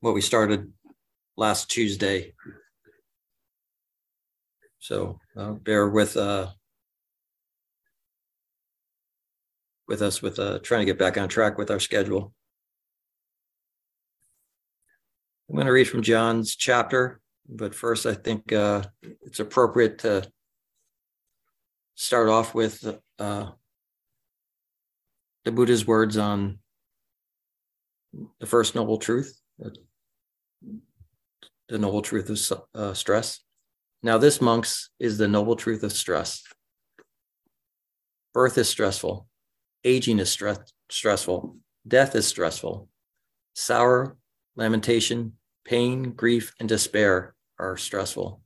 what 0.00 0.14
we 0.14 0.20
started 0.20 0.72
last 1.36 1.70
Tuesday. 1.70 2.34
So 4.78 5.18
uh, 5.36 5.52
bear 5.52 5.88
with 5.88 6.16
uh, 6.16 6.48
with 9.86 10.02
us 10.02 10.22
with 10.22 10.38
uh, 10.38 10.58
trying 10.60 10.80
to 10.80 10.86
get 10.86 10.98
back 10.98 11.18
on 11.18 11.28
track 11.28 11.58
with 11.58 11.70
our 11.70 11.80
schedule. 11.80 12.32
I'm 15.48 15.56
going 15.56 15.66
to 15.66 15.72
read 15.72 15.84
from 15.88 16.02
John's 16.02 16.56
chapter, 16.56 17.20
but 17.46 17.74
first 17.74 18.06
I 18.06 18.14
think 18.14 18.52
uh, 18.52 18.84
it's 19.20 19.38
appropriate 19.38 19.98
to 19.98 20.26
start 21.94 22.30
off 22.30 22.54
with 22.54 22.82
uh, 23.18 23.50
the 25.44 25.52
Buddha's 25.52 25.86
words 25.86 26.16
on 26.16 26.58
the 28.40 28.46
first 28.46 28.74
noble 28.74 28.96
truth, 28.96 29.41
the 31.68 31.78
noble 31.78 32.02
truth 32.02 32.28
of 32.28 32.62
uh, 32.74 32.94
stress. 32.94 33.40
Now, 34.02 34.18
this, 34.18 34.40
monks, 34.40 34.90
is 34.98 35.18
the 35.18 35.28
noble 35.28 35.56
truth 35.56 35.82
of 35.82 35.92
stress. 35.92 36.42
Birth 38.34 38.58
is 38.58 38.68
stressful, 38.68 39.26
aging 39.84 40.18
is 40.18 40.30
stress, 40.30 40.58
stressful, 40.90 41.56
death 41.86 42.14
is 42.14 42.26
stressful, 42.26 42.88
sorrow, 43.54 44.16
lamentation, 44.56 45.34
pain, 45.64 46.12
grief, 46.12 46.52
and 46.58 46.68
despair 46.68 47.34
are 47.58 47.76
stressful. 47.76 48.40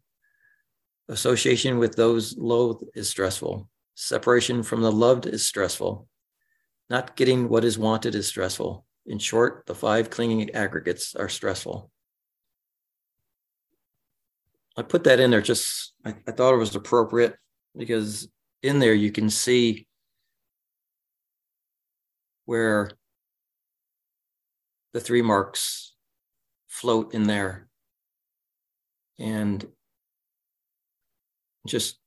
Association 1.08 1.78
with 1.78 1.94
those 1.94 2.36
loathed 2.36 2.84
is 2.94 3.08
stressful. 3.08 3.68
Separation 3.94 4.62
from 4.62 4.82
the 4.82 4.92
loved 4.92 5.26
is 5.26 5.46
stressful. 5.46 6.08
Not 6.90 7.16
getting 7.16 7.48
what 7.48 7.64
is 7.64 7.78
wanted 7.78 8.14
is 8.14 8.26
stressful. 8.26 8.84
In 9.06 9.18
short, 9.18 9.66
the 9.66 9.74
five 9.74 10.10
clinging 10.10 10.50
aggregates 10.50 11.14
are 11.14 11.28
stressful. 11.28 11.90
I 14.76 14.82
put 14.82 15.04
that 15.04 15.20
in 15.20 15.30
there 15.30 15.40
just, 15.40 15.94
I, 16.04 16.14
I 16.26 16.32
thought 16.32 16.54
it 16.54 16.58
was 16.58 16.74
appropriate 16.74 17.36
because 17.76 18.28
in 18.62 18.78
there 18.78 18.94
you 18.94 19.12
can 19.12 19.30
see 19.30 19.86
where 22.44 22.90
the 24.92 25.00
three 25.00 25.22
marks 25.22 25.94
float 26.66 27.14
in 27.14 27.24
there. 27.24 27.68
And 29.18 29.64
just 31.66 31.98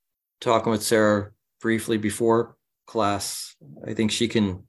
talking 0.41 0.71
with 0.71 0.83
Sarah 0.83 1.31
briefly 1.61 1.97
before 1.97 2.55
class, 2.85 3.55
I 3.87 3.93
think 3.93 4.11
she 4.11 4.27
can 4.27 4.63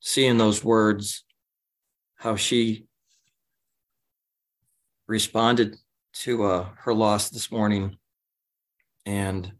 see 0.00 0.26
in 0.26 0.38
those 0.38 0.62
words 0.62 1.24
how 2.20 2.36
she 2.36 2.84
responded 5.06 5.74
to 6.12 6.44
uh, 6.44 6.68
her 6.76 6.92
loss 6.92 7.30
this 7.30 7.50
morning 7.50 7.96
and 9.06 9.50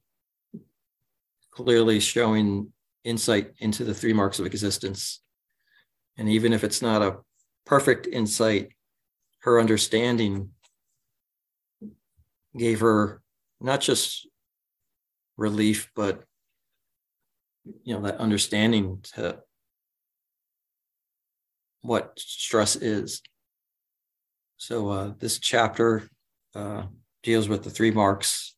clearly 1.50 1.98
showing 2.00 2.70
insight 3.02 3.52
into 3.60 3.82
the 3.82 3.94
three 3.94 4.12
marks 4.12 4.38
of 4.38 4.44
existence. 4.44 5.22
And 6.18 6.28
even 6.28 6.52
if 6.52 6.62
it's 6.62 6.82
not 6.82 7.00
a 7.00 7.16
perfect 7.64 8.06
insight, 8.06 8.68
her 9.38 9.58
understanding 9.58 10.50
gave 12.54 12.80
her 12.80 13.22
not 13.58 13.80
just 13.80 14.28
relief, 15.38 15.90
but 15.96 16.24
you 17.84 17.94
know 17.94 18.02
that 18.02 18.18
understanding 18.18 18.98
to 19.14 19.40
what 21.82 22.18
stress 22.18 22.76
is. 22.76 23.22
So 24.56 24.88
uh, 24.88 25.12
this 25.18 25.38
chapter 25.38 26.08
uh, 26.54 26.84
deals 27.22 27.48
with 27.48 27.62
the 27.62 27.70
three 27.70 27.90
marks. 27.90 28.56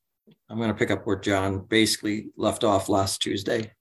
I'm 0.49 0.59
going 0.59 0.69
to 0.69 0.75
pick 0.75 0.91
up 0.91 1.07
where 1.07 1.19
John 1.19 1.65
basically 1.69 2.31
left 2.37 2.65
off 2.65 2.89
last 2.89 3.23
Tuesday, 3.23 3.73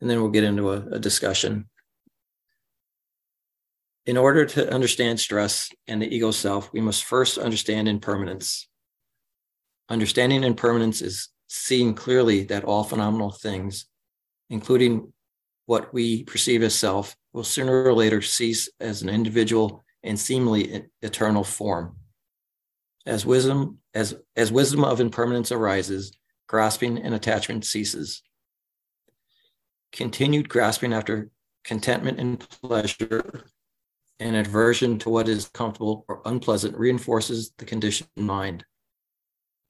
and 0.00 0.10
then 0.10 0.20
we'll 0.20 0.30
get 0.30 0.44
into 0.44 0.72
a, 0.72 0.80
a 0.92 0.98
discussion. 0.98 1.68
In 4.06 4.16
order 4.16 4.44
to 4.44 4.72
understand 4.72 5.20
stress 5.20 5.70
and 5.86 6.02
the 6.02 6.12
ego 6.12 6.30
self, 6.30 6.72
we 6.72 6.80
must 6.80 7.04
first 7.04 7.38
understand 7.38 7.88
impermanence. 7.88 8.68
Understanding 9.88 10.42
impermanence 10.42 11.00
is 11.00 11.28
seeing 11.48 11.94
clearly 11.94 12.44
that 12.44 12.64
all 12.64 12.82
phenomenal 12.82 13.30
things, 13.30 13.86
including 14.48 15.12
what 15.66 15.92
we 15.92 16.24
perceive 16.24 16.62
as 16.62 16.74
self, 16.74 17.14
will 17.32 17.44
sooner 17.44 17.84
or 17.84 17.94
later 17.94 18.22
cease 18.22 18.68
as 18.80 19.02
an 19.02 19.08
individual 19.08 19.84
and 20.02 20.18
seemingly 20.18 20.84
eternal 21.02 21.44
form. 21.44 21.96
As 23.06 23.24
wisdom, 23.24 23.78
as, 23.94 24.14
as 24.36 24.52
wisdom 24.52 24.84
of 24.84 25.00
impermanence 25.00 25.52
arises, 25.52 26.12
grasping 26.48 26.98
and 26.98 27.14
attachment 27.14 27.64
ceases. 27.64 28.22
Continued 29.92 30.48
grasping 30.48 30.92
after 30.92 31.30
contentment 31.64 32.18
and 32.18 32.40
pleasure 32.40 33.44
and 34.18 34.36
aversion 34.36 34.98
to 34.98 35.10
what 35.10 35.28
is 35.28 35.48
comfortable 35.48 36.04
or 36.08 36.22
unpleasant 36.24 36.76
reinforces 36.76 37.52
the 37.58 37.64
conditioned 37.64 38.08
mind. 38.16 38.64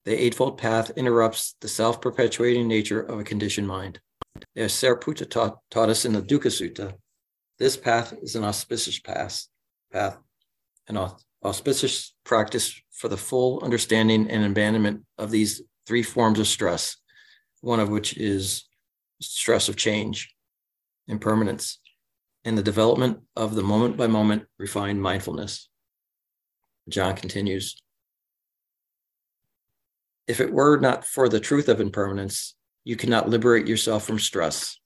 The 0.04 0.20
Eightfold 0.20 0.58
Path 0.58 0.90
interrupts 0.96 1.54
the 1.60 1.68
self 1.68 2.00
perpetuating 2.00 2.66
nature 2.66 3.00
of 3.00 3.20
a 3.20 3.24
conditioned 3.24 3.68
mind. 3.68 4.00
As 4.56 4.72
Sariputta 4.72 5.28
taught, 5.28 5.58
taught 5.70 5.90
us 5.90 6.04
in 6.04 6.12
the 6.12 6.22
Dukkha 6.22 6.48
Sutta, 6.48 6.94
this 7.60 7.76
path 7.76 8.14
is 8.22 8.34
an 8.34 8.42
auspicious 8.42 8.98
path, 8.98 9.46
path, 9.92 10.18
an 10.88 10.98
auspicious 11.44 12.14
practice 12.24 12.80
for 12.90 13.08
the 13.08 13.18
full 13.18 13.62
understanding 13.62 14.30
and 14.30 14.44
abandonment 14.46 15.04
of 15.18 15.30
these 15.30 15.62
three 15.86 16.02
forms 16.02 16.38
of 16.38 16.46
stress, 16.46 16.96
one 17.60 17.78
of 17.78 17.90
which 17.90 18.16
is 18.16 18.64
stress 19.20 19.68
of 19.68 19.76
change, 19.76 20.34
impermanence, 21.06 21.80
and 22.46 22.56
the 22.56 22.62
development 22.62 23.18
of 23.36 23.54
the 23.54 23.62
moment 23.62 23.98
by 23.98 24.06
moment 24.06 24.44
refined 24.58 25.02
mindfulness. 25.02 25.68
John 26.88 27.14
continues 27.14 27.76
If 30.26 30.40
it 30.40 30.50
were 30.50 30.78
not 30.78 31.04
for 31.04 31.28
the 31.28 31.40
truth 31.40 31.68
of 31.68 31.78
impermanence, 31.78 32.54
you 32.84 32.96
cannot 32.96 33.28
liberate 33.28 33.68
yourself 33.68 34.06
from 34.06 34.18
stress. 34.18 34.79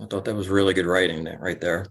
I 0.00 0.06
thought 0.06 0.24
that 0.26 0.34
was 0.34 0.48
really 0.48 0.74
good 0.74 0.86
writing 0.86 1.24
there, 1.24 1.38
right 1.40 1.60
there. 1.60 1.86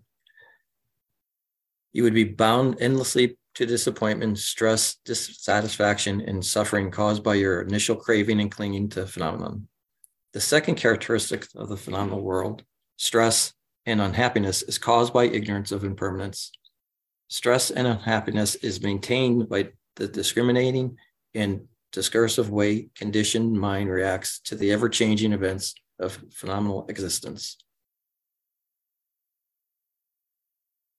You 1.92 2.04
would 2.04 2.14
be 2.14 2.24
bound 2.24 2.78
endlessly 2.80 3.38
to 3.56 3.66
disappointment, 3.66 4.38
stress, 4.38 4.98
dissatisfaction, 5.04 6.22
and 6.22 6.46
suffering 6.46 6.92
caused 6.92 7.24
by 7.24 7.36
your 7.36 7.62
initial 7.62 7.96
craving 7.96 8.40
and 8.40 8.52
clinging 8.52 8.90
to 8.90 9.08
phenomenon. 9.08 9.68
The 10.34 10.42
second 10.42 10.76
characteristic 10.76 11.48
of 11.56 11.68
the 11.68 11.78
phenomenal 11.78 12.22
world, 12.22 12.64
stress 12.98 13.54
and 13.86 14.00
unhappiness, 14.00 14.62
is 14.62 14.78
caused 14.78 15.12
by 15.12 15.24
ignorance 15.24 15.72
of 15.72 15.84
impermanence. 15.84 16.52
Stress 17.30 17.72
and 17.72 17.88
unhappiness 17.88 18.56
is 18.56 18.82
maintained 18.82 19.50
by 19.50 19.70
the 19.96 20.08
discriminating 20.08 20.98
and 21.34 21.68
discursive 21.92 22.50
way 22.50 22.90
conditioned 22.96 23.60
mind 23.60 23.90
reacts 23.90 24.40
to 24.42 24.56
the 24.56 24.72
ever 24.72 24.88
changing 24.88 25.34
events 25.34 25.74
of 26.00 26.20
phenomenal 26.32 26.86
existence. 26.90 27.58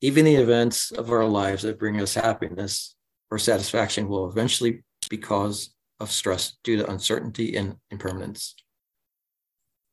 Even 0.00 0.25
the 0.25 0.37
events 0.37 0.93
of 0.93 1.11
our 1.11 1.25
lives 1.25 1.62
that 1.62 1.79
bring 1.79 2.00
us 2.00 2.15
happiness 2.15 2.95
or 3.31 3.39
satisfaction 3.39 4.09
will 4.09 4.31
eventually 4.31 4.85
be 5.11 5.19
cause 5.19 5.75
of 5.99 6.11
stress 6.11 6.56
due 6.62 6.77
to 6.77 6.91
uncertainty 6.91 7.56
and 7.56 7.77
impermanence. 7.91 8.55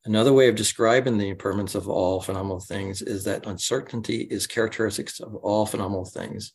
Another 0.04 0.32
way 0.32 0.48
of 0.48 0.54
describing 0.54 1.18
the 1.18 1.30
impermanence 1.30 1.74
of 1.74 1.88
all 1.88 2.20
phenomenal 2.20 2.60
things 2.60 3.02
is 3.02 3.24
that 3.24 3.46
uncertainty 3.46 4.18
is 4.30 4.46
characteristics 4.46 5.18
of 5.18 5.34
all 5.34 5.66
phenomenal 5.66 6.04
things. 6.04 6.52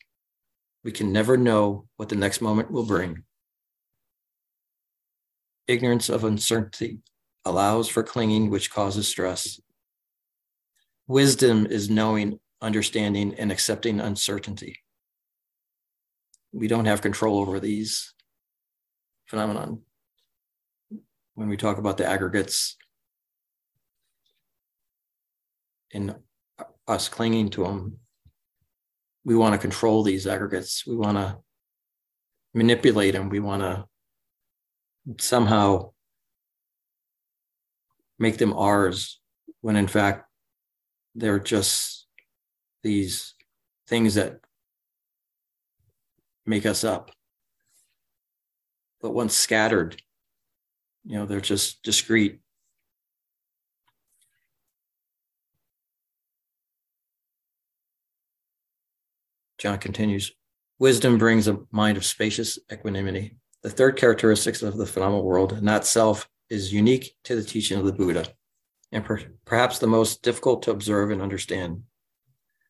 We 0.85 0.93
can 0.93 1.11
never 1.11 1.35
know 1.35 1.87
what 1.97 2.07
the 2.07 2.15
next 2.15 2.39
moment 2.39 2.71
will 2.71 2.85
bring. 2.85 3.23
Ignorance 5.67 6.07
of 6.07 6.23
uncertainty 6.23 6.99
allows 7.43 7.89
for 7.89 8.03
clinging, 8.03 8.49
which 8.49 8.71
causes 8.71 9.09
stress. 9.09 9.59
Wisdom 11.07 11.65
is 11.65 11.89
knowing 11.89 12.39
understanding, 12.61 13.33
and 13.35 13.51
accepting 13.51 13.99
uncertainty. 13.99 14.77
we 16.53 16.67
don't 16.67 16.85
have 16.85 17.01
control 17.01 17.39
over 17.39 17.59
these 17.59 18.13
phenomenon. 19.27 19.81
When 21.35 21.47
we 21.47 21.57
talk 21.57 21.77
about 21.77 21.97
the 21.97 22.05
aggregates 22.05 22.75
and 25.93 26.15
us 26.87 27.07
clinging 27.07 27.49
to 27.51 27.63
them, 27.63 27.97
we 29.23 29.35
want 29.35 29.53
to 29.53 29.59
control 29.59 30.03
these 30.03 30.27
aggregates. 30.27 30.85
We 30.85 30.95
want 30.95 31.17
to 31.17 31.37
manipulate 32.53 33.13
them. 33.13 33.29
We 33.29 33.39
want 33.39 33.61
to 33.61 33.85
somehow 35.19 35.91
make 38.19 38.37
them 38.37 38.53
ours 38.53 39.19
when 39.61 39.75
in 39.75 39.87
fact 39.87 40.29
they're 41.15 41.39
just 41.39 42.00
these 42.83 43.35
things 43.87 44.15
that 44.15 44.39
make 46.45 46.65
us 46.65 46.83
up. 46.83 47.11
But 49.01 49.13
once 49.13 49.35
scattered, 49.35 50.01
you 51.03 51.17
know, 51.17 51.25
they're 51.25 51.41
just 51.41 51.83
discrete. 51.83 52.39
John 59.57 59.77
continues 59.77 60.31
Wisdom 60.79 61.19
brings 61.19 61.47
a 61.47 61.59
mind 61.71 61.95
of 61.95 62.03
spacious 62.03 62.57
equanimity. 62.73 63.35
The 63.61 63.69
third 63.69 63.97
characteristic 63.97 64.59
of 64.63 64.77
the 64.77 64.87
phenomenal 64.87 65.23
world, 65.23 65.61
not 65.61 65.85
self, 65.85 66.27
is 66.49 66.73
unique 66.73 67.13
to 67.25 67.35
the 67.35 67.43
teaching 67.43 67.77
of 67.77 67.85
the 67.85 67.93
Buddha, 67.93 68.25
and 68.91 69.05
per- 69.05 69.21
perhaps 69.45 69.77
the 69.77 69.85
most 69.85 70.23
difficult 70.23 70.63
to 70.63 70.71
observe 70.71 71.11
and 71.11 71.21
understand. 71.21 71.83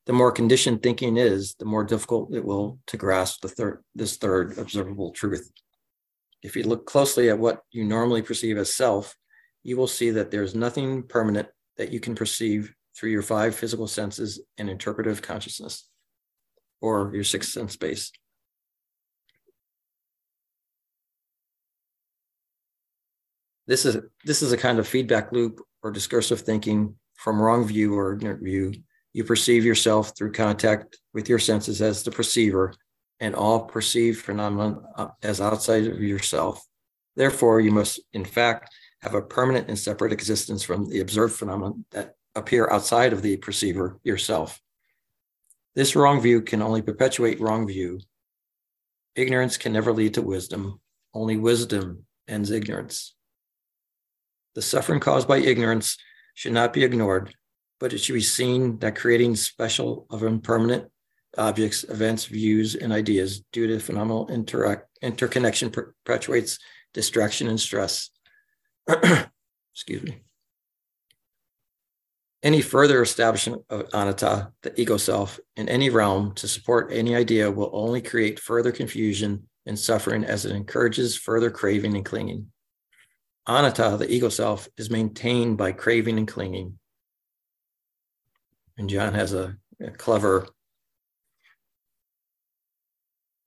The 0.07 0.13
more 0.13 0.31
conditioned 0.31 0.81
thinking 0.81 1.17
is, 1.17 1.55
the 1.59 1.65
more 1.65 1.83
difficult 1.83 2.33
it 2.33 2.43
will 2.43 2.79
to 2.87 2.97
grasp 2.97 3.41
the 3.41 3.49
third, 3.49 3.83
this 3.93 4.17
third 4.17 4.57
observable 4.57 5.11
truth. 5.11 5.51
If 6.41 6.55
you 6.55 6.63
look 6.63 6.85
closely 6.85 7.29
at 7.29 7.37
what 7.37 7.61
you 7.71 7.83
normally 7.83 8.23
perceive 8.23 8.57
as 8.57 8.73
self, 8.73 9.15
you 9.63 9.77
will 9.77 9.87
see 9.87 10.09
that 10.11 10.31
there's 10.31 10.55
nothing 10.55 11.03
permanent 11.03 11.47
that 11.77 11.91
you 11.91 11.99
can 11.99 12.15
perceive 12.15 12.73
through 12.95 13.11
your 13.11 13.21
five 13.21 13.55
physical 13.55 13.87
senses 13.87 14.41
and 14.57 14.69
interpretive 14.69 15.21
consciousness 15.21 15.87
or 16.81 17.11
your 17.13 17.23
sixth 17.23 17.51
sense 17.51 17.75
base. 17.75 18.11
This 23.67 23.85
is 23.85 23.97
this 24.25 24.41
is 24.41 24.51
a 24.51 24.57
kind 24.57 24.79
of 24.79 24.87
feedback 24.87 25.31
loop 25.31 25.61
or 25.83 25.91
discursive 25.91 26.41
thinking 26.41 26.95
from 27.15 27.39
wrong 27.39 27.65
view 27.65 27.97
or 27.97 28.13
ignorant 28.13 28.43
view. 28.43 28.73
You 29.13 29.23
perceive 29.23 29.65
yourself 29.65 30.15
through 30.17 30.31
contact 30.31 30.97
with 31.13 31.27
your 31.27 31.39
senses 31.39 31.81
as 31.81 32.03
the 32.03 32.11
perceiver, 32.11 32.73
and 33.19 33.35
all 33.35 33.61
perceived 33.65 34.19
phenomena 34.19 34.81
uh, 34.95 35.07
as 35.21 35.39
outside 35.39 35.85
of 35.85 36.01
yourself. 36.01 36.65
Therefore, 37.15 37.61
you 37.61 37.71
must, 37.71 37.99
in 38.13 38.25
fact, 38.25 38.73
have 39.01 39.13
a 39.13 39.21
permanent 39.21 39.67
and 39.67 39.77
separate 39.77 40.11
existence 40.11 40.63
from 40.63 40.89
the 40.89 41.01
observed 41.01 41.35
phenomena 41.35 41.73
that 41.91 42.15
appear 42.35 42.69
outside 42.69 43.13
of 43.13 43.21
the 43.21 43.37
perceiver 43.37 43.99
yourself. 44.03 44.59
This 45.75 45.95
wrong 45.95 46.19
view 46.19 46.41
can 46.41 46.61
only 46.61 46.81
perpetuate 46.81 47.39
wrong 47.39 47.67
view. 47.67 47.99
Ignorance 49.15 49.57
can 49.57 49.73
never 49.73 49.93
lead 49.93 50.15
to 50.15 50.21
wisdom. 50.21 50.79
Only 51.13 51.37
wisdom 51.37 52.05
ends 52.27 52.49
ignorance. 52.51 53.15
The 54.55 54.61
suffering 54.61 54.99
caused 54.99 55.27
by 55.27 55.37
ignorance 55.37 55.97
should 56.33 56.53
not 56.53 56.73
be 56.73 56.83
ignored, 56.83 57.35
but 57.81 57.93
it 57.93 57.97
should 57.97 58.13
be 58.13 58.21
seen 58.21 58.77
that 58.77 58.95
creating 58.95 59.35
special 59.35 60.05
of 60.11 60.21
impermanent 60.21 60.85
objects, 61.37 61.83
events, 61.85 62.25
views, 62.25 62.75
and 62.75 62.93
ideas 62.93 63.41
due 63.51 63.65
to 63.65 63.79
phenomenal 63.79 64.27
interact, 64.29 64.87
interconnection 65.01 65.71
perpetuates 65.71 66.59
distraction 66.93 67.47
and 67.47 67.59
stress. 67.59 68.11
Excuse 69.73 70.03
me. 70.03 70.21
Any 72.43 72.61
further 72.61 73.01
establishment 73.01 73.63
of 73.69 73.87
anatta, 73.93 74.51
the 74.61 74.79
ego 74.79 74.97
self, 74.97 75.39
in 75.55 75.67
any 75.67 75.89
realm 75.89 76.33
to 76.35 76.47
support 76.47 76.91
any 76.91 77.15
idea 77.15 77.49
will 77.49 77.71
only 77.73 78.01
create 78.01 78.39
further 78.39 78.71
confusion 78.71 79.47
and 79.65 79.77
suffering 79.77 80.23
as 80.23 80.45
it 80.45 80.55
encourages 80.55 81.15
further 81.15 81.49
craving 81.49 81.95
and 81.95 82.05
clinging. 82.05 82.47
Anatta, 83.47 83.97
the 83.97 84.11
ego 84.11 84.29
self, 84.29 84.67
is 84.77 84.91
maintained 84.91 85.57
by 85.57 85.71
craving 85.71 86.19
and 86.19 86.27
clinging. 86.27 86.77
And 88.81 88.89
John 88.89 89.13
has 89.13 89.31
a, 89.31 89.55
a 89.79 89.91
clever 89.91 90.47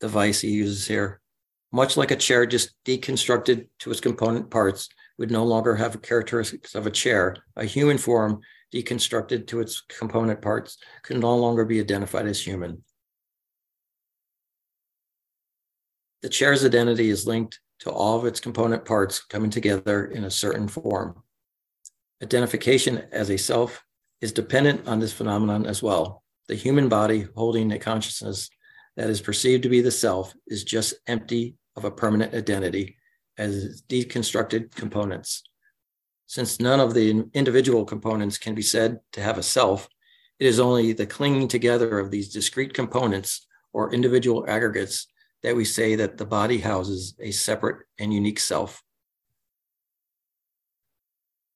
device 0.01 0.41
he 0.41 0.51
uses 0.51 0.87
here. 0.87 1.21
Much 1.73 1.97
like 1.97 2.13
a 2.13 2.17
chair 2.17 2.47
just 2.47 2.73
deconstructed 2.85 3.67
to 3.81 3.91
its 3.91 3.99
component 3.99 4.49
parts 4.49 4.89
would 5.19 5.33
no 5.33 5.43
longer 5.43 5.75
have 5.75 6.01
characteristics 6.03 6.77
of 6.77 6.87
a 6.87 6.91
chair, 6.93 7.35
a 7.57 7.65
human 7.65 7.99
form 7.99 8.43
deconstructed 8.73 9.49
to 9.49 9.59
its 9.59 9.81
component 9.89 10.41
parts, 10.41 10.79
could 11.03 11.19
no 11.19 11.37
longer 11.37 11.65
be 11.65 11.81
identified 11.81 12.27
as 12.27 12.41
human. 12.41 12.85
The 16.23 16.29
chair's 16.29 16.65
identity 16.65 17.11
is 17.11 17.27
linked 17.27 17.59
to 17.81 17.91
all 17.91 18.21
of 18.21 18.25
its 18.25 18.39
component 18.39 18.85
parts 18.85 19.19
coming 19.25 19.51
together 19.51 20.05
in 20.05 20.23
a 20.23 20.31
certain 20.31 20.69
form. 20.69 21.25
Identification 22.23 23.09
as 23.11 23.31
a 23.31 23.37
self 23.37 23.83
is 24.20 24.32
dependent 24.32 24.87
on 24.87 25.00
this 25.00 25.12
phenomenon 25.12 25.66
as 25.66 25.82
well. 25.82 26.22
The 26.49 26.55
human 26.55 26.88
body 26.88 27.26
holding 27.34 27.72
a 27.72 27.78
consciousness 27.78 28.50
that 28.96 29.11
is 29.11 29.20
perceived 29.20 29.62
to 29.64 29.69
be 29.69 29.81
the 29.81 29.90
self 29.90 30.34
is 30.46 30.64
just 30.64 30.94
empty 31.06 31.56
of 31.76 31.84
a 31.84 31.90
permanent 31.90 32.34
identity 32.34 32.96
as 33.38 33.82
deconstructed 33.88 34.75
components. 34.75 35.43
Since 36.26 36.61
none 36.61 36.81
of 36.81 36.94
the 36.94 37.25
individual 37.34 37.84
components 37.84 38.38
can 38.38 38.55
be 38.55 38.62
said 38.62 39.00
to 39.12 39.20
have 39.20 39.38
a 39.38 39.43
self, 39.43 39.88
it 40.38 40.46
is 40.46 40.61
only 40.61 40.93
the 40.93 41.06
clinging 41.06 41.49
together 41.49 41.99
of 41.99 42.11
these 42.11 42.32
discrete 42.32 42.75
components 42.75 43.46
or 43.72 43.93
individual 43.93 44.44
aggregates 44.49 45.06
that 45.43 45.56
we 45.56 45.64
say 45.64 45.96
that 45.96 46.16
the 46.16 46.25
body 46.25 46.58
houses 46.58 47.14
a 47.20 47.31
separate 47.31 47.84
and 47.99 48.14
unique 48.14 48.40
self. 48.40 48.82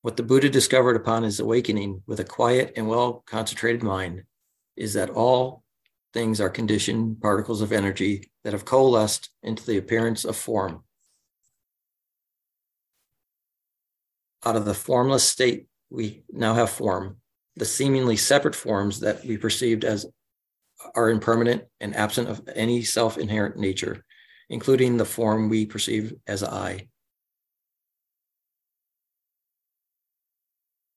What 0.02 0.16
the 0.16 0.22
Buddha 0.22 0.48
discovered 0.48 0.96
upon 0.96 1.24
his 1.24 1.40
awakening 1.40 2.02
with 2.06 2.20
a 2.20 2.24
quiet 2.24 2.72
and 2.76 2.88
well 2.88 3.22
concentrated 3.26 3.82
mind 3.82 4.24
is 4.76 4.94
that 4.94 5.10
all 5.10 5.64
things 6.14 6.40
are 6.40 6.50
conditioned 6.50 7.20
particles 7.20 7.60
of 7.60 7.72
energy 7.72 8.30
that 8.44 8.52
have 8.52 8.64
coalesced 8.64 9.30
into 9.42 9.64
the 9.66 9.76
appearance 9.76 10.24
of 10.24 10.36
form. 10.36 10.84
out 14.44 14.56
of 14.56 14.64
the 14.64 14.74
formless 14.74 15.28
state, 15.28 15.66
we 15.90 16.22
now 16.30 16.54
have 16.54 16.70
form. 16.70 17.18
The 17.56 17.64
seemingly 17.64 18.16
separate 18.16 18.54
forms 18.54 19.00
that 19.00 19.24
we 19.24 19.36
perceived 19.36 19.84
as 19.84 20.06
are 20.94 21.10
impermanent 21.10 21.64
and 21.80 21.94
absent 21.96 22.28
of 22.28 22.48
any 22.54 22.82
self 22.82 23.18
inherent 23.18 23.56
nature, 23.56 24.04
including 24.48 24.96
the 24.96 25.04
form 25.04 25.48
we 25.48 25.66
perceive 25.66 26.14
as 26.26 26.44
I. 26.44 26.88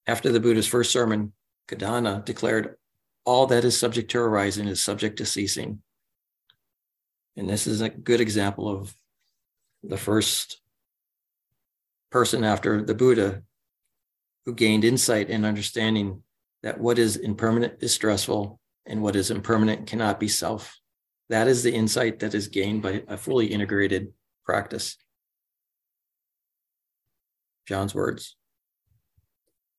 After 0.07 0.31
the 0.31 0.39
Buddha's 0.39 0.67
first 0.67 0.91
sermon, 0.91 1.33
Kondanna 1.67 2.25
declared, 2.25 2.75
All 3.25 3.47
that 3.47 3.63
is 3.65 3.79
subject 3.79 4.11
to 4.11 4.19
arising 4.19 4.67
is 4.67 4.81
subject 4.81 5.17
to 5.17 5.25
ceasing. 5.25 5.81
And 7.37 7.49
this 7.49 7.67
is 7.67 7.81
a 7.81 7.89
good 7.89 8.21
example 8.21 8.67
of 8.69 8.95
the 9.83 9.97
first 9.97 10.59
person 12.11 12.43
after 12.43 12.83
the 12.83 12.95
Buddha 12.95 13.43
who 14.45 14.53
gained 14.53 14.83
insight 14.83 15.29
and 15.29 15.45
understanding 15.45 16.23
that 16.63 16.79
what 16.79 16.99
is 16.99 17.15
impermanent 17.15 17.75
is 17.81 17.93
stressful 17.93 18.59
and 18.85 19.01
what 19.01 19.15
is 19.15 19.31
impermanent 19.31 19.87
cannot 19.87 20.19
be 20.19 20.27
self. 20.27 20.79
That 21.29 21.47
is 21.47 21.63
the 21.63 21.73
insight 21.73 22.19
that 22.19 22.33
is 22.33 22.47
gained 22.47 22.81
by 22.81 23.03
a 23.07 23.17
fully 23.17 23.47
integrated 23.47 24.13
practice. 24.45 24.97
John's 27.67 27.95
words. 27.95 28.35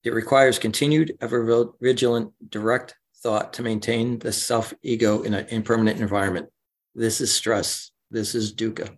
It 0.04 0.12
requires 0.12 0.58
continued, 0.58 1.16
ever 1.20 1.72
vigilant, 1.80 2.32
direct 2.50 2.96
thought 3.22 3.52
to 3.54 3.62
maintain 3.62 4.18
the 4.18 4.32
self 4.32 4.74
ego 4.82 5.22
in 5.22 5.34
an 5.34 5.46
impermanent 5.48 6.00
environment. 6.00 6.48
This 6.94 7.20
is 7.20 7.32
stress. 7.32 7.92
This 8.10 8.34
is 8.34 8.54
dukkha. 8.54 8.96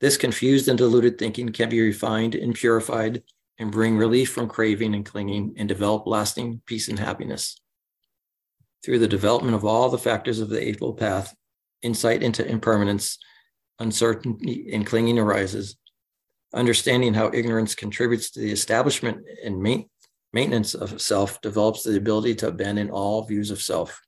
This 0.00 0.16
confused 0.16 0.68
and 0.68 0.78
diluted 0.78 1.18
thinking 1.18 1.50
can 1.50 1.68
be 1.68 1.80
refined 1.80 2.34
and 2.34 2.54
purified 2.54 3.22
and 3.58 3.72
bring 3.72 3.96
relief 3.96 4.30
from 4.30 4.48
craving 4.48 4.94
and 4.94 5.04
clinging 5.04 5.54
and 5.56 5.68
develop 5.68 6.06
lasting 6.06 6.62
peace 6.66 6.88
and 6.88 6.98
happiness. 6.98 7.60
Through 8.84 9.00
the 9.00 9.08
development 9.08 9.56
of 9.56 9.64
all 9.64 9.88
the 9.88 9.98
factors 9.98 10.38
of 10.38 10.48
the 10.48 10.62
Eightfold 10.62 10.98
Path, 10.98 11.34
insight 11.82 12.22
into 12.22 12.46
impermanence, 12.46 13.18
uncertainty, 13.80 14.70
and 14.72 14.86
clinging 14.86 15.18
arises. 15.18 15.76
Understanding 16.54 17.14
how 17.14 17.30
ignorance 17.32 17.74
contributes 17.74 18.30
to 18.30 18.40
the 18.40 18.50
establishment 18.50 19.18
and 19.44 19.62
maintenance 20.32 20.74
of 20.74 21.00
self 21.00 21.40
develops 21.40 21.82
the 21.82 21.96
ability 21.96 22.34
to 22.36 22.48
abandon 22.48 22.90
all 22.90 23.26
views 23.26 23.50
of 23.50 23.60
self. 23.60 24.00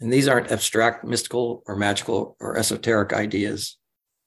And 0.00 0.12
these 0.12 0.28
aren't 0.28 0.52
abstract, 0.52 1.04
mystical, 1.04 1.62
or 1.66 1.76
magical 1.76 2.36
or 2.40 2.56
esoteric 2.56 3.12
ideas. 3.12 3.76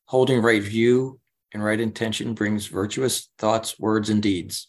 Holding 0.05 0.41
right 0.41 0.61
view 0.61 1.19
and 1.53 1.63
right 1.63 1.79
intention 1.79 2.33
brings 2.33 2.67
virtuous 2.67 3.29
thoughts, 3.37 3.79
words, 3.79 4.09
and 4.09 4.21
deeds. 4.21 4.67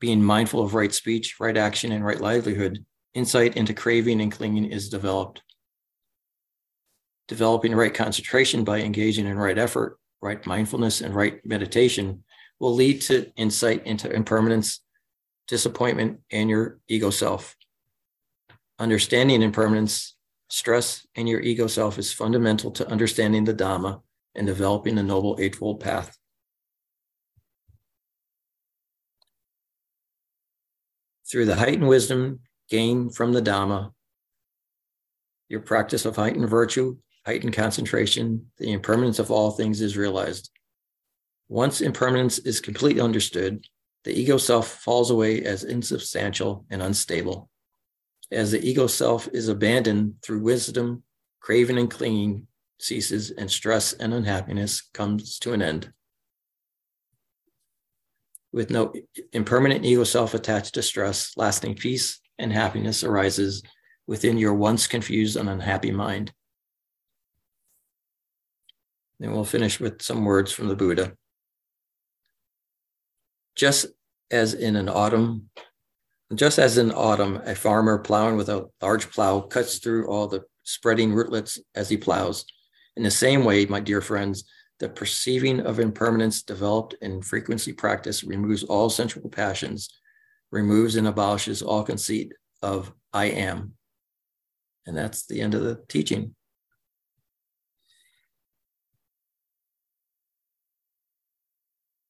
Being 0.00 0.22
mindful 0.22 0.62
of 0.62 0.74
right 0.74 0.92
speech, 0.92 1.36
right 1.38 1.56
action, 1.56 1.92
and 1.92 2.04
right 2.04 2.20
livelihood, 2.20 2.84
insight 3.14 3.56
into 3.56 3.74
craving 3.74 4.20
and 4.20 4.32
clinging 4.32 4.64
is 4.64 4.88
developed. 4.88 5.42
Developing 7.28 7.74
right 7.74 7.92
concentration 7.92 8.64
by 8.64 8.80
engaging 8.80 9.26
in 9.26 9.36
right 9.36 9.58
effort, 9.58 9.98
right 10.22 10.44
mindfulness, 10.46 11.02
and 11.02 11.14
right 11.14 11.44
meditation 11.44 12.24
will 12.58 12.74
lead 12.74 13.02
to 13.02 13.30
insight 13.36 13.86
into 13.86 14.10
impermanence, 14.10 14.80
disappointment, 15.46 16.20
and 16.32 16.48
your 16.48 16.80
ego 16.88 17.10
self. 17.10 17.54
Understanding 18.78 19.42
impermanence, 19.42 20.16
stress, 20.48 21.06
and 21.16 21.28
your 21.28 21.40
ego 21.40 21.66
self 21.66 21.98
is 21.98 22.12
fundamental 22.12 22.70
to 22.72 22.88
understanding 22.88 23.44
the 23.44 23.54
Dhamma 23.54 24.00
and 24.34 24.46
developing 24.46 24.94
the 24.94 25.02
Noble 25.02 25.36
Eightfold 25.38 25.80
Path. 25.80 26.16
Through 31.30 31.44
the 31.44 31.56
heightened 31.56 31.88
wisdom 31.88 32.40
gained 32.70 33.14
from 33.14 33.32
the 33.32 33.42
Dhamma, 33.42 33.92
your 35.50 35.60
practice 35.60 36.06
of 36.06 36.16
heightened 36.16 36.48
virtue, 36.48 36.96
heightened 37.26 37.52
concentration, 37.52 38.50
the 38.58 38.72
impermanence 38.72 39.18
of 39.18 39.30
all 39.30 39.50
things 39.50 39.80
is 39.80 39.96
realized. 39.96 40.50
Once 41.48 41.80
impermanence 41.80 42.38
is 42.38 42.60
completely 42.60 43.00
understood, 43.00 43.64
the 44.04 44.18
ego 44.18 44.36
self 44.36 44.68
falls 44.68 45.10
away 45.10 45.42
as 45.42 45.64
insubstantial 45.64 46.64
and 46.70 46.82
unstable. 46.82 47.50
As 48.30 48.52
the 48.52 48.66
ego 48.66 48.86
self 48.86 49.28
is 49.32 49.48
abandoned 49.48 50.16
through 50.22 50.40
wisdom, 50.40 51.02
craving 51.40 51.78
and 51.78 51.90
clinging 51.90 52.46
ceases, 52.78 53.30
and 53.30 53.50
stress 53.50 53.92
and 53.92 54.14
unhappiness 54.14 54.82
comes 54.92 55.38
to 55.40 55.52
an 55.52 55.62
end. 55.62 55.92
With 58.52 58.70
no 58.70 58.92
impermanent 59.32 59.84
ego 59.84 60.04
self 60.04 60.34
attached 60.34 60.74
to 60.74 60.82
stress, 60.82 61.32
lasting 61.36 61.74
peace 61.74 62.20
and 62.38 62.52
happiness 62.52 63.04
arises 63.04 63.62
within 64.06 64.38
your 64.38 64.54
once 64.54 64.86
confused 64.86 65.36
and 65.36 65.48
unhappy 65.48 65.90
mind. 65.90 66.32
Then 69.20 69.32
we'll 69.32 69.44
finish 69.44 69.80
with 69.80 70.02
some 70.02 70.24
words 70.24 70.52
from 70.52 70.68
the 70.68 70.76
Buddha. 70.76 71.14
Just 73.56 73.86
as 74.30 74.54
in 74.54 74.76
an 74.76 74.88
autumn, 74.88 75.50
just 76.34 76.58
as 76.58 76.78
in 76.78 76.92
autumn, 76.92 77.40
a 77.44 77.54
farmer 77.54 77.98
plowing 77.98 78.36
with 78.36 78.48
a 78.48 78.68
large 78.82 79.10
plow 79.10 79.40
cuts 79.40 79.78
through 79.78 80.06
all 80.08 80.28
the 80.28 80.44
spreading 80.62 81.12
rootlets 81.12 81.58
as 81.74 81.88
he 81.88 81.96
plows. 81.96 82.44
In 82.96 83.02
the 83.02 83.10
same 83.10 83.44
way, 83.44 83.64
my 83.66 83.80
dear 83.80 84.00
friends, 84.00 84.44
the 84.78 84.88
perceiving 84.88 85.60
of 85.60 85.80
impermanence 85.80 86.42
developed 86.42 86.94
in 87.00 87.22
frequency 87.22 87.72
practice 87.72 88.22
removes 88.22 88.62
all 88.62 88.90
sensual 88.90 89.28
passions, 89.28 89.88
removes 90.52 90.96
and 90.96 91.08
abolishes 91.08 91.62
all 91.62 91.82
conceit 91.82 92.32
of 92.62 92.92
I 93.12 93.26
am. 93.26 93.72
And 94.86 94.96
that's 94.96 95.26
the 95.26 95.40
end 95.40 95.54
of 95.54 95.62
the 95.62 95.80
teaching. 95.88 96.34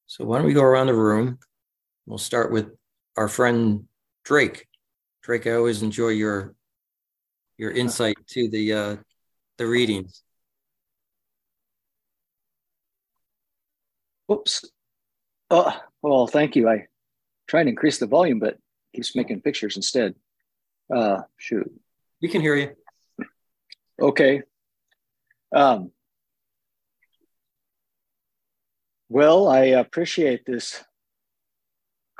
So 0.09 0.25
why 0.25 0.39
don't 0.39 0.47
we 0.47 0.55
go 0.55 0.63
around 0.63 0.87
the 0.87 0.95
room? 0.95 1.39
We'll 2.07 2.17
start 2.17 2.51
with 2.51 2.71
our 3.19 3.29
friend 3.29 3.85
Drake. 4.25 4.67
Drake, 5.23 5.47
I 5.47 5.53
always 5.53 5.83
enjoy 5.83 6.09
your 6.09 6.55
your 7.59 7.73
insight 7.73 8.17
to 8.29 8.49
the 8.49 8.73
uh, 8.73 8.97
the 9.59 9.67
readings. 9.67 10.23
Oops. 14.33 14.65
Oh, 15.51 15.79
well, 16.01 16.27
thank 16.27 16.57
you. 16.57 16.71
I 16.71 16.87
tried 17.47 17.65
to 17.65 17.71
increase 17.71 17.99
the 17.99 18.07
volume, 18.07 18.39
but 18.39 18.57
keeps 18.95 19.15
making 19.15 19.43
pictures 19.43 19.77
instead. 19.77 20.15
Uh, 20.95 21.21
shoot. 21.37 21.71
We 22.23 22.29
can 22.29 22.41
hear 22.41 22.55
you. 22.55 22.71
Okay. 24.01 24.43
Um, 25.55 25.93
Well, 29.19 29.49
I 29.49 29.63
appreciate 29.65 30.47
this 30.47 30.85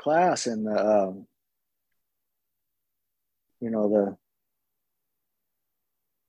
class 0.01 0.47
and 0.47 0.67
the, 0.67 0.85
um, 0.85 1.27
you 3.61 3.69
know, 3.69 3.87
the 3.87 4.17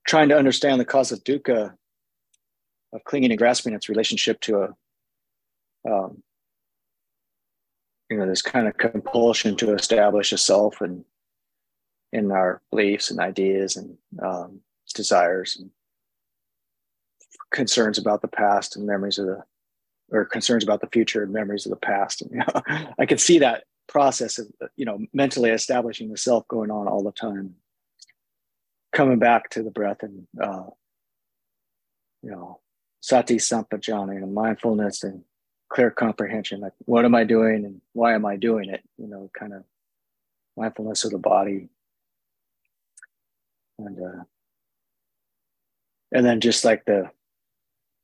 trying 0.07 0.29
to 0.29 0.37
understand 0.37 0.79
the 0.79 0.85
cause 0.85 1.11
of 1.11 1.25
dukkha 1.25 1.73
of 2.93 3.03
clinging 3.03 3.31
and 3.31 3.37
grasping 3.37 3.73
its 3.73 3.89
relationship 3.89 4.39
to 4.39 4.61
a, 4.61 5.91
um, 5.91 6.23
you 8.09 8.15
know, 8.15 8.25
this 8.25 8.41
kind 8.41 8.65
of 8.65 8.77
compulsion 8.77 9.57
to 9.57 9.75
establish 9.75 10.31
a 10.31 10.37
self 10.37 10.79
and 10.79 11.03
in 12.13 12.31
our 12.31 12.61
beliefs 12.71 13.11
and 13.11 13.19
ideas 13.19 13.75
and 13.75 13.97
um, 14.23 14.61
desires 14.95 15.57
and 15.59 15.69
concerns 17.51 17.97
about 17.97 18.21
the 18.21 18.29
past 18.29 18.77
and 18.77 18.87
memories 18.87 19.19
of 19.19 19.25
the 19.25 19.43
or 20.11 20.25
concerns 20.25 20.63
about 20.63 20.81
the 20.81 20.87
future 20.87 21.23
and 21.23 21.31
memories 21.31 21.65
of 21.65 21.69
the 21.69 21.75
past. 21.77 22.21
And, 22.21 22.31
you 22.31 22.39
know, 22.39 22.61
I 22.99 23.05
could 23.05 23.19
see 23.19 23.39
that 23.39 23.63
process 23.87 24.37
of, 24.37 24.47
you 24.75 24.85
know, 24.85 24.99
mentally 25.13 25.49
establishing 25.49 26.09
the 26.09 26.17
self 26.17 26.47
going 26.47 26.69
on 26.69 26.87
all 26.87 27.03
the 27.03 27.11
time, 27.11 27.55
coming 28.91 29.19
back 29.19 29.49
to 29.51 29.63
the 29.63 29.71
breath 29.71 30.03
and, 30.03 30.27
uh, 30.41 30.65
you 32.21 32.31
know, 32.31 32.59
sati 32.99 33.37
sampajanna 33.37 34.15
and 34.17 34.33
mindfulness 34.33 35.03
and 35.03 35.23
clear 35.69 35.89
comprehension. 35.89 36.59
Like, 36.59 36.73
what 36.85 37.05
am 37.05 37.15
I 37.15 37.23
doing 37.23 37.65
and 37.65 37.81
why 37.93 38.13
am 38.13 38.25
I 38.25 38.35
doing 38.35 38.69
it? 38.69 38.83
You 38.97 39.07
know, 39.07 39.31
kind 39.37 39.53
of 39.53 39.63
mindfulness 40.57 41.05
of 41.05 41.11
the 41.11 41.17
body. 41.17 41.69
And, 43.79 43.97
uh, 43.99 44.23
and 46.11 46.25
then 46.25 46.41
just 46.41 46.63
like 46.63 46.85
the, 46.85 47.09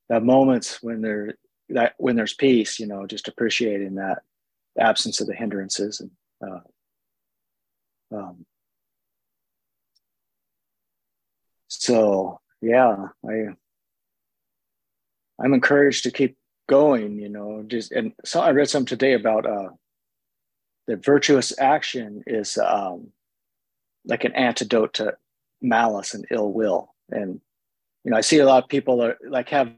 the 0.10 0.20
moments 0.20 0.82
when 0.82 1.02
they're 1.02 1.36
that 1.70 1.94
when 1.98 2.16
there's 2.16 2.34
peace, 2.34 2.80
you 2.80 2.88
know, 2.88 3.06
just 3.06 3.28
appreciating 3.28 3.96
that 3.96 4.20
absence 4.80 5.20
of 5.20 5.28
the 5.28 5.36
hindrances 5.36 6.00
and 6.00 6.12
uh, 6.46 6.60
um, 8.16 8.46
so 11.68 12.40
yeah, 12.62 13.08
I 13.28 13.48
I'm 15.40 15.54
encouraged 15.54 16.04
to 16.04 16.12
keep 16.12 16.38
going, 16.68 17.20
you 17.20 17.30
know, 17.30 17.64
just 17.68 17.92
and 17.92 18.14
so 18.26 18.42
I 18.42 18.52
read 18.52 18.70
some 18.70 18.86
today 18.86 19.14
about 19.14 19.46
uh 19.46 19.70
that 20.88 21.04
virtuous 21.04 21.58
action 21.60 22.24
is 22.28 22.58
um 22.58 23.12
like 24.06 24.24
an 24.24 24.34
antidote 24.34 24.94
to 24.96 25.18
malice 25.62 26.14
and 26.14 26.26
ill 26.32 26.52
will. 26.52 26.94
And 27.10 27.42
you 28.04 28.12
know, 28.12 28.18
I 28.18 28.22
see 28.22 28.40
a 28.40 28.46
lot 28.46 28.64
of 28.64 28.70
people 28.70 29.02
are 29.02 29.18
like 29.28 29.50
have 29.50 29.72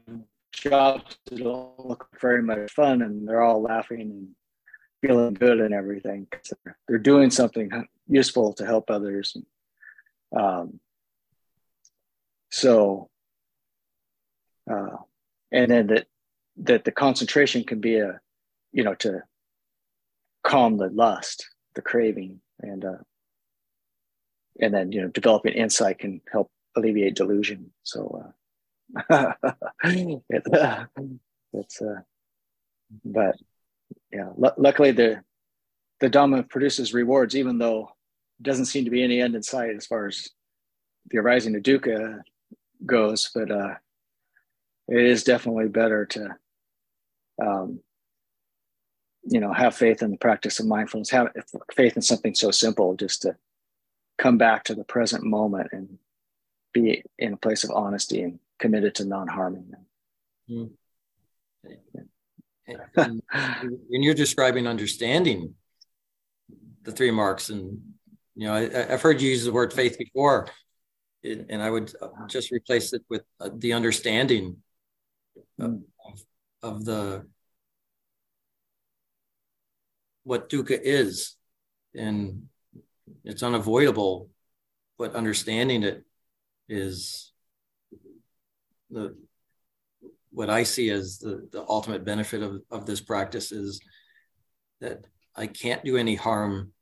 jobs 0.52 1.16
that 1.26 1.38
don't 1.38 1.78
look 1.78 2.08
very 2.20 2.42
much 2.42 2.70
fun 2.72 3.02
and 3.02 3.26
they're 3.26 3.42
all 3.42 3.62
laughing 3.62 4.00
and 4.00 4.28
feeling 5.02 5.34
good 5.34 5.60
and 5.60 5.74
everything. 5.74 6.26
They're, 6.64 6.78
they're 6.86 6.98
doing 6.98 7.30
something 7.30 7.70
useful 8.08 8.52
to 8.54 8.66
help 8.66 8.90
others. 8.90 9.36
Um, 10.36 10.80
so, 12.50 13.08
uh, 14.70 14.96
and 15.52 15.70
then 15.70 15.86
that, 15.88 16.06
that 16.58 16.84
the 16.84 16.92
concentration 16.92 17.64
can 17.64 17.80
be 17.80 17.98
a, 17.98 18.20
you 18.72 18.84
know, 18.84 18.94
to 18.96 19.22
calm 20.42 20.76
the 20.76 20.88
lust, 20.88 21.48
the 21.74 21.82
craving 21.82 22.40
and, 22.60 22.84
uh, 22.84 22.98
and 24.60 24.74
then, 24.74 24.92
you 24.92 25.00
know, 25.00 25.08
developing 25.08 25.54
insight 25.54 25.98
can 26.00 26.20
help 26.30 26.50
alleviate 26.76 27.14
delusion. 27.14 27.72
So, 27.82 28.22
uh, 28.24 28.30
it, 29.84 30.54
uh, 30.54 30.86
it's 31.52 31.82
uh, 31.82 32.00
but 33.04 33.36
yeah 34.12 34.28
l- 34.42 34.54
luckily 34.56 34.90
the 34.90 35.22
the 36.00 36.10
dhamma 36.10 36.48
produces 36.48 36.94
rewards 36.94 37.36
even 37.36 37.58
though 37.58 37.92
it 38.38 38.42
doesn't 38.42 38.66
seem 38.66 38.84
to 38.84 38.90
be 38.90 39.02
any 39.02 39.20
end 39.20 39.34
in 39.34 39.42
sight 39.42 39.74
as 39.76 39.86
far 39.86 40.06
as 40.06 40.28
the 41.10 41.18
arising 41.18 41.54
of 41.54 41.62
dukkha 41.62 42.20
goes 42.86 43.30
but 43.34 43.50
uh 43.50 43.74
it 44.88 45.04
is 45.04 45.24
definitely 45.24 45.68
better 45.68 46.06
to 46.06 46.36
um 47.44 47.80
you 49.24 49.40
know 49.40 49.52
have 49.52 49.74
faith 49.74 50.02
in 50.02 50.10
the 50.10 50.16
practice 50.16 50.58
of 50.58 50.66
mindfulness 50.66 51.10
have 51.10 51.28
faith 51.74 51.96
in 51.96 52.02
something 52.02 52.34
so 52.34 52.50
simple 52.50 52.96
just 52.96 53.22
to 53.22 53.36
come 54.18 54.38
back 54.38 54.64
to 54.64 54.74
the 54.74 54.84
present 54.84 55.24
moment 55.24 55.68
and 55.72 55.98
be 56.72 57.02
in 57.18 57.32
a 57.34 57.36
place 57.36 57.64
of 57.64 57.70
honesty 57.70 58.22
and 58.22 58.38
committed 58.60 58.94
to 58.96 59.04
non-harming 59.04 59.70
them. 59.70 59.86
Mm. 60.50 60.70
And, 62.94 63.22
when 63.88 64.02
you're 64.02 64.14
describing 64.14 64.66
understanding 64.66 65.54
the 66.82 66.92
three 66.92 67.10
marks, 67.10 67.50
and 67.50 67.80
you 68.36 68.46
know, 68.46 68.54
I, 68.54 68.92
have 68.92 69.02
heard 69.02 69.20
you 69.20 69.30
use 69.30 69.44
the 69.44 69.52
word 69.52 69.72
faith 69.72 69.98
before. 69.98 70.46
and 71.24 71.62
I 71.62 71.68
would 71.68 71.92
just 72.28 72.52
replace 72.52 72.92
it 72.92 73.02
with 73.08 73.22
uh, 73.40 73.50
the 73.54 73.72
understanding 73.72 74.58
of, 75.58 75.80
of 76.62 76.84
the 76.84 77.26
what 80.22 80.48
dukkha 80.48 80.78
is, 80.80 81.36
and 81.94 82.44
it's 83.24 83.42
unavoidable, 83.42 84.30
but 84.96 85.14
understanding 85.14 85.82
it 85.82 86.04
is 86.68 87.29
the 88.90 89.16
what 90.32 90.50
I 90.50 90.62
see 90.62 90.90
as 90.90 91.18
the, 91.18 91.48
the 91.50 91.64
ultimate 91.68 92.04
benefit 92.04 92.42
of, 92.42 92.62
of 92.70 92.86
this 92.86 93.00
practice 93.00 93.50
is 93.50 93.80
that 94.80 95.04
I 95.36 95.46
can't 95.46 95.84
do 95.84 95.96
any 95.96 96.14
harm 96.14 96.72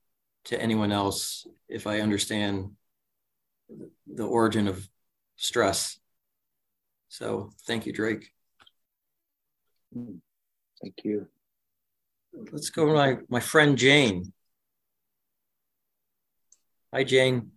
to 0.44 0.60
anyone 0.60 0.92
else 0.92 1.46
if 1.68 1.86
I 1.86 2.00
understand 2.00 2.72
the 4.06 4.26
origin 4.26 4.68
of 4.68 4.86
stress. 5.36 5.98
So 7.08 7.50
thank 7.66 7.86
you, 7.86 7.92
Drake. 7.92 8.30
Thank 9.94 11.04
you. 11.04 11.26
Let's 12.52 12.70
go 12.70 12.86
to 12.86 12.92
my, 12.92 13.18
my 13.28 13.40
friend 13.40 13.76
Jane. 13.76 14.32
Hi, 16.92 17.04
Jane. 17.04 17.52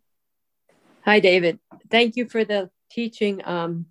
Hi, 1.06 1.20
David. 1.20 1.60
Thank 1.90 2.16
you 2.16 2.28
for 2.28 2.44
the 2.44 2.70
teaching. 2.90 3.42
Um, 3.46 3.88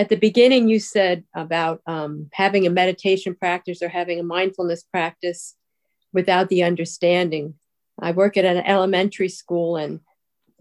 at 0.00 0.08
the 0.08 0.16
beginning, 0.16 0.66
you 0.70 0.80
said 0.80 1.24
about 1.34 1.82
um, 1.86 2.30
having 2.32 2.66
a 2.66 2.70
meditation 2.70 3.34
practice 3.34 3.82
or 3.82 3.88
having 3.90 4.18
a 4.18 4.22
mindfulness 4.22 4.82
practice 4.82 5.56
without 6.10 6.48
the 6.48 6.62
understanding. 6.62 7.54
I 8.00 8.12
work 8.12 8.38
at 8.38 8.46
an 8.46 8.64
elementary 8.64 9.28
school, 9.28 9.76
and 9.76 10.00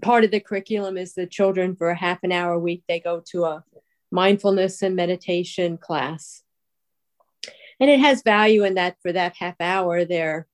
part 0.02 0.26
of 0.26 0.32
the 0.32 0.42
curriculum 0.42 0.98
is 0.98 1.14
the 1.14 1.26
children 1.26 1.78
for 1.78 1.90
a 1.90 1.96
half 1.96 2.20
an 2.24 2.34
hour 2.34 2.52
a 2.52 2.60
week 2.60 2.84
they 2.90 3.00
go 3.00 3.24
to 3.32 3.46
a 3.46 3.64
mindfulness 4.12 4.82
and 4.82 4.96
meditation 4.96 5.78
class 5.78 6.42
and 7.80 7.90
it 7.90 8.00
has 8.00 8.24
value 8.24 8.64
in 8.64 8.76
that 8.76 8.96
for 9.02 9.12
that 9.12 9.36
half 9.38 9.56
hour 9.60 10.06
they're 10.06 10.48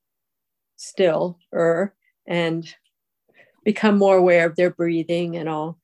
still 0.76 1.38
er 1.54 1.94
and 2.26 2.74
become 3.64 3.96
more 3.96 4.16
aware 4.16 4.46
of 4.46 4.56
their 4.56 4.70
breathing 4.70 5.36
and 5.36 5.48
all 5.48 5.78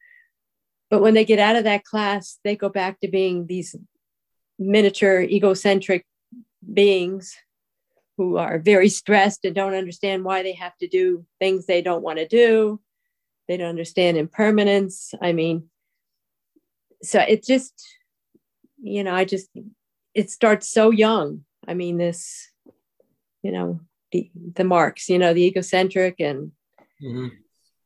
but 0.93 1.01
when 1.01 1.15
they 1.15 1.25
get 1.25 1.39
out 1.39 1.57
of 1.57 1.65
that 1.65 1.85
class 1.85 2.39
they 2.45 2.55
go 2.55 2.69
back 2.69 3.01
to 3.01 3.09
being 3.09 3.47
these 3.47 3.75
miniature 4.59 5.23
egocentric 5.23 6.05
beings 6.75 7.35
who 8.19 8.37
are 8.37 8.59
very 8.59 8.89
stressed 9.01 9.47
and 9.47 9.55
don't 9.55 9.73
understand 9.73 10.23
why 10.23 10.43
they 10.43 10.53
have 10.53 10.77
to 10.77 10.87
do 10.87 11.25
things 11.41 11.65
they 11.65 11.81
don't 11.81 12.03
want 12.03 12.19
to 12.19 12.29
do. 12.29 12.79
They 13.49 13.57
don't 13.57 13.71
understand 13.71 14.19
impermanence. 14.19 15.15
I 15.21 15.33
mean 15.33 15.71
so 17.03 17.21
it 17.21 17.43
just 17.43 17.75
you 18.81 19.03
know 19.03 19.13
i 19.13 19.25
just 19.25 19.49
it 20.15 20.31
starts 20.31 20.69
so 20.69 20.91
young. 20.91 21.45
I 21.67 21.73
mean 21.73 21.97
this 21.97 22.51
you 23.43 23.51
know 23.51 23.81
the 24.13 24.31
the 24.55 24.65
marks 24.65 25.09
you 25.09 25.19
know 25.19 25.33
the 25.33 25.47
egocentric 25.47 26.17
and 26.21 26.53
mm-hmm. 27.03 27.29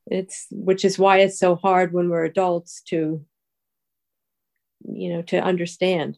It's 0.07 0.47
which 0.51 0.85
is 0.85 0.99
why 0.99 1.19
it's 1.19 1.39
so 1.39 1.57
hard 1.57 1.93
when 1.93 2.09
we're 2.09 2.25
adults 2.25 2.83
to 2.83 3.25
you 4.89 5.13
know 5.13 5.23
to 5.23 5.39
understand 5.39 6.17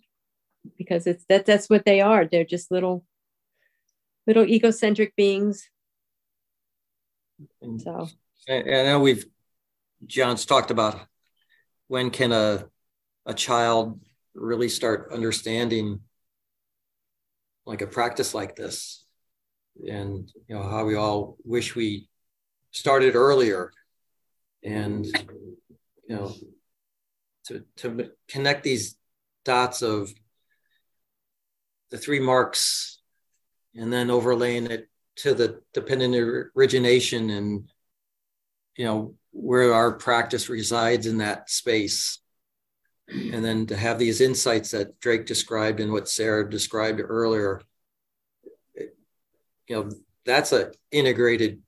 because 0.77 1.07
it's 1.07 1.25
that 1.29 1.47
that's 1.47 1.71
what 1.71 1.85
they 1.85 2.01
are. 2.01 2.27
They're 2.27 2.45
just 2.45 2.71
little 2.71 3.05
little 4.27 4.45
egocentric 4.45 5.17
beings. 5.17 5.69
And, 7.63 7.81
so. 7.81 8.09
I 8.49 8.63
know 8.63 9.01
we've 9.01 9.27
John's 10.07 10.45
talked 10.45 10.71
about 10.71 11.01
when 11.87 12.11
can 12.11 12.33
a 12.33 12.67
a 13.27 13.35
child 13.35 14.01
really 14.35 14.69
start 14.69 15.11
understanding 15.13 16.01
like 17.67 17.83
a 17.83 17.87
practice 17.87 18.35
like 18.35 18.57
this? 18.57 19.05
And 19.87 20.31
you 20.49 20.57
know 20.57 20.63
how 20.63 20.85
we 20.85 20.97
all 20.97 21.37
wish 21.45 21.77
we 21.77 22.09
started 22.71 23.15
earlier. 23.15 23.73
And 24.63 25.07
you 25.07 26.17
know 26.17 26.35
to 27.47 27.65
to 27.77 28.11
connect 28.29 28.65
these 28.65 28.97
dots 29.45 29.83
of 29.83 30.13
the 31.91 31.99
three 31.99 32.21
marks 32.21 33.01
and 33.75 33.93
then 33.93 34.11
overlaying 34.11 34.67
it 34.67 34.89
to 35.17 35.35
the 35.35 35.61
dependent 35.73 36.15
origination 36.57 37.31
and 37.31 37.69
you 38.77 38.85
know 38.85 39.15
where 39.33 39.73
our 39.73 39.93
practice 39.93 40.49
resides 40.49 41.07
in 41.07 41.19
that 41.19 41.49
space. 41.51 42.19
And 43.11 43.43
then 43.43 43.67
to 43.67 43.77
have 43.77 43.99
these 43.99 44.21
insights 44.21 44.73
that 44.73 45.01
drake 45.01 45.25
described 45.25 45.81
and 45.81 45.91
what 45.91 46.11
sarah 46.11 46.49
described 46.51 47.01
earlier 47.03 47.63
you 48.75 48.91
know 49.71 49.91
that's 50.27 50.53
an 50.53 50.73
integrated 50.91 51.63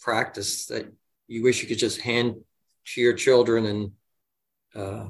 practice 0.00 0.66
that 0.66 0.92
you 1.26 1.42
wish 1.42 1.62
you 1.62 1.68
could 1.68 1.78
just 1.78 2.00
hand 2.00 2.36
to 2.86 3.00
your 3.00 3.14
children 3.14 3.66
and 3.66 3.92
uh, 4.74 5.08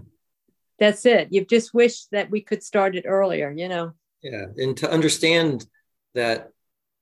that's 0.79 1.05
it. 1.07 1.29
You've 1.31 1.49
just 1.49 1.75
wished 1.75 2.11
that 2.13 2.31
we 2.31 2.41
could 2.41 2.63
start 2.63 2.97
it 2.97 3.05
earlier 3.07 3.51
you 3.51 3.69
know? 3.69 3.93
Yeah 4.23 4.47
and 4.57 4.77
to 4.79 4.91
understand 4.91 5.67
that 6.15 6.51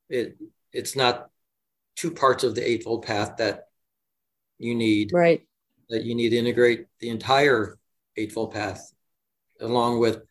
it 0.09 0.37
it's 0.73 0.97
not 0.97 1.31
two 1.97 2.11
parts 2.11 2.45
of 2.45 2.55
the 2.55 2.69
eightfold 2.69 3.05
path 3.05 3.39
that 3.39 3.65
you 4.59 4.75
need. 4.75 5.13
Right. 5.13 5.43
That 5.89 6.05
you 6.05 6.15
need 6.15 6.31
to 6.31 6.37
integrate 6.37 6.87
the 7.01 7.11
entire 7.11 7.79
eightfold 8.17 8.53
path 8.53 8.93
along 9.61 10.01
with 10.01 10.23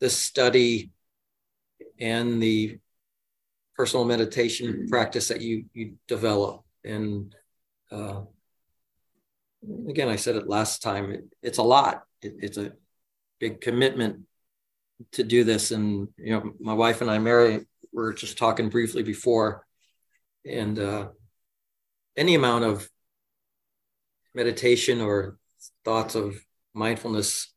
the 0.00 0.10
study 0.10 0.90
and 1.98 2.42
the 2.42 2.78
personal 3.76 4.04
meditation 4.04 4.86
practice 4.88 5.28
that 5.28 5.40
you 5.40 5.64
you 5.72 5.94
develop 6.06 6.64
and 6.84 7.34
uh, 7.90 8.22
again 9.88 10.08
i 10.08 10.16
said 10.16 10.36
it 10.36 10.48
last 10.48 10.82
time 10.82 11.12
it, 11.12 11.24
it's 11.42 11.58
a 11.58 11.62
lot. 11.62 12.02
It, 12.22 12.34
it's 12.38 12.58
a 12.58 12.72
big 13.38 13.60
commitment 13.60 14.20
to 15.12 15.24
do 15.24 15.44
this. 15.44 15.70
And 15.70 16.08
you 16.16 16.32
know 16.32 16.52
my 16.60 16.74
wife 16.74 17.00
and 17.00 17.10
i 17.10 17.18
mary 17.18 17.66
were 17.92 18.12
just 18.12 18.38
talking 18.38 18.68
briefly 18.68 19.02
before. 19.02 19.66
And 20.46 20.78
uh, 20.78 21.08
any 22.16 22.34
amount 22.34 22.64
of 22.64 22.88
meditation 24.34 25.00
or 25.00 25.38
thoughts 25.84 26.14
of 26.14 26.36
mindfulness 26.72 27.52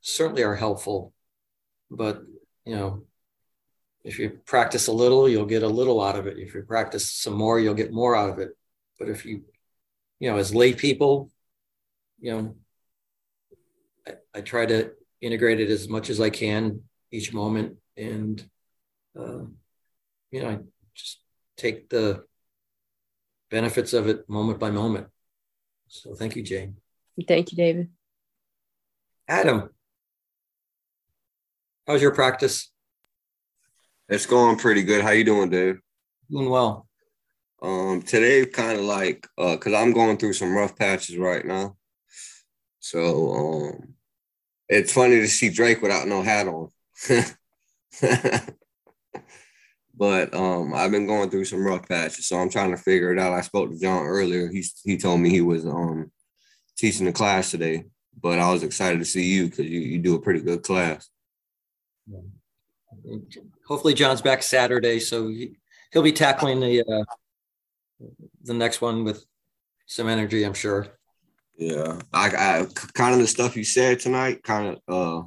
certainly 0.00 0.42
are 0.42 0.54
helpful. 0.54 1.12
But 1.90 2.22
you 2.64 2.76
know 2.76 3.04
if 4.04 4.18
you 4.18 4.40
practice 4.46 4.88
a 4.88 4.92
little 4.92 5.28
you'll 5.28 5.46
get 5.46 5.62
a 5.62 5.68
little 5.68 6.00
out 6.00 6.18
of 6.18 6.26
it. 6.26 6.38
If 6.38 6.54
you 6.54 6.62
practice 6.62 7.10
some 7.10 7.34
more 7.34 7.58
you'll 7.58 7.74
get 7.74 7.92
more 7.92 8.16
out 8.16 8.30
of 8.30 8.38
it 8.38 8.50
but 9.02 9.10
if 9.10 9.24
you 9.24 9.42
you 10.20 10.30
know 10.30 10.36
as 10.36 10.54
lay 10.54 10.72
people 10.72 11.30
you 12.20 12.30
know 12.32 12.54
I, 14.06 14.38
I 14.38 14.40
try 14.42 14.64
to 14.66 14.92
integrate 15.20 15.58
it 15.58 15.70
as 15.70 15.88
much 15.88 16.08
as 16.08 16.20
i 16.20 16.30
can 16.30 16.82
each 17.10 17.32
moment 17.32 17.78
and 17.96 18.44
uh, 19.18 19.44
you 20.30 20.40
know 20.40 20.50
i 20.50 20.58
just 20.94 21.18
take 21.56 21.88
the 21.88 22.24
benefits 23.50 23.92
of 23.92 24.06
it 24.06 24.28
moment 24.28 24.60
by 24.60 24.70
moment 24.70 25.08
so 25.92 26.14
thank 26.14 26.36
you, 26.36 26.42
Jane. 26.42 26.76
Thank 27.28 27.52
you, 27.52 27.56
David. 27.56 27.90
Adam, 29.28 29.68
how's 31.86 32.00
your 32.00 32.14
practice? 32.14 32.70
It's 34.08 34.24
going 34.24 34.56
pretty 34.56 34.84
good. 34.84 35.02
How 35.02 35.10
you 35.10 35.24
doing, 35.24 35.50
Dave? 35.50 35.80
Doing 36.30 36.48
well. 36.48 36.88
Um, 37.62 38.02
today 38.02 38.44
kind 38.44 38.78
of 38.78 38.84
like 38.84 39.28
uh, 39.38 39.56
cause 39.56 39.72
I'm 39.72 39.92
going 39.92 40.16
through 40.16 40.32
some 40.32 40.52
rough 40.52 40.76
patches 40.76 41.16
right 41.16 41.46
now. 41.46 41.76
So 42.80 43.32
um, 43.32 43.94
it's 44.68 44.92
funny 44.92 45.20
to 45.20 45.28
see 45.28 45.48
Drake 45.48 45.80
without 45.80 46.08
no 46.08 46.22
hat 46.22 46.48
on. 46.48 46.68
But 49.94 50.34
um, 50.34 50.74
I've 50.74 50.90
been 50.90 51.06
going 51.06 51.30
through 51.30 51.44
some 51.44 51.64
rough 51.64 51.86
patches, 51.86 52.26
so 52.26 52.36
I'm 52.36 52.50
trying 52.50 52.70
to 52.70 52.76
figure 52.76 53.12
it 53.12 53.18
out. 53.18 53.34
I 53.34 53.42
spoke 53.42 53.70
to 53.70 53.78
John 53.78 54.04
earlier. 54.04 54.48
He's 54.48 54.80
he 54.82 54.96
told 54.96 55.20
me 55.20 55.30
he 55.30 55.42
was 55.42 55.66
um 55.66 56.10
teaching 56.76 57.06
the 57.06 57.12
class 57.12 57.50
today, 57.50 57.84
but 58.20 58.38
I 58.38 58.50
was 58.50 58.62
excited 58.62 58.98
to 58.98 59.04
see 59.04 59.32
you 59.32 59.48
because 59.48 59.66
you, 59.66 59.80
you 59.80 59.98
do 59.98 60.14
a 60.14 60.20
pretty 60.20 60.40
good 60.40 60.62
class. 60.62 61.08
Hopefully, 63.68 63.94
John's 63.94 64.22
back 64.22 64.42
Saturday, 64.42 64.98
so 64.98 65.28
he, 65.28 65.56
he'll 65.92 66.02
be 66.02 66.12
tackling 66.12 66.60
the 66.60 66.82
uh, 66.82 67.04
the 68.42 68.54
next 68.54 68.80
one 68.80 69.04
with 69.04 69.24
some 69.86 70.08
energy, 70.08 70.44
I'm 70.44 70.54
sure. 70.54 70.86
Yeah, 71.56 72.00
I, 72.12 72.28
I 72.28 72.66
kind 72.94 73.14
of 73.14 73.20
the 73.20 73.26
stuff 73.26 73.56
you 73.56 73.64
said 73.64 74.00
tonight, 74.00 74.42
kind 74.42 74.78
of 74.88 74.94
uh, 74.94 75.26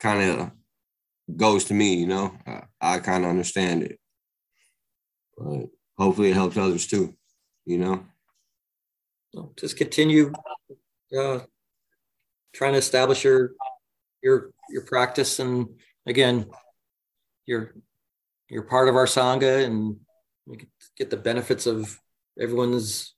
kind 0.00 0.40
of 0.40 0.50
goes 1.36 1.64
to 1.66 1.74
me, 1.74 1.94
you 1.94 2.06
know. 2.06 2.34
I, 2.46 2.62
I 2.80 2.98
kind 2.98 3.24
of 3.24 3.30
understand 3.30 3.84
it. 3.84 3.98
But 5.36 5.66
hopefully 5.98 6.30
it 6.30 6.34
helps 6.34 6.56
others 6.56 6.86
too, 6.86 7.14
you 7.64 7.78
know. 7.78 8.04
just 9.58 9.76
continue 9.76 10.32
uh, 11.16 11.40
trying 12.52 12.72
to 12.72 12.78
establish 12.78 13.24
your 13.24 13.52
your 14.22 14.52
your 14.70 14.82
practice, 14.82 15.38
and 15.38 15.68
again, 16.06 16.46
you're 17.46 17.74
you're 18.48 18.62
part 18.62 18.88
of 18.88 18.96
our 18.96 19.06
sangha, 19.06 19.64
and 19.64 19.96
you 20.46 20.58
get 20.96 21.10
the 21.10 21.16
benefits 21.16 21.66
of 21.66 21.98
everyone's 22.40 23.14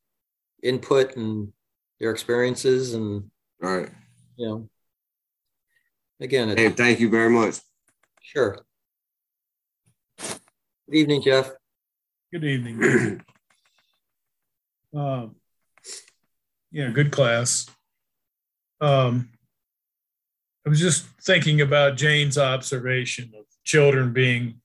input 0.63 1.17
and 1.17 1.53
their 2.01 2.11
experiences, 2.11 2.95
and 2.95 3.31
All 3.63 3.77
right. 3.77 3.91
you 4.37 4.47
know, 4.49 4.69
again, 6.21 6.57
Hey, 6.57 6.71
thank 6.71 7.01
you 7.01 7.09
very 7.09 7.31
much. 7.31 7.57
sure. 8.23 8.65
Good 10.19 10.97
evening, 10.97 11.23
Jeff. 11.23 11.51
Good 12.33 12.45
evening. 12.45 13.21
Um, 14.97 15.35
yeah, 16.71 16.91
good 16.91 17.11
class. 17.11 17.67
Um, 18.81 19.31
I 20.65 20.69
was 20.69 20.79
just 20.79 21.05
thinking 21.21 21.61
about 21.61 21.97
Jane's 21.97 22.39
observation 22.39 23.33
of 23.37 23.45
children 23.65 24.13
being 24.13 24.61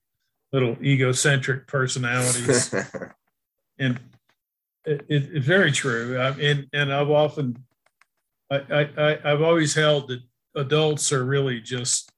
little 0.52 0.76
egocentric 0.82 1.66
personalities, 1.66 2.72
and 3.78 4.00
it, 4.84 5.04
it- 5.08 5.30
it's 5.32 5.46
very 5.46 5.72
true. 5.72 6.18
I, 6.18 6.30
and 6.30 6.66
and 6.72 6.92
I've 6.92 7.10
often, 7.10 7.64
I, 8.50 8.88
I 8.96 9.18
I've 9.24 9.42
always 9.42 9.74
held 9.74 10.08
that 10.08 10.20
adults 10.56 11.12
are 11.12 11.24
really 11.24 11.60
just 11.60 12.10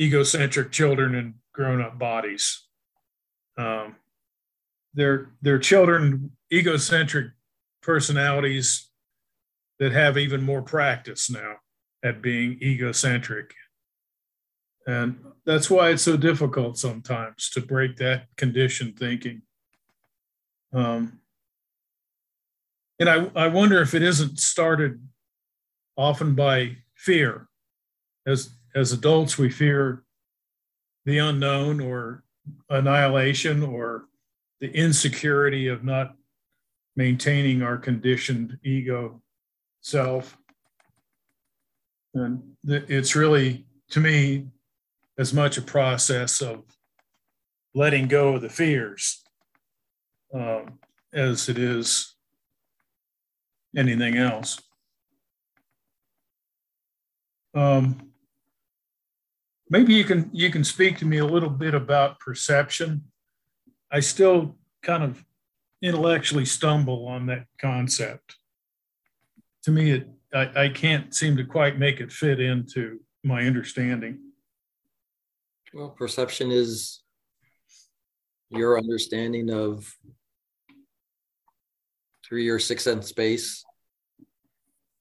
egocentric 0.00 0.70
children 0.72 1.14
in 1.14 1.34
grown-up 1.52 1.98
bodies. 1.98 2.66
Um, 3.58 3.96
they're 4.94 5.30
they're 5.42 5.58
children 5.58 6.30
egocentric 6.52 7.32
personalities 7.82 8.88
that 9.78 9.92
have 9.92 10.18
even 10.18 10.42
more 10.42 10.62
practice 10.62 11.30
now 11.30 11.56
at 12.04 12.20
being 12.22 12.58
egocentric 12.62 13.54
and 14.86 15.18
that's 15.44 15.70
why 15.70 15.90
it's 15.90 16.02
so 16.02 16.16
difficult 16.16 16.78
sometimes 16.78 17.50
to 17.50 17.60
break 17.60 17.96
that 17.96 18.26
conditioned 18.36 18.98
thinking 18.98 19.42
um, 20.72 21.20
and 22.98 23.08
I, 23.08 23.30
I 23.34 23.48
wonder 23.48 23.80
if 23.80 23.94
it 23.94 24.02
isn't 24.02 24.38
started 24.38 25.00
often 25.96 26.34
by 26.34 26.76
fear 26.94 27.48
as 28.26 28.50
as 28.74 28.92
adults 28.92 29.36
we 29.36 29.50
fear 29.50 30.04
the 31.04 31.18
unknown 31.18 31.80
or 31.80 32.22
annihilation 32.68 33.62
or 33.62 34.04
the 34.60 34.70
insecurity 34.72 35.66
of 35.66 35.82
not 35.82 36.14
maintaining 36.96 37.62
our 37.62 37.78
conditioned 37.78 38.58
ego 38.62 39.20
self. 39.80 40.36
And 42.14 42.42
it's 42.64 43.16
really, 43.16 43.64
to 43.90 44.00
me, 44.00 44.46
as 45.20 45.32
much 45.32 45.56
a 45.56 45.62
process 45.62 46.40
of 46.40 46.64
letting 47.74 48.08
go 48.08 48.34
of 48.34 48.42
the 48.42 48.48
fears 48.48 49.22
um, 50.34 50.78
as 51.12 51.48
it 51.48 51.58
is 51.58 52.16
anything 53.76 54.16
else. 54.16 54.60
Um, 57.54 58.10
maybe 59.68 59.94
you 59.94 60.04
can 60.04 60.30
you 60.32 60.50
can 60.50 60.64
speak 60.64 60.98
to 60.98 61.04
me 61.04 61.18
a 61.18 61.26
little 61.26 61.50
bit 61.50 61.74
about 61.74 62.18
perception 62.18 63.04
I 63.90 64.00
still 64.00 64.56
kind 64.82 65.02
of 65.02 65.24
intellectually 65.82 66.44
stumble 66.44 67.06
on 67.08 67.26
that 67.26 67.46
concept. 67.60 68.36
To 69.64 69.70
me, 69.70 69.90
it 69.92 70.08
I, 70.32 70.64
I 70.64 70.68
can't 70.68 71.12
seem 71.12 71.36
to 71.38 71.44
quite 71.44 71.78
make 71.78 72.00
it 72.00 72.12
fit 72.12 72.38
into 72.38 73.00
my 73.24 73.42
understanding. 73.42 74.29
Well, 75.72 75.90
perception 75.90 76.50
is 76.50 77.00
your 78.50 78.76
understanding 78.76 79.50
of 79.50 79.96
through 82.26 82.40
your 82.40 82.58
sixth 82.58 82.84
sense 82.84 83.06
space 83.06 83.64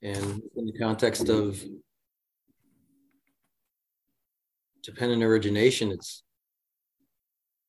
and 0.02 0.42
in 0.56 0.66
the 0.66 0.78
context 0.80 1.28
of 1.30 1.64
dependent 4.84 5.24
origination, 5.24 5.92
it's 5.92 6.24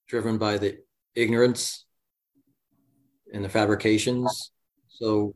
driven 0.06 0.38
by 0.38 0.58
the 0.58 0.78
ignorance 1.14 1.86
and 3.32 3.44
the 3.44 3.48
fabrications. 3.48 4.52
So, 4.88 5.34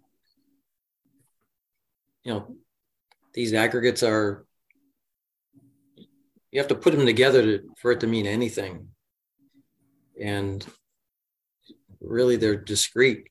you 2.25 2.33
know, 2.35 2.57
these 3.33 3.55
aggregates 3.55 4.03
are, 4.03 4.45
you 6.55 6.61
have 6.61 6.69
to 6.69 6.77
put 6.77 6.95
them 6.95 7.05
together 7.05 7.43
to, 7.43 7.65
for 7.83 7.91
it 7.91 7.99
to 7.99 8.07
mean 8.07 8.29
anything. 8.29 8.87
And 10.23 10.65
really, 12.01 12.37
they're 12.37 12.55
discrete. 12.55 13.27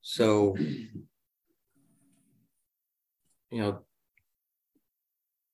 So, 0.00 0.56
you 0.56 1.02
know, 3.50 3.80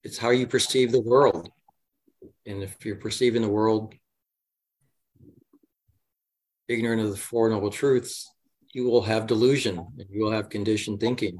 it's 0.04 0.18
how 0.18 0.30
you 0.30 0.46
perceive 0.46 0.92
the 0.92 1.00
world. 1.00 1.48
And 2.44 2.62
if 2.62 2.84
you're 2.84 2.96
perceiving 2.96 3.40
the 3.40 3.48
world 3.48 3.94
ignorant 6.68 7.00
of 7.00 7.10
the 7.10 7.16
Four 7.16 7.48
Noble 7.48 7.70
Truths, 7.70 8.30
you 8.74 8.84
will 8.84 9.02
have 9.02 9.26
delusion 9.26 9.78
and 9.78 10.06
you 10.10 10.24
will 10.24 10.32
have 10.32 10.50
conditioned 10.50 11.00
thinking. 11.00 11.38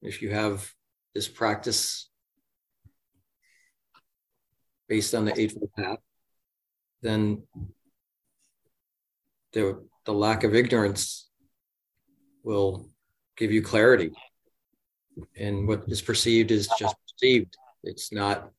If 0.00 0.22
you 0.22 0.30
have 0.30 0.72
this 1.16 1.28
practice 1.28 2.10
based 4.86 5.14
on 5.14 5.24
the 5.24 5.40
Eightfold 5.40 5.70
Path, 5.74 5.98
then 7.00 7.42
the, 9.54 9.82
the 10.04 10.12
lack 10.12 10.44
of 10.44 10.54
ignorance 10.54 11.30
will 12.42 12.90
give 13.34 13.50
you 13.50 13.62
clarity. 13.62 14.12
And 15.38 15.66
what 15.66 15.84
is 15.88 16.02
perceived 16.02 16.50
is 16.50 16.68
just 16.78 16.94
perceived, 17.08 17.56
it's 17.82 18.12
not 18.12 18.50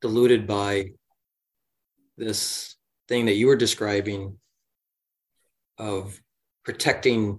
diluted 0.00 0.46
by 0.46 0.92
this 2.16 2.74
thing 3.06 3.26
that 3.26 3.34
you 3.34 3.48
were 3.48 3.56
describing 3.56 4.38
of 5.76 6.18
protecting 6.64 7.38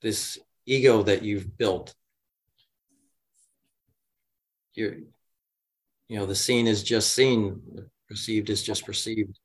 this 0.00 0.38
ego 0.64 1.02
that 1.02 1.22
you've 1.22 1.58
built 1.58 1.94
you're 4.74 4.94
you 6.08 6.18
know 6.18 6.26
the 6.26 6.34
seen 6.34 6.66
is 6.66 6.82
just 6.82 7.14
seen 7.14 7.60
perceived 8.08 8.50
is 8.50 8.62
just 8.62 8.84
perceived 8.84 9.38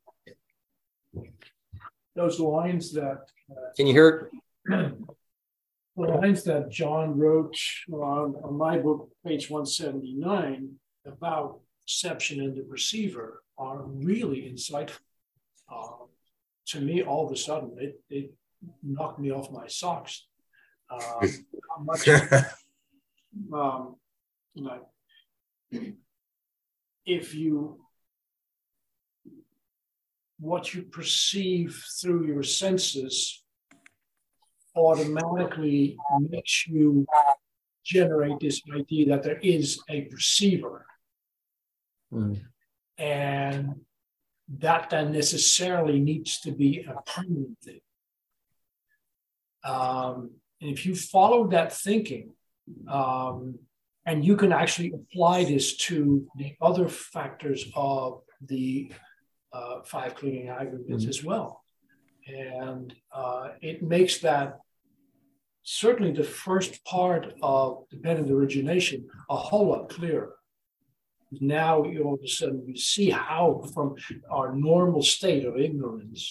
those 2.16 2.40
lines 2.40 2.92
that 2.94 3.28
can 3.76 3.88
you 3.88 3.94
hear 3.94 4.30
the 6.00 6.08
lines 6.08 6.44
that 6.44 6.70
John 6.70 7.18
wrote 7.18 7.58
on, 7.92 8.36
on 8.44 8.58
my 8.58 8.78
book, 8.78 9.10
page 9.26 9.50
179, 9.50 10.76
about 11.06 11.60
perception 11.86 12.42
and 12.42 12.56
the 12.56 12.64
receiver 12.64 13.44
are 13.58 13.82
really 13.84 14.52
insightful. 14.52 15.00
Uh, 15.72 16.06
to 16.68 16.82
me, 16.82 17.04
all 17.04 17.26
of 17.26 17.32
a 17.32 17.36
sudden, 17.36 17.72
it, 17.78 18.02
it 18.10 18.34
knocked 18.84 19.20
me 19.20 19.32
off 19.32 19.52
my 19.52 19.68
socks. 19.68 20.26
Uh, 20.90 21.28
how 21.70 21.84
much, 21.84 22.08
um, 23.54 23.96
like, 24.56 24.82
if 27.06 27.36
you 27.36 27.80
what 30.40 30.74
you 30.74 30.84
perceive 30.84 31.84
through 32.00 32.26
your 32.26 32.44
senses 32.44 33.44
automatically 34.76 35.98
makes 36.30 36.68
you 36.68 37.06
generate 37.84 38.40
this 38.40 38.62
idea 38.74 39.08
that 39.08 39.24
there 39.24 39.40
is 39.40 39.82
a 39.90 40.02
perceiver. 40.02 40.86
Mm. 42.14 42.40
And 42.98 43.76
that 44.58 44.90
then 44.90 45.12
necessarily 45.12 46.00
needs 46.00 46.40
to 46.42 46.52
be 46.52 46.86
a 46.88 47.02
permanent 47.10 47.58
thing. 47.64 47.82
Um, 49.64 50.32
and 50.62 50.72
if 50.72 50.86
you 50.86 50.96
follow 50.96 51.48
that 51.48 51.74
thinking, 51.74 52.32
um, 52.88 53.60
and 54.10 54.26
you 54.26 54.36
can 54.36 54.52
actually 54.52 54.92
apply 55.00 55.38
this 55.44 55.78
to 55.88 56.28
the 56.42 56.56
other 56.70 56.88
factors 56.90 57.62
of 57.76 58.22
the 58.42 58.92
uh, 59.54 59.82
five 59.94 60.12
clinging 60.16 60.50
aggregates 60.62 61.06
Mhm. 61.06 61.10
as 61.14 61.20
well. 61.30 61.50
And 62.28 62.88
uh, 63.22 63.46
it 63.70 63.78
makes 63.96 64.16
that 64.28 64.48
certainly 65.64 66.12
the 66.12 66.30
first 66.46 66.84
part 66.86 67.24
of 67.42 67.88
dependent 67.96 68.30
origination 68.32 69.00
a 69.30 69.40
whole 69.48 69.68
lot 69.74 69.84
clearer. 69.90 70.36
Now, 71.58 71.74
you 71.84 72.00
all 72.06 72.16
of 72.16 72.24
a 72.24 72.28
sudden, 72.40 72.60
you 72.68 72.78
see 72.94 73.10
how, 73.12 73.46
from 73.74 73.88
our 74.38 74.50
normal 74.56 75.04
state 75.18 75.44
of 75.50 75.54
ignorance, 75.68 76.24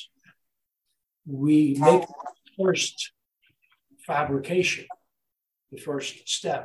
we 1.43 1.59
make 1.89 2.05
the 2.09 2.53
first 2.61 2.97
fabrication, 4.09 4.87
the 5.71 5.81
first 5.89 6.29
step, 6.29 6.65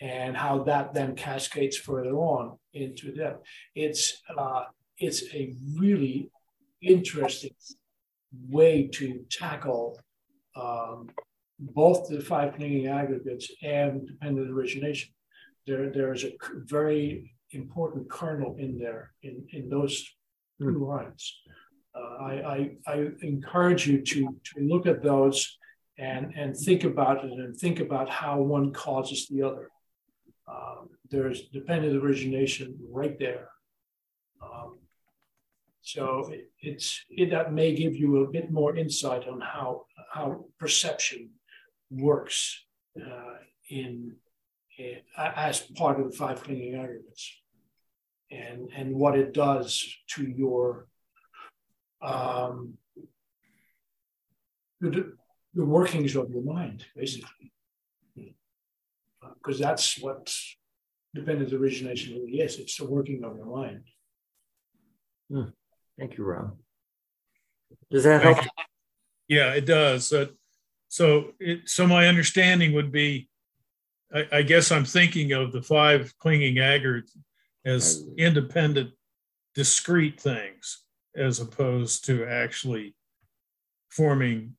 and 0.00 0.36
how 0.36 0.62
that 0.64 0.92
then 0.92 1.16
cascades 1.16 1.76
further 1.76 2.14
on 2.14 2.58
into 2.74 3.12
depth. 3.12 3.46
It's 3.74 4.22
uh, 4.36 4.64
it's 4.98 5.22
a 5.34 5.54
really 5.78 6.30
interesting 6.80 7.54
way 8.48 8.88
to 8.94 9.24
tackle 9.30 9.98
um, 10.54 11.08
both 11.58 12.08
the 12.08 12.20
five 12.20 12.54
clinging 12.56 12.86
aggregates 12.86 13.50
and 13.62 14.06
dependent 14.06 14.50
origination. 14.50 15.12
There, 15.66 15.90
there 15.90 16.12
is 16.12 16.24
a 16.24 16.36
very 16.64 17.34
important 17.50 18.10
kernel 18.10 18.56
in 18.58 18.78
there 18.78 19.12
in, 19.22 19.46
in 19.52 19.68
those 19.68 20.04
two 20.60 20.70
hmm. 20.70 20.82
lines. 20.82 21.34
Uh, 21.94 22.22
I, 22.22 22.32
I, 22.32 22.92
I, 22.92 23.08
encourage 23.22 23.86
you 23.86 24.02
to, 24.02 24.36
to 24.44 24.60
look 24.60 24.86
at 24.86 25.02
those 25.02 25.56
and, 25.98 26.34
and 26.36 26.54
think 26.54 26.84
about 26.84 27.24
it 27.24 27.32
and 27.32 27.56
think 27.56 27.80
about 27.80 28.10
how 28.10 28.38
one 28.38 28.70
causes 28.70 29.26
the 29.28 29.42
other. 29.42 29.70
Um, 30.48 30.90
there's 31.10 31.48
dependent 31.48 32.02
origination 32.02 32.78
right 32.90 33.18
there. 33.18 33.48
Um, 34.42 34.78
so 35.82 36.28
it, 36.32 36.50
it's 36.60 37.04
it, 37.10 37.30
that 37.30 37.52
may 37.52 37.74
give 37.74 37.94
you 37.94 38.24
a 38.24 38.30
bit 38.30 38.50
more 38.50 38.76
insight 38.76 39.26
on 39.28 39.40
how 39.40 39.86
how 40.12 40.46
perception 40.58 41.30
works 41.90 42.64
uh, 43.00 43.36
in, 43.70 44.16
in, 44.78 44.96
as 45.16 45.60
part 45.60 46.00
of 46.00 46.10
the 46.10 46.16
five 46.16 46.42
clinging 46.42 46.74
aggregates, 46.74 47.40
and 48.30 48.68
and 48.76 48.94
what 48.94 49.18
it 49.18 49.32
does 49.32 49.96
to 50.08 50.24
your 50.24 50.88
um, 52.02 52.74
the, 54.80 55.12
the 55.54 55.64
workings 55.64 56.14
of 56.16 56.30
your 56.30 56.42
mind, 56.42 56.84
basically 56.94 57.52
because 59.46 59.60
that's 59.60 60.00
what 60.00 60.34
dependent 61.14 61.52
origination 61.52 62.14
really 62.14 62.40
is. 62.40 62.58
It's 62.58 62.76
the 62.76 62.86
working 62.86 63.22
of 63.24 63.36
your 63.36 63.46
mind. 63.46 63.82
Hmm. 65.30 65.50
Thank 65.98 66.18
you, 66.18 66.24
Ron. 66.24 66.52
Does 67.90 68.04
that 68.04 68.22
help? 68.22 68.38
Yeah, 69.28 69.54
it 69.54 69.66
does. 69.66 70.08
So, 70.08 70.28
so, 70.88 71.32
it, 71.38 71.68
so 71.68 71.86
my 71.86 72.08
understanding 72.08 72.72
would 72.74 72.92
be, 72.92 73.28
I, 74.14 74.26
I, 74.32 74.42
guess 74.42 74.70
I'm 74.70 74.84
thinking 74.84 75.32
of 75.32 75.52
the 75.52 75.62
five 75.62 76.14
clinging 76.18 76.58
aggregates 76.58 77.16
as 77.64 78.04
independent, 78.16 78.90
discrete 79.54 80.20
things, 80.20 80.84
as 81.16 81.40
opposed 81.40 82.04
to 82.06 82.24
actually 82.26 82.94
forming 83.90 84.54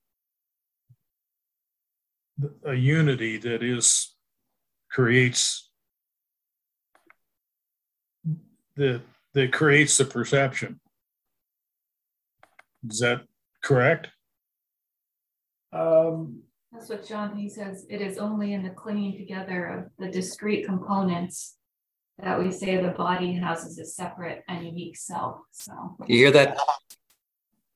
a 2.65 2.73
unity 2.73 3.38
that 3.38 3.63
is 3.63 4.16
creates 4.89 5.69
the 8.76 9.02
that 9.34 9.52
creates 9.52 9.97
the 9.97 10.06
perception. 10.06 10.80
Is 12.89 13.00
that 13.00 13.21
correct? 13.63 14.08
Um, 15.73 16.41
That's 16.71 16.89
what 16.89 17.06
John 17.06 17.36
he 17.38 17.50
says. 17.50 17.86
It 17.89 18.02
is 18.02 18.17
only 18.17 18.54
in 18.54 18.63
the 18.63 18.69
clinging 18.69 19.17
together 19.17 19.65
of 19.65 19.91
the 20.00 20.12
discrete 20.12 20.65
components 20.65 21.56
that 22.19 22.39
we 22.39 22.52
say 22.52 22.82
the 22.82 22.89
body 22.89 23.34
houses 23.34 23.78
a 23.78 23.86
separate 23.86 24.43
and 24.47 24.65
unique 24.65 24.97
self. 24.97 25.41
So 25.52 25.97
you 26.08 26.17
hear 26.17 26.32
that? 26.32 26.58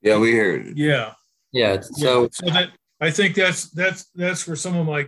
Yeah, 0.02 0.18
we 0.18 0.32
hear 0.32 0.56
it. 0.56 0.78
Yeah. 0.78 1.14
Yeah. 1.52 1.82
So, 1.82 2.24
yeah. 2.24 2.28
so 2.32 2.46
that 2.48 2.70
I 3.00 3.12
think 3.12 3.36
that's 3.36 3.70
that's 3.72 4.06
that's 4.16 4.48
where 4.48 4.56
some 4.56 4.76
of 4.78 4.88
my 4.88 5.08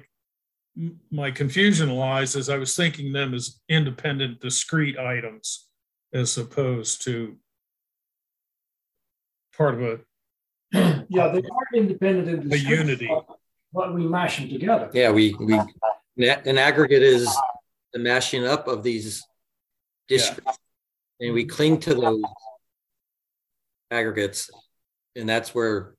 my 1.11 1.29
confusion 1.31 1.91
lies 1.91 2.35
is 2.35 2.49
I 2.49 2.57
was 2.57 2.75
thinking 2.75 3.11
them 3.11 3.33
as 3.33 3.59
independent, 3.69 4.41
discrete 4.41 4.97
items 4.97 5.67
as 6.13 6.37
opposed 6.37 7.03
to 7.03 7.37
part 9.55 9.75
of 9.75 9.81
a 9.81 9.99
yeah, 11.09 11.27
they 11.27 11.39
are 11.39 11.67
independent 11.75 12.27
and 12.27 12.51
a 12.51 12.57
unity. 12.57 13.09
But 13.71 13.93
we 13.93 14.07
mash 14.07 14.37
them 14.37 14.49
together. 14.49 14.89
Yeah, 14.93 15.11
we 15.11 15.35
we 15.35 15.59
an 16.17 16.57
aggregate 16.57 17.03
is 17.03 17.35
the 17.93 17.99
mashing 17.99 18.45
up 18.45 18.67
of 18.67 18.81
these 18.81 19.23
districts, 20.07 20.57
yeah. 21.19 21.27
and 21.27 21.35
we 21.35 21.45
cling 21.45 21.79
to 21.81 21.93
those 21.93 22.23
aggregates, 23.91 24.49
and 25.15 25.29
that's 25.29 25.53
where 25.53 25.95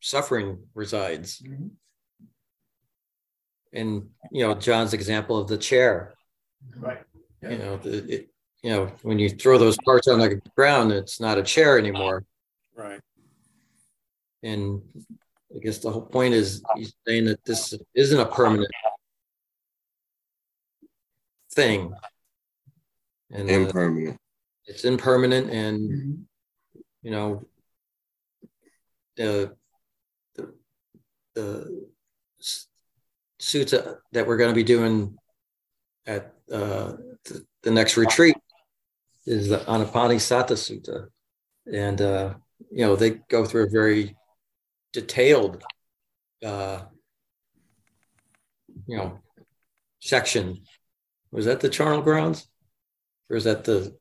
suffering 0.00 0.58
resides. 0.74 1.40
Mm-hmm 1.40 1.68
and 3.74 4.08
you 4.30 4.46
know 4.46 4.54
John's 4.54 4.94
example 4.94 5.36
of 5.36 5.48
the 5.48 5.58
chair. 5.58 6.14
Right. 6.76 7.02
Yeah. 7.42 7.50
You 7.50 7.58
know, 7.58 7.76
the, 7.76 8.14
it, 8.14 8.28
you 8.62 8.70
know, 8.70 8.86
when 9.02 9.18
you 9.18 9.28
throw 9.28 9.58
those 9.58 9.76
parts 9.84 10.08
on 10.08 10.18
the 10.18 10.40
ground, 10.56 10.90
it's 10.92 11.20
not 11.20 11.36
a 11.36 11.42
chair 11.42 11.78
anymore. 11.78 12.24
Right. 12.74 13.00
And 14.42 14.80
I 15.54 15.58
guess 15.58 15.78
the 15.78 15.90
whole 15.90 16.06
point 16.06 16.34
is 16.34 16.62
he's 16.74 16.94
saying 17.06 17.26
that 17.26 17.44
this 17.44 17.74
isn't 17.94 18.18
a 18.18 18.26
permanent 18.26 18.70
thing. 21.52 21.92
And 23.30 23.50
uh, 23.50 23.52
impermanent. 23.52 24.14
Uh, 24.14 24.18
it's 24.66 24.84
impermanent, 24.84 25.50
and 25.50 25.80
mm-hmm. 25.80 26.80
you 27.02 27.10
know, 27.10 27.44
the 29.16 29.54
the 30.34 30.54
the 31.34 31.88
suits 33.44 33.72
that 34.12 34.26
we're 34.26 34.38
going 34.38 34.50
to 34.50 34.54
be 34.54 34.64
doing 34.64 35.18
at 36.06 36.32
uh, 36.50 36.92
the 37.62 37.70
next 37.70 37.96
retreat 37.96 38.36
is 39.26 39.48
the 39.48 39.58
Anapanasati 39.58 40.56
Sutta. 40.56 41.08
And, 41.70 42.00
uh, 42.00 42.34
you 42.70 42.86
know, 42.86 42.96
they 42.96 43.10
go 43.28 43.44
through 43.44 43.66
a 43.66 43.70
very 43.70 44.16
detailed, 44.92 45.62
uh, 46.44 46.82
you 48.86 48.96
know, 48.96 49.18
section. 50.00 50.62
Was 51.30 51.44
that 51.44 51.60
the 51.60 51.68
charnel 51.68 52.02
grounds? 52.02 52.48
Or 53.28 53.36
is 53.36 53.44
that 53.44 53.64
the 53.64 53.94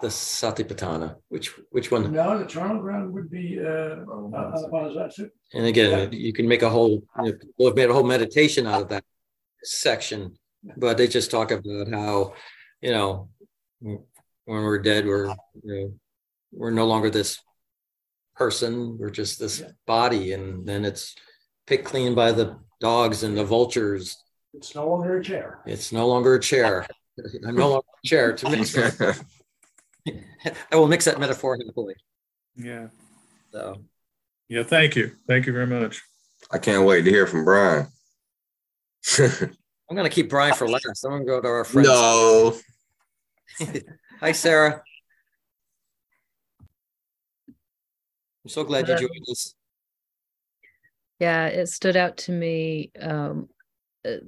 the 0.00 0.08
Satipatthana? 0.08 1.16
Which 1.28 1.48
which 1.70 1.90
one? 1.90 2.12
No, 2.12 2.38
the 2.38 2.46
charnel 2.46 2.80
ground 2.80 3.12
would 3.12 3.30
be 3.30 3.58
uh, 3.60 3.96
Anapanasati. 4.06 5.30
And 5.54 5.66
again, 5.66 6.12
yeah. 6.12 6.18
you 6.18 6.32
can 6.32 6.46
make 6.48 6.62
a 6.62 6.70
whole, 6.70 7.02
you 7.18 7.24
know, 7.24 7.32
people 7.32 7.66
have 7.66 7.76
made 7.76 7.90
a 7.90 7.92
whole 7.92 8.04
meditation 8.04 8.66
out 8.66 8.82
of 8.82 8.88
that 8.88 9.04
section, 9.62 10.36
but 10.76 10.96
they 10.96 11.08
just 11.08 11.30
talk 11.30 11.50
about 11.50 11.88
how, 11.90 12.34
you 12.80 12.90
know, 12.90 13.28
when 13.80 13.98
we're 14.46 14.78
dead, 14.78 15.06
we're, 15.06 15.28
you 15.28 15.34
know, 15.64 15.92
we're 16.52 16.70
no 16.70 16.86
longer 16.86 17.10
this 17.10 17.40
person, 18.34 18.98
we're 18.98 19.10
just 19.10 19.38
this 19.38 19.60
yeah. 19.60 19.68
body. 19.86 20.32
And 20.32 20.66
then 20.66 20.84
it's 20.84 21.14
picked 21.66 21.84
clean 21.84 22.14
by 22.14 22.32
the 22.32 22.58
dogs 22.80 23.22
and 23.22 23.36
the 23.36 23.44
vultures. 23.44 24.16
It's 24.54 24.74
no 24.74 24.88
longer 24.88 25.18
a 25.18 25.22
chair. 25.22 25.60
It's 25.66 25.92
no 25.92 26.06
longer 26.06 26.34
a 26.34 26.40
chair. 26.40 26.86
I'm 27.46 27.56
no 27.56 27.68
longer 27.70 27.86
a 28.04 28.06
chair 28.06 28.32
to 28.34 28.50
mix. 28.50 28.76
I 30.72 30.76
will 30.76 30.88
mix 30.88 31.04
that 31.06 31.18
metaphor 31.18 31.58
happily. 31.64 31.94
Yeah. 32.56 32.88
So 33.52 33.82
yeah, 34.48 34.62
thank 34.62 34.96
you. 34.96 35.12
Thank 35.26 35.46
you 35.46 35.52
very 35.52 35.66
much. 35.66 36.02
I 36.50 36.58
can't 36.58 36.84
wait 36.84 37.02
to 37.02 37.10
hear 37.10 37.26
from 37.26 37.44
Brian. 37.44 37.88
I'm 39.18 39.96
going 39.96 40.08
to 40.08 40.14
keep 40.14 40.28
Brian 40.28 40.54
for 40.54 40.68
last. 40.68 41.04
I'm 41.04 41.10
going 41.10 41.22
to 41.22 41.26
go 41.26 41.40
to 41.40 41.48
our 41.48 41.64
friend. 41.64 41.88
No. 41.88 42.56
Hi, 44.20 44.32
Sarah. 44.32 44.82
I'm 47.48 48.48
so 48.48 48.64
glad 48.64 48.88
you 48.88 48.96
joined 48.96 49.26
us. 49.30 49.54
Yeah, 51.18 51.46
it 51.46 51.68
stood 51.68 51.96
out 51.96 52.18
to 52.18 52.32
me. 52.32 52.92
Um, 53.00 53.48
uh, 54.06 54.18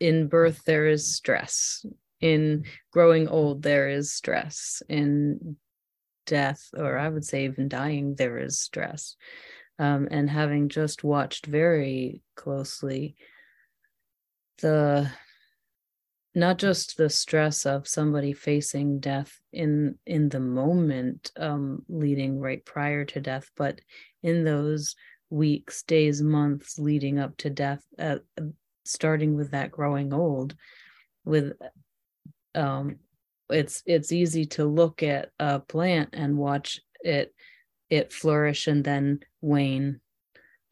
in 0.00 0.28
birth, 0.28 0.64
there 0.64 0.86
is 0.86 1.14
stress. 1.14 1.86
In 2.24 2.64
growing 2.90 3.28
old, 3.28 3.62
there 3.62 3.88
is 3.88 4.12
stress. 4.12 4.82
In 4.88 5.56
death, 6.26 6.70
or 6.76 6.96
I 6.96 7.08
would 7.08 7.24
say 7.24 7.44
even 7.44 7.68
dying, 7.68 8.14
there 8.14 8.38
is 8.38 8.58
stress 8.58 9.16
um, 9.78 10.08
and 10.10 10.30
having 10.30 10.68
just 10.68 11.04
watched 11.04 11.46
very 11.46 12.22
closely 12.36 13.16
the 14.58 15.10
not 16.36 16.58
just 16.58 16.96
the 16.96 17.10
stress 17.10 17.64
of 17.64 17.86
somebody 17.86 18.32
facing 18.32 18.98
death 18.98 19.40
in 19.52 19.96
in 20.06 20.28
the 20.28 20.40
moment 20.40 21.30
um, 21.36 21.84
leading 21.88 22.38
right 22.38 22.64
prior 22.64 23.04
to 23.04 23.20
death 23.20 23.50
but 23.56 23.80
in 24.22 24.44
those 24.44 24.94
weeks 25.30 25.82
days 25.82 26.22
months 26.22 26.78
leading 26.78 27.18
up 27.18 27.36
to 27.36 27.50
death 27.50 27.84
uh, 27.98 28.16
starting 28.84 29.34
with 29.34 29.50
that 29.50 29.70
growing 29.70 30.12
old 30.12 30.54
with 31.24 31.52
um 32.54 32.96
it's 33.50 33.82
it's 33.86 34.12
easy 34.12 34.46
to 34.46 34.64
look 34.64 35.02
at 35.02 35.30
a 35.38 35.60
plant 35.60 36.10
and 36.12 36.36
watch 36.36 36.80
it 37.00 37.34
it 37.90 38.12
flourish 38.12 38.66
and 38.66 38.84
then 38.84 39.20
wane 39.40 40.00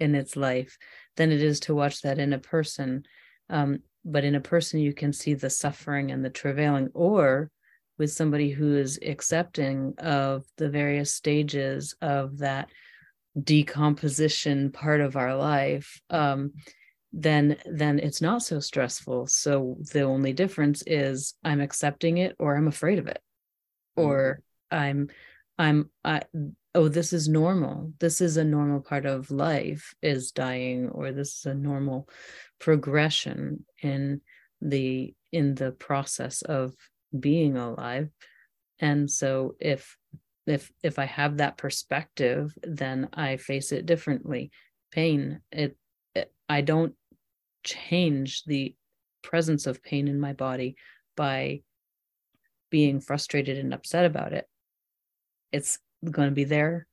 in 0.01 0.15
its 0.15 0.37
life 0.37 0.79
than 1.17 1.31
it 1.31 1.43
is 1.43 1.61
to 1.61 1.75
watch 1.75 2.03
that 2.03 2.19
in 2.19 2.33
a 2.33 2.39
person. 2.39 3.05
Um, 3.49 3.81
but 4.05 4.25
in 4.25 4.35
a 4.35 4.41
person, 4.41 4.81
you 4.81 4.93
can 4.93 5.13
see 5.13 5.35
the 5.35 5.51
suffering 5.51 6.11
and 6.11 6.25
the 6.25 6.31
travailing, 6.31 6.89
or 6.95 7.51
with 7.99 8.11
somebody 8.11 8.51
who 8.51 8.77
is 8.77 8.99
accepting 9.07 9.95
of 9.99 10.45
the 10.57 10.69
various 10.69 11.15
stages 11.15 11.95
of 12.03 12.39
that 12.39 12.69
decomposition 13.41 14.73
part 14.73 15.01
of 15.01 15.17
our 15.17 15.37
life. 15.37 16.01
Um, 16.11 16.53
then 17.13 17.57
then 17.67 17.99
it's 17.99 18.23
not 18.23 18.43
so 18.43 18.59
stressful. 18.59 19.27
So 19.27 19.77
the 19.93 20.03
only 20.03 20.33
difference 20.33 20.83
is 20.87 21.35
i'm 21.45 21.61
accepting 21.61 22.19
it 22.19 22.35
or 22.39 22.57
i'm 22.57 22.69
afraid 22.69 22.99
of 22.99 23.07
it. 23.07 23.21
Or 23.97 24.41
mm-hmm. 24.73 24.83
i'm 24.83 25.09
i'm 25.59 25.91
i 26.05 26.23
oh 26.75 26.89
this 26.89 27.13
is 27.13 27.29
normal. 27.29 27.93
This 28.01 28.21
is 28.21 28.37
a 28.39 28.45
normal 28.45 28.81
part 28.81 29.05
of 29.05 29.31
life 29.31 29.95
is 30.01 30.33
dying 30.33 30.89
or 30.89 31.13
this 31.13 31.39
is 31.39 31.47
a 31.47 31.55
normal 31.55 32.09
progression 32.59 33.67
in 33.83 34.23
the 34.63 35.15
in 35.33 35.55
the 35.55 35.73
process 35.73 36.43
of 36.43 36.75
being 37.19 37.57
alive. 37.59 38.09
And 38.79 39.11
so 39.11 39.55
if 39.61 39.97
if 40.47 40.73
if 40.83 40.99
i 40.99 41.05
have 41.05 41.37
that 41.37 41.57
perspective 41.57 42.53
then 42.63 43.11
i 43.13 43.37
face 43.37 43.71
it 43.71 43.85
differently. 43.85 44.51
Pain 44.93 45.41
it, 45.53 45.77
it 46.15 46.33
i 46.49 46.63
don't 46.63 46.95
change 47.63 48.45
the 48.45 48.75
presence 49.23 49.67
of 49.67 49.83
pain 49.83 50.09
in 50.09 50.21
my 50.21 50.33
body 50.33 50.77
by 51.17 51.63
being 52.71 53.01
frustrated 53.01 53.59
and 53.59 53.75
upset 53.75 54.05
about 54.05 54.33
it. 54.33 54.47
It's 55.53 55.79
going 56.09 56.29
to 56.29 56.35
be 56.35 56.45
there. 56.45 56.87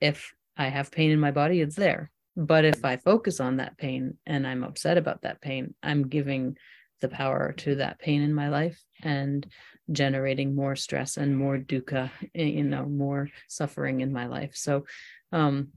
If 0.00 0.32
I 0.56 0.68
have 0.68 0.90
pain 0.90 1.10
in 1.10 1.20
my 1.20 1.30
body, 1.30 1.60
it's 1.60 1.76
there. 1.76 2.10
But 2.36 2.66
if 2.66 2.84
I 2.84 2.98
focus 2.98 3.40
on 3.40 3.56
that 3.56 3.78
pain 3.78 4.18
and 4.26 4.46
I'm 4.46 4.62
upset 4.62 4.98
about 4.98 5.22
that 5.22 5.40
pain, 5.40 5.74
I'm 5.82 6.08
giving 6.08 6.56
the 7.00 7.08
power 7.08 7.52
to 7.52 7.76
that 7.76 7.98
pain 7.98 8.22
in 8.22 8.34
my 8.34 8.48
life 8.48 8.82
and 9.02 9.46
generating 9.90 10.54
more 10.54 10.76
stress 10.76 11.16
and 11.16 11.36
more 11.36 11.58
dukkha, 11.58 12.10
you 12.34 12.64
know, 12.64 12.84
more 12.84 13.28
suffering 13.48 14.00
in 14.00 14.12
my 14.12 14.26
life. 14.26 14.52
So 14.54 14.84
um 15.32 15.68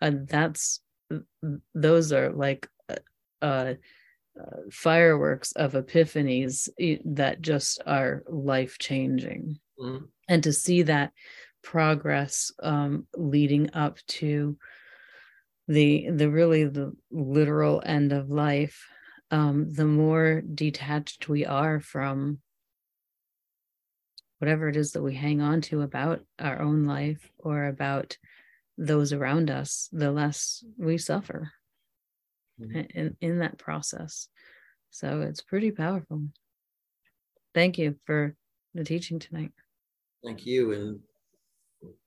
uh, 0.00 0.12
that's 0.24 0.80
those 1.74 2.12
are 2.12 2.30
like 2.30 2.68
uh, 3.42 3.74
uh, 4.40 4.56
fireworks 4.70 5.52
of 5.52 5.72
epiphanies 5.72 6.68
that 7.04 7.40
just 7.40 7.82
are 7.86 8.22
life 8.28 8.78
changing. 8.78 9.58
Mm-hmm. 9.78 10.04
And 10.28 10.42
to 10.44 10.52
see 10.52 10.82
that 10.82 11.12
progress 11.62 12.52
um, 12.62 13.06
leading 13.16 13.70
up 13.74 13.98
to 14.06 14.56
the 15.68 16.10
the 16.10 16.30
really 16.30 16.64
the 16.64 16.92
literal 17.10 17.82
end 17.84 18.12
of 18.12 18.30
life, 18.30 18.86
um, 19.30 19.72
the 19.72 19.84
more 19.84 20.42
detached 20.42 21.28
we 21.28 21.44
are 21.44 21.80
from 21.80 22.38
whatever 24.38 24.68
it 24.68 24.76
is 24.76 24.92
that 24.92 25.02
we 25.02 25.14
hang 25.14 25.40
on 25.40 25.60
to 25.60 25.82
about 25.82 26.20
our 26.38 26.62
own 26.62 26.86
life 26.86 27.30
or 27.38 27.66
about 27.66 28.16
those 28.78 29.12
around 29.12 29.50
us, 29.50 29.88
the 29.92 30.10
less 30.10 30.64
we 30.78 30.96
suffer 30.96 31.52
mm-hmm. 32.60 32.98
in, 32.98 33.16
in 33.20 33.38
that 33.38 33.58
process. 33.58 34.28
So 34.90 35.22
it's 35.22 35.40
pretty 35.40 35.70
powerful. 35.70 36.22
Thank 37.54 37.78
you 37.78 37.96
for 38.06 38.34
the 38.74 38.84
teaching 38.84 39.18
tonight. 39.18 39.52
Thank 40.24 40.46
you. 40.46 40.72
And, 40.72 41.00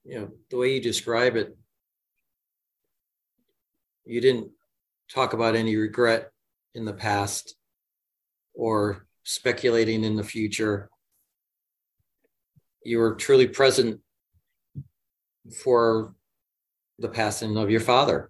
you 0.05 0.19
know, 0.19 0.29
the 0.49 0.57
way 0.57 0.73
you 0.75 0.81
describe 0.81 1.35
it, 1.35 1.57
you 4.05 4.21
didn't 4.21 4.51
talk 5.09 5.33
about 5.33 5.55
any 5.55 5.75
regret 5.75 6.31
in 6.75 6.85
the 6.85 6.93
past 6.93 7.55
or 8.53 9.07
speculating 9.23 10.03
in 10.03 10.15
the 10.15 10.23
future. 10.23 10.89
You 12.83 12.99
were 12.99 13.15
truly 13.15 13.47
present 13.47 14.01
for 15.63 16.13
the 16.99 17.09
passing 17.09 17.57
of 17.57 17.69
your 17.69 17.79
father. 17.79 18.29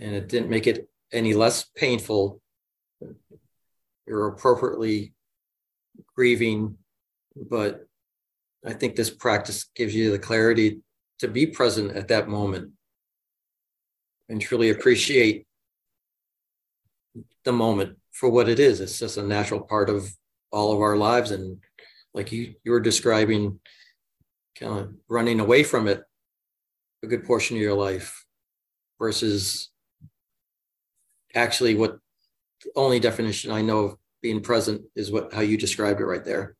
And 0.00 0.14
it 0.14 0.28
didn't 0.28 0.50
make 0.50 0.66
it 0.66 0.88
any 1.12 1.34
less 1.34 1.64
painful. 1.64 2.40
You're 4.06 4.28
appropriately 4.28 5.14
grieving, 6.14 6.78
but 7.34 7.86
I 8.64 8.72
think 8.72 8.96
this 8.96 9.10
practice 9.10 9.66
gives 9.74 9.94
you 9.94 10.10
the 10.10 10.18
clarity 10.18 10.80
to 11.20 11.28
be 11.28 11.46
present 11.46 11.96
at 11.96 12.08
that 12.08 12.28
moment 12.28 12.72
and 14.28 14.40
truly 14.40 14.70
appreciate 14.70 15.46
the 17.44 17.52
moment 17.52 17.96
for 18.12 18.28
what 18.28 18.48
it 18.48 18.58
is. 18.58 18.80
It's 18.80 18.98
just 18.98 19.16
a 19.16 19.22
natural 19.22 19.60
part 19.60 19.88
of 19.88 20.10
all 20.50 20.72
of 20.72 20.80
our 20.80 20.96
lives. 20.96 21.30
And 21.30 21.58
like 22.12 22.32
you, 22.32 22.54
you 22.64 22.72
were 22.72 22.80
describing, 22.80 23.60
kind 24.58 24.80
of 24.80 24.94
running 25.08 25.40
away 25.40 25.62
from 25.62 25.86
it 25.86 26.02
a 27.02 27.06
good 27.06 27.24
portion 27.24 27.56
of 27.56 27.62
your 27.62 27.74
life 27.74 28.24
versus 28.98 29.70
actually 31.36 31.74
what 31.74 31.98
the 32.64 32.70
only 32.74 32.98
definition 32.98 33.50
I 33.50 33.62
know 33.62 33.78
of 33.80 33.96
being 34.22 34.40
present 34.40 34.82
is 34.96 35.12
what 35.12 35.32
how 35.32 35.42
you 35.42 35.56
described 35.56 36.00
it 36.00 36.06
right 36.06 36.24
there. 36.24 36.56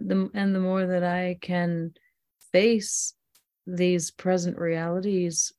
The, 0.00 0.30
and 0.34 0.54
the 0.54 0.60
more 0.60 0.86
that 0.86 1.02
I 1.02 1.38
can 1.40 1.94
face 2.52 3.14
these 3.66 4.10
present 4.10 4.58
realities 4.58 5.52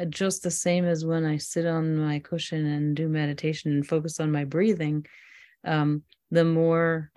uh, 0.00 0.06
just 0.06 0.42
the 0.42 0.50
same 0.50 0.86
as 0.86 1.04
when 1.04 1.24
I 1.24 1.36
sit 1.36 1.66
on 1.66 1.96
my 1.96 2.18
cushion 2.18 2.64
and 2.64 2.96
do 2.96 3.08
meditation 3.08 3.72
and 3.72 3.86
focus 3.86 4.20
on 4.20 4.32
my 4.32 4.44
breathing, 4.44 5.06
um, 5.64 6.02
the 6.30 6.44
more 6.44 7.10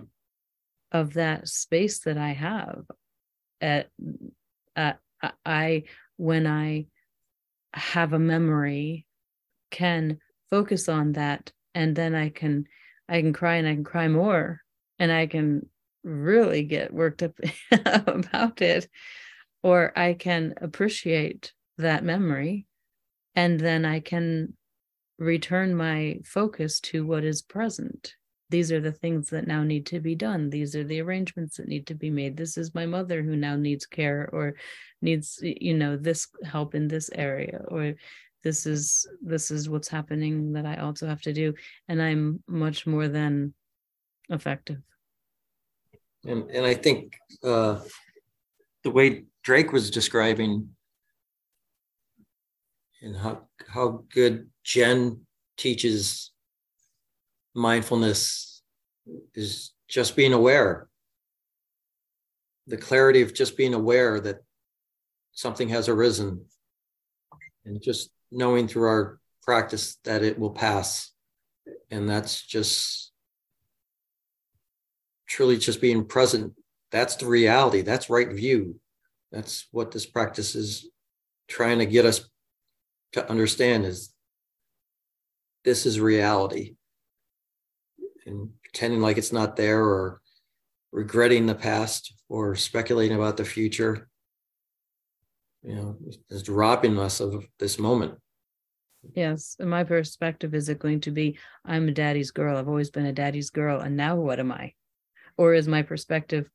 of 0.91 1.13
that 1.13 1.47
space 1.47 1.99
that 1.99 2.17
I 2.17 2.31
have 2.31 2.83
at, 3.61 3.89
at 4.75 4.99
I 5.45 5.83
when 6.17 6.47
I 6.47 6.87
have 7.73 8.13
a 8.13 8.19
memory 8.19 9.04
can 9.75 10.19
focus 10.49 10.87
on 10.87 11.11
that 11.11 11.51
and 11.73 11.95
then 11.95 12.15
i 12.15 12.29
can 12.29 12.65
i 13.09 13.19
can 13.21 13.33
cry 13.33 13.55
and 13.55 13.67
i 13.67 13.73
can 13.73 13.83
cry 13.83 14.07
more 14.07 14.61
and 14.99 15.11
i 15.11 15.27
can 15.27 15.67
really 16.03 16.63
get 16.63 16.93
worked 16.93 17.21
up 17.21 17.33
about 18.07 18.61
it 18.61 18.87
or 19.63 19.91
i 19.97 20.13
can 20.13 20.53
appreciate 20.61 21.51
that 21.77 22.03
memory 22.03 22.65
and 23.35 23.59
then 23.59 23.83
i 23.83 23.99
can 23.99 24.53
return 25.17 25.75
my 25.75 26.19
focus 26.23 26.79
to 26.79 27.05
what 27.05 27.23
is 27.23 27.41
present. 27.41 28.15
These 28.49 28.71
are 28.71 28.81
the 28.81 28.91
things 28.91 29.29
that 29.29 29.47
now 29.47 29.63
need 29.63 29.85
to 29.87 29.99
be 29.99 30.15
done. 30.15 30.49
These 30.49 30.75
are 30.75 30.83
the 30.83 31.01
arrangements 31.01 31.57
that 31.57 31.67
need 31.67 31.87
to 31.87 31.95
be 31.95 32.09
made. 32.09 32.37
This 32.37 32.57
is 32.57 32.75
my 32.75 32.85
mother 32.85 33.23
who 33.23 33.35
now 33.35 33.55
needs 33.55 33.85
care 33.85 34.29
or 34.31 34.55
needs 35.01 35.39
you 35.41 35.73
know 35.73 35.97
this 35.97 36.27
help 36.43 36.73
in 36.75 36.87
this 36.87 37.09
area 37.13 37.61
or 37.67 37.93
this 38.45 38.65
is 38.65 39.05
this 39.21 39.51
is 39.51 39.67
what's 39.67 39.89
happening 39.89 40.53
that 40.53 40.65
i 40.65 40.77
also 40.77 41.05
have 41.07 41.21
to 41.21 41.33
do 41.33 41.53
and 41.89 42.01
i'm 42.01 42.41
much 42.47 42.87
more 42.87 43.07
than 43.07 43.53
effective. 44.29 44.77
And 46.23 46.49
and 46.49 46.65
i 46.65 46.73
think 46.73 47.17
uh 47.43 47.81
the 48.83 48.91
way 48.91 49.25
drake 49.43 49.73
was 49.73 49.91
describing 49.91 50.69
and 53.01 53.15
how 53.17 53.33
how 53.67 54.05
good 54.13 54.49
jen 54.63 55.25
teaches 55.57 56.31
mindfulness 57.55 58.61
is 59.33 59.71
just 59.87 60.15
being 60.15 60.33
aware. 60.33 60.87
The 62.67 62.77
clarity 62.77 63.21
of 63.21 63.33
just 63.33 63.57
being 63.57 63.73
aware 63.73 64.19
that 64.19 64.37
something 65.31 65.69
has 65.69 65.87
arisen 65.87 66.45
and 67.65 67.81
just 67.81 68.09
knowing 68.31 68.67
through 68.67 68.87
our 68.87 69.19
practice 69.43 69.97
that 70.03 70.23
it 70.23 70.39
will 70.39 70.51
pass. 70.51 71.11
And 71.91 72.09
that's 72.09 72.45
just 72.45 73.11
truly 75.27 75.57
just 75.57 75.81
being 75.81 76.05
present. 76.05 76.53
That's 76.91 77.15
the 77.15 77.27
reality. 77.27 77.81
That's 77.81 78.09
right 78.09 78.31
view. 78.31 78.79
That's 79.31 79.67
what 79.71 79.91
this 79.91 80.05
practice 80.05 80.55
is 80.55 80.89
trying 81.47 81.79
to 81.79 81.85
get 81.85 82.05
us 82.05 82.27
to 83.13 83.29
understand 83.29 83.85
is 83.85 84.13
this 85.63 85.85
is 85.85 85.99
reality. 85.99 86.75
And 88.25 88.49
pretending 88.63 89.01
like 89.01 89.17
it's 89.17 89.33
not 89.33 89.55
there 89.55 89.83
or 89.83 90.21
regretting 90.91 91.45
the 91.45 91.55
past 91.55 92.13
or 92.29 92.55
speculating 92.55 93.17
about 93.17 93.37
the 93.37 93.45
future 93.45 94.07
you 95.65 95.75
know 95.75 95.97
is 96.29 96.49
robbing 96.49 96.99
us 96.99 97.19
of 97.19 97.47
this 97.59 97.79
moment. 97.79 98.15
Yes 99.15 99.55
in 99.59 99.67
my 99.67 99.83
perspective 99.83 100.53
is 100.53 100.69
it 100.69 100.79
going 100.79 101.01
to 101.01 101.11
be 101.11 101.37
i'm 101.65 101.87
a 101.87 101.91
daddy's 101.91 102.31
girl. 102.31 102.57
I've 102.57 102.67
always 102.67 102.89
been 102.89 103.05
a 103.05 103.13
daddy's 103.13 103.49
girl 103.49 103.79
and 103.81 103.97
now 103.97 104.15
what 104.15 104.39
am 104.39 104.51
i? 104.51 104.73
Or 105.37 105.53
is 105.53 105.67
my 105.67 105.81
perspective 105.81 106.49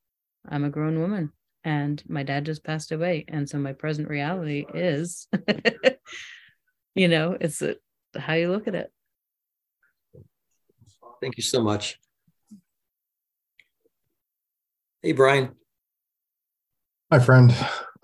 i'm 0.48 0.64
a 0.64 0.70
grown 0.70 1.00
woman 1.00 1.32
and 1.64 2.02
my 2.08 2.22
dad 2.22 2.46
just 2.46 2.64
passed 2.64 2.92
away 2.92 3.24
and 3.28 3.48
so 3.48 3.58
my 3.58 3.72
present 3.72 4.08
reality 4.08 4.64
is 4.72 5.28
you 6.94 7.08
know 7.08 7.36
it's 7.40 7.61
a, 7.62 7.76
how 8.16 8.34
you 8.34 8.50
look 8.50 8.68
at 8.68 8.74
it. 8.74 8.92
Thank 11.20 11.36
you 11.36 11.42
so 11.42 11.62
much. 11.62 11.98
Hey, 15.02 15.12
Brian. 15.12 15.54
Hi, 17.12 17.18
friend. 17.18 17.52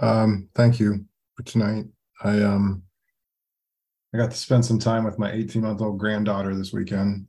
Um, 0.00 0.48
thank 0.56 0.80
you 0.80 1.04
for 1.36 1.44
tonight. 1.44 1.84
I 2.24 2.42
um 2.42 2.82
I 4.12 4.18
got 4.18 4.32
to 4.32 4.36
spend 4.36 4.64
some 4.64 4.80
time 4.80 5.04
with 5.04 5.16
my 5.16 5.30
18 5.30 5.62
month 5.62 5.80
old 5.80 5.98
granddaughter 5.98 6.56
this 6.56 6.72
weekend. 6.72 7.28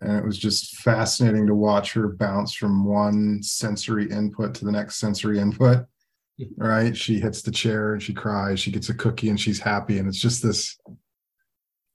And 0.00 0.16
it 0.16 0.24
was 0.24 0.36
just 0.36 0.78
fascinating 0.78 1.46
to 1.46 1.54
watch 1.54 1.92
her 1.92 2.08
bounce 2.08 2.54
from 2.54 2.84
one 2.84 3.44
sensory 3.44 4.10
input 4.10 4.54
to 4.56 4.64
the 4.64 4.72
next 4.72 4.96
sensory 4.96 5.38
input. 5.38 5.86
Right. 6.56 6.96
She 6.96 7.20
hits 7.20 7.42
the 7.42 7.52
chair 7.52 7.92
and 7.92 8.02
she 8.02 8.12
cries. 8.14 8.58
She 8.58 8.72
gets 8.72 8.88
a 8.88 8.94
cookie 8.94 9.28
and 9.28 9.38
she's 9.38 9.60
happy. 9.60 9.98
And 9.98 10.08
it's 10.08 10.18
just 10.18 10.42
this 10.42 10.76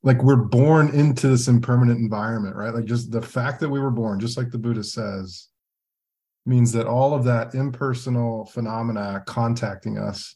like 0.03 0.23
we're 0.23 0.37
born 0.37 0.89
into 0.95 1.27
this 1.27 1.49
impermanent 1.49 1.99
environment, 1.99 2.55
right? 2.55 2.73
Like 2.73 2.85
just 2.85 3.11
the 3.11 3.21
fact 3.21 3.59
that 3.59 3.67
we 3.67 3.81
were 3.81 3.91
born, 3.91 4.21
just 4.21 4.37
like 4.37 4.51
the 4.51 4.57
Buddha 4.57 4.83
says, 4.83 5.49
means 6.47 6.71
that 6.71 6.87
all 6.87 7.13
of 7.13 7.25
that 7.25 7.53
impersonal 7.53 8.45
phenomena 8.45 9.23
contacting 9.25 9.97
us 9.97 10.35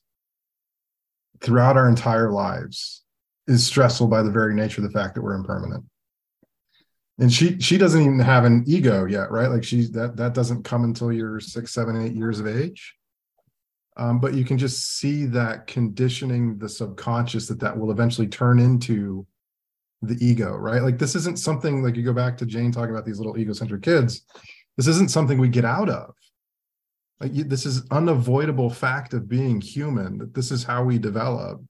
throughout 1.40 1.78
our 1.78 1.90
entire 1.90 2.32
lives 2.32 3.04
is 3.48 3.66
stressful 3.66 4.08
by 4.08 4.22
the 4.22 4.32
very 4.32 4.54
nature 4.54 4.82
of 4.82 4.92
the 4.92 4.98
fact 4.98 5.16
that 5.16 5.22
we're 5.22 5.34
impermanent. 5.34 5.84
And 7.20 7.32
she 7.32 7.60
she 7.60 7.78
doesn't 7.78 8.02
even 8.02 8.20
have 8.20 8.46
an 8.46 8.64
ego 8.68 9.06
yet 9.06 9.32
right? 9.32 9.50
Like 9.50 9.64
she's 9.64 9.92
that 9.92 10.18
that 10.18 10.34
doesn't 10.34 10.64
come 10.64 10.84
until 10.84 11.12
you're 11.12 11.40
six 11.40 11.74
seven 11.74 12.02
eight 12.02 12.16
years 12.16 12.40
of 12.40 12.48
age. 12.48 12.96
Um, 13.98 14.20
but 14.20 14.34
you 14.34 14.46
can 14.46 14.58
just 14.58 14.98
see 14.98 15.26
that 15.26 15.68
conditioning 15.68 16.58
the 16.58 16.70
subconscious 16.70 17.48
that 17.48 17.60
that 17.60 17.78
will 17.78 17.92
eventually 17.92 18.28
turn 18.28 18.60
into 18.60 19.26
the 20.02 20.18
ego 20.26 20.56
right? 20.56 20.82
Like 20.82 20.98
this 20.98 21.16
isn't 21.16 21.38
something 21.38 21.84
like 21.84 21.96
you 21.96 22.04
go 22.04 22.14
back 22.14 22.38
to 22.38 22.46
jane 22.46 22.72
talking 22.72 22.92
about 22.92 23.06
these 23.06 23.20
little 23.20 23.38
egocentric 23.38 23.84
kids 23.84 24.26
this 24.78 24.88
isn't 24.88 25.12
something 25.12 25.38
we 25.38 25.50
get 25.50 25.66
out 25.66 25.90
of. 25.90 26.14
Like 27.20 27.36
you, 27.36 27.44
this 27.44 27.66
is 27.66 27.88
unavoidable 27.92 28.70
fact 28.70 29.14
of 29.14 29.30
being 29.30 29.62
human 29.62 30.18
that 30.18 30.34
this 30.34 30.52
is 30.52 30.64
how 30.64 30.84
we 30.84 30.98
develop. 30.98 31.62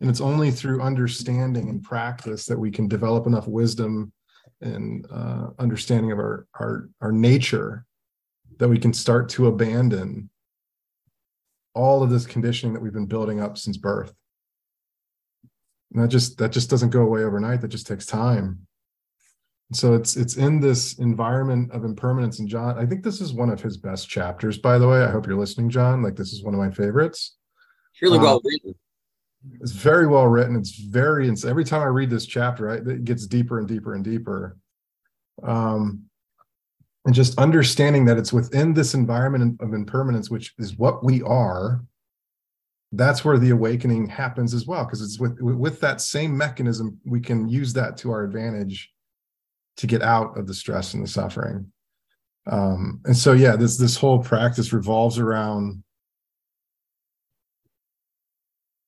And 0.00 0.08
it's 0.08 0.20
only 0.20 0.50
through 0.50 0.80
understanding 0.80 1.68
and 1.68 1.82
practice 1.82 2.46
that 2.46 2.58
we 2.58 2.70
can 2.70 2.88
develop 2.88 3.26
enough 3.26 3.48
wisdom 3.48 4.12
and 4.60 5.06
uh, 5.10 5.48
understanding 5.58 6.12
of 6.12 6.18
our, 6.18 6.46
our 6.58 6.88
our 7.00 7.12
nature 7.12 7.84
that 8.58 8.68
we 8.68 8.78
can 8.78 8.92
start 8.92 9.28
to 9.28 9.46
abandon 9.46 10.30
all 11.74 12.02
of 12.02 12.10
this 12.10 12.26
conditioning 12.26 12.72
that 12.74 12.80
we've 12.80 12.92
been 12.92 13.06
building 13.06 13.40
up 13.40 13.56
since 13.56 13.76
birth. 13.76 14.12
And 15.92 16.02
that 16.02 16.08
just 16.08 16.38
that 16.38 16.52
just 16.52 16.70
doesn't 16.70 16.90
go 16.90 17.02
away 17.02 17.22
overnight. 17.22 17.60
That 17.60 17.68
just 17.68 17.86
takes 17.86 18.06
time 18.06 18.67
so 19.72 19.94
it's 19.94 20.16
it's 20.16 20.36
in 20.36 20.60
this 20.60 20.98
environment 20.98 21.70
of 21.72 21.84
impermanence 21.84 22.38
and 22.38 22.48
john 22.48 22.78
i 22.78 22.86
think 22.86 23.02
this 23.02 23.20
is 23.20 23.32
one 23.32 23.50
of 23.50 23.60
his 23.60 23.76
best 23.76 24.08
chapters 24.08 24.58
by 24.58 24.78
the 24.78 24.88
way 24.88 25.02
i 25.02 25.10
hope 25.10 25.26
you're 25.26 25.36
listening 25.36 25.68
john 25.68 26.02
like 26.02 26.16
this 26.16 26.32
is 26.32 26.42
one 26.42 26.54
of 26.54 26.60
my 26.60 26.70
favorites 26.70 27.36
really 28.00 28.18
well 28.18 28.36
um, 28.36 28.40
written 28.44 28.74
it's 29.60 29.72
very 29.72 30.06
well 30.06 30.26
written. 30.26 30.56
It's 30.56 30.76
very 30.76 31.28
it's, 31.28 31.44
every 31.44 31.64
time 31.64 31.82
I 31.82 31.86
read 31.86 32.10
this 32.10 32.26
chapter, 32.26 32.66
right, 32.66 32.86
it 32.86 33.04
gets 33.04 33.26
deeper 33.26 33.58
and 33.58 33.68
deeper 33.68 33.94
and 33.94 34.04
deeper. 34.04 34.56
Um, 35.42 36.04
and 37.04 37.14
just 37.14 37.38
understanding 37.38 38.04
that 38.06 38.18
it's 38.18 38.32
within 38.32 38.74
this 38.74 38.94
environment 38.94 39.60
of 39.60 39.72
impermanence, 39.72 40.30
which 40.30 40.54
is 40.58 40.76
what 40.76 41.04
we 41.04 41.22
are. 41.22 41.82
That's 42.92 43.24
where 43.24 43.38
the 43.38 43.50
awakening 43.50 44.08
happens 44.08 44.54
as 44.54 44.66
well, 44.66 44.84
because 44.84 45.02
it's 45.02 45.18
with 45.18 45.38
with 45.40 45.80
that 45.80 46.00
same 46.00 46.36
mechanism 46.36 46.98
we 47.04 47.20
can 47.20 47.48
use 47.48 47.72
that 47.74 47.96
to 47.98 48.10
our 48.10 48.24
advantage 48.24 48.90
to 49.78 49.86
get 49.86 50.02
out 50.02 50.36
of 50.36 50.46
the 50.46 50.54
stress 50.54 50.94
and 50.94 51.02
the 51.02 51.08
suffering. 51.08 51.72
Um, 52.46 53.00
and 53.04 53.16
so, 53.16 53.32
yeah, 53.32 53.56
this 53.56 53.76
this 53.76 53.96
whole 53.96 54.22
practice 54.22 54.72
revolves 54.72 55.18
around 55.18 55.82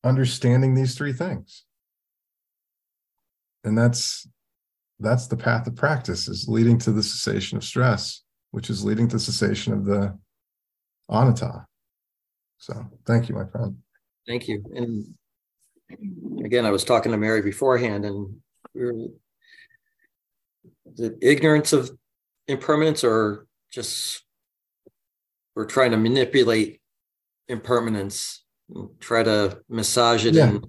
understanding 0.05 0.74
these 0.74 0.97
three 0.97 1.12
things. 1.12 1.64
And 3.64 3.76
that's 3.76 4.26
that's 4.99 5.26
the 5.26 5.36
path 5.36 5.66
of 5.66 5.76
practice 5.76 6.28
is 6.28 6.49
leading 6.49 6.78
to 6.78 6.93
the 6.93 7.03
cessation 7.03 7.57
of 7.57 7.64
stress 7.64 8.22
which 8.53 8.68
is 8.68 8.84
leading 8.84 9.09
to 9.09 9.18
cessation 9.18 9.72
of 9.72 9.84
the 9.84 10.16
anatta. 11.09 11.66
So 12.59 12.84
thank 13.07 13.28
you 13.28 13.34
my 13.34 13.47
friend. 13.47 13.76
Thank 14.26 14.49
you. 14.49 14.62
And 14.74 15.14
again 16.45 16.64
i 16.64 16.70
was 16.70 16.84
talking 16.84 17.11
to 17.11 17.18
mary 17.18 17.43
beforehand 17.43 18.05
and 18.05 18.32
we 18.74 18.84
were, 18.84 18.93
the 20.97 21.16
ignorance 21.22 21.72
of 21.72 21.91
impermanence 22.49 23.05
or 23.05 23.47
just 23.72 24.22
we're 25.55 25.66
trying 25.66 25.91
to 25.91 25.97
manipulate 25.97 26.80
impermanence 27.49 28.45
try 29.01 29.22
to 29.22 29.61
massage 29.68 30.24
it 30.24 30.34
yeah. 30.34 30.49
and 30.49 30.66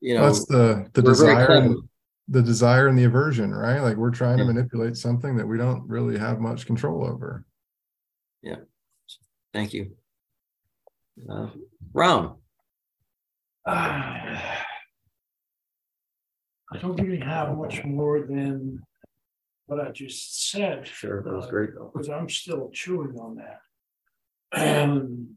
you 0.00 0.14
know 0.14 0.24
that's 0.24 0.46
the 0.46 0.88
the 0.92 1.02
desire 1.02 1.50
and 1.52 1.76
the 2.28 2.42
desire 2.42 2.86
and 2.86 2.96
the 2.96 3.04
aversion 3.04 3.52
right 3.52 3.80
like 3.80 3.96
we're 3.96 4.10
trying 4.10 4.38
yeah. 4.38 4.44
to 4.44 4.52
manipulate 4.52 4.96
something 4.96 5.36
that 5.36 5.46
we 5.46 5.58
don't 5.58 5.86
really 5.88 6.16
have 6.16 6.40
much 6.40 6.66
control 6.66 7.04
over 7.04 7.44
yeah 8.42 8.56
thank 9.52 9.72
you 9.72 9.90
uh, 11.28 11.48
Ram. 11.92 12.36
Uh, 13.66 14.40
I 16.72 16.78
don't 16.78 17.00
really 17.00 17.20
have 17.20 17.56
much 17.56 17.84
more 17.84 18.20
than 18.20 18.82
what 19.66 19.80
I 19.80 19.90
just 19.90 20.50
said. 20.50 20.86
Sure, 20.86 21.22
that 21.22 21.32
was 21.32 21.46
great. 21.46 21.74
Though. 21.74 21.90
Because 21.92 22.08
I'm 22.08 22.28
still 22.28 22.70
chewing 22.72 23.18
on 23.18 23.36
that. 23.36 23.60
And 24.52 25.28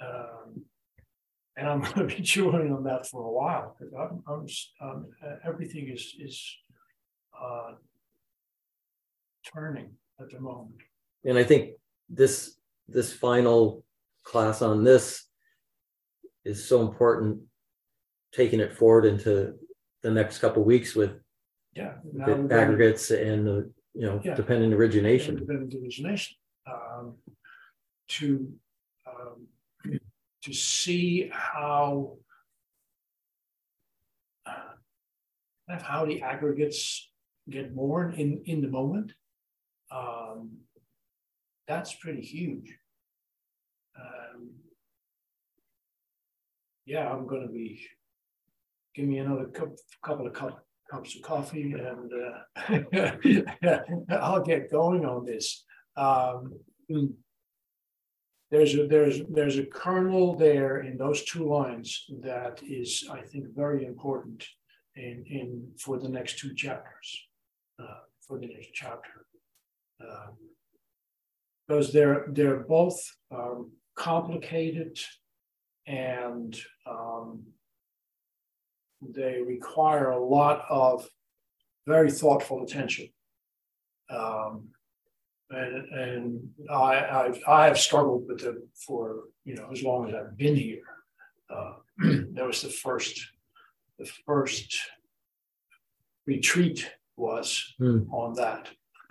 um, 0.00 0.64
and 1.56 1.68
I'm 1.68 1.80
going 1.94 2.08
to 2.08 2.16
be 2.16 2.22
chewing 2.22 2.72
on 2.72 2.84
that 2.84 3.06
for 3.06 3.24
a 3.24 3.30
while 3.30 3.76
because 3.78 3.94
I'm, 3.94 4.22
I'm 4.26 4.46
um, 4.80 5.06
everything 5.46 5.88
is 5.88 6.14
is 6.18 6.56
uh, 7.40 7.72
turning 9.54 9.90
at 10.20 10.30
the 10.30 10.40
moment. 10.40 10.74
And 11.24 11.38
I 11.38 11.44
think 11.44 11.72
this 12.08 12.56
this 12.88 13.12
final 13.12 13.84
class 14.24 14.62
on 14.62 14.84
this 14.84 15.24
is 16.44 16.68
so 16.68 16.80
important, 16.82 17.40
taking 18.32 18.60
it 18.60 18.76
forward 18.76 19.04
into 19.04 19.54
the 20.02 20.10
next 20.10 20.38
couple 20.38 20.62
weeks 20.64 20.94
with 20.94 21.12
yeah 21.74 21.94
the 22.12 22.48
aggregates 22.50 23.10
and 23.10 23.46
the 23.46 23.70
you 23.94 24.06
know 24.06 24.20
yeah, 24.24 24.34
dependent 24.34 24.74
origination. 24.74 25.36
Dependent 25.36 25.74
origination 25.74 26.36
um, 26.66 27.14
to 28.08 28.52
um, 29.06 29.46
to 30.42 30.52
see 30.52 31.30
how 31.32 32.16
uh, 34.46 34.52
how 35.68 36.04
the 36.04 36.22
aggregates 36.22 37.10
get 37.48 37.74
born 37.74 38.14
in 38.14 38.42
in 38.46 38.60
the 38.60 38.68
moment. 38.68 39.12
Um, 39.90 40.58
that's 41.68 41.94
pretty 41.94 42.22
huge. 42.22 42.76
Um, 43.98 44.50
yeah, 46.86 47.08
I'm 47.10 47.26
going 47.26 47.42
to 47.42 47.52
be. 47.52 47.86
Give 48.94 49.06
me 49.06 49.18
another 49.18 49.46
cup, 49.46 49.70
couple 50.02 50.26
of 50.26 50.32
cup, 50.32 50.64
cups 50.90 51.16
of 51.16 51.22
coffee, 51.22 51.72
and 51.72 52.12
uh, 52.12 53.42
I'll 54.10 54.42
get 54.42 54.70
going 54.70 55.04
on 55.04 55.24
this. 55.24 55.64
Um, 55.96 56.58
there's 58.50 58.74
a, 58.74 58.86
there's 58.86 59.20
there's 59.30 59.56
a 59.56 59.64
kernel 59.64 60.36
there 60.36 60.80
in 60.80 60.98
those 60.98 61.24
two 61.24 61.48
lines 61.48 62.04
that 62.20 62.60
is 62.62 63.08
I 63.10 63.22
think 63.22 63.46
very 63.54 63.86
important 63.86 64.46
in 64.94 65.24
in 65.26 65.68
for 65.78 65.98
the 65.98 66.08
next 66.08 66.38
two 66.38 66.54
chapters 66.54 67.26
uh, 67.82 68.00
for 68.20 68.38
the 68.38 68.46
next 68.46 68.74
chapter 68.74 69.26
uh, 70.06 70.32
because 71.66 71.92
they're 71.94 72.26
they're 72.28 72.60
both 72.60 73.00
um, 73.30 73.70
complicated 73.94 74.98
and 75.86 76.58
um, 76.86 77.42
they 79.10 79.40
require 79.40 80.10
a 80.10 80.24
lot 80.24 80.64
of 80.68 81.08
very 81.86 82.10
thoughtful 82.10 82.62
attention. 82.62 83.08
Um, 84.10 84.68
and 85.50 85.88
and 85.92 86.48
I 86.70 87.24
I've, 87.24 87.40
I 87.46 87.66
have 87.66 87.78
struggled 87.78 88.26
with 88.28 88.42
it 88.44 88.56
for 88.74 89.24
you 89.44 89.54
know 89.54 89.68
as 89.72 89.82
long 89.82 90.08
as 90.08 90.14
I've 90.14 90.36
been 90.36 90.56
here. 90.56 90.82
Uh, 91.50 91.74
that 92.34 92.46
was 92.46 92.62
the 92.62 92.68
first 92.68 93.20
the 93.98 94.10
first 94.26 94.78
retreat 96.26 96.90
was 97.16 97.74
hmm. 97.78 98.10
on 98.12 98.34
that. 98.34 98.68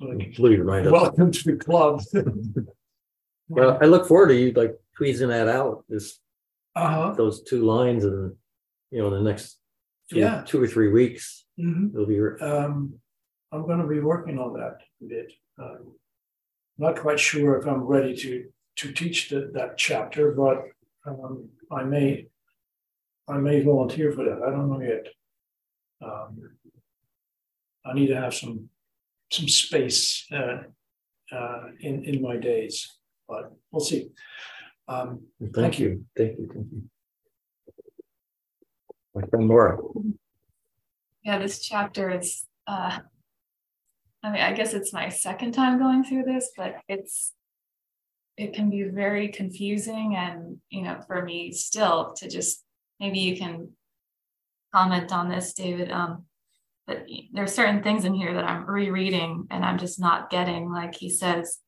like, 0.00 0.34
right 0.38 0.90
welcome 0.90 1.30
to 1.30 1.44
the 1.44 1.56
club. 1.56 2.02
Well, 3.48 3.76
I 3.82 3.84
look 3.84 4.08
forward 4.08 4.28
to 4.28 4.34
you 4.34 4.52
like 4.52 4.74
tweezing 4.96 5.28
that 5.28 5.46
out, 5.46 5.84
this, 5.86 6.18
Uh-huh. 6.74 7.12
those 7.14 7.42
two 7.42 7.66
lines 7.66 8.04
and, 8.04 8.34
you 8.92 8.98
know, 9.00 9.08
in 9.12 9.24
the 9.24 9.28
next 9.30 9.58
two, 10.10 10.18
Yeah. 10.20 10.44
two 10.46 10.62
or 10.62 10.68
three 10.68 10.90
weeks, 10.90 11.46
Mhm. 11.58 11.92
it'll 11.94 12.06
be, 12.06 12.20
Um, 12.44 13.00
I'm 13.50 13.66
gonna 13.66 13.86
be 13.88 14.00
working 14.00 14.38
on 14.38 14.52
that 14.54 14.82
a 15.00 15.04
bit. 15.04 15.32
Um, 15.58 15.98
Not 16.78 16.96
quite 16.98 17.20
sure 17.20 17.58
if 17.58 17.66
I'm 17.66 17.82
ready 17.82 18.16
to, 18.16 18.50
to 18.76 18.92
teach 18.92 19.28
that, 19.28 19.52
that 19.52 19.76
chapter, 19.76 20.32
but, 20.32 20.64
um, 21.04 21.50
I 21.70 21.84
may, 21.84 22.28
I 23.28 23.36
may 23.38 23.60
volunteer 23.62 24.10
for 24.12 24.24
that. 24.24 24.42
I 24.42 24.50
don't 24.50 24.70
know 24.70 24.80
yet. 24.80 25.06
Um, 26.00 26.56
I 27.84 27.92
need 27.92 28.06
to 28.08 28.16
have 28.16 28.34
some, 28.34 28.70
some 29.30 29.48
space, 29.48 30.26
uh, 30.32 30.62
uh, 31.30 31.70
in, 31.80 32.04
in 32.04 32.22
my 32.22 32.36
days, 32.38 32.98
but 33.28 33.52
we'll 33.70 33.80
see. 33.84 34.10
Um, 34.88 35.26
thank 35.52 35.78
you, 35.78 36.06
thank 36.16 36.38
you, 36.38 36.46
thank 36.52 36.72
you. 36.72 36.88
My 39.14 39.22
friend 39.26 39.48
Laura, 39.48 39.78
Yeah, 41.22 41.38
this 41.38 41.60
chapter 41.60 42.10
is 42.10 42.46
uh 42.66 42.98
I 44.24 44.30
mean, 44.30 44.40
I 44.40 44.52
guess 44.52 44.72
it's 44.72 44.92
my 44.92 45.08
second 45.08 45.52
time 45.52 45.78
going 45.78 46.04
through 46.04 46.22
this, 46.22 46.52
but 46.56 46.76
it's 46.88 47.32
it 48.36 48.54
can 48.54 48.70
be 48.70 48.84
very 48.84 49.28
confusing 49.28 50.16
and 50.16 50.58
you 50.70 50.82
know 50.82 51.00
for 51.06 51.22
me 51.22 51.52
still 51.52 52.14
to 52.16 52.28
just 52.28 52.64
maybe 52.98 53.18
you 53.18 53.36
can 53.36 53.68
comment 54.72 55.12
on 55.12 55.28
this 55.28 55.52
david 55.52 55.90
um 55.90 56.24
but 56.86 57.04
there 57.32 57.44
are 57.44 57.58
certain 57.58 57.82
things 57.82 58.04
in 58.04 58.14
here 58.14 58.32
that 58.32 58.44
i'm 58.44 58.64
rereading 58.64 59.46
and 59.50 59.64
i'm 59.64 59.78
just 59.78 60.00
not 60.00 60.30
getting. 60.30 60.72
Like 60.72 60.94
he 60.94 61.10
says 61.10 61.58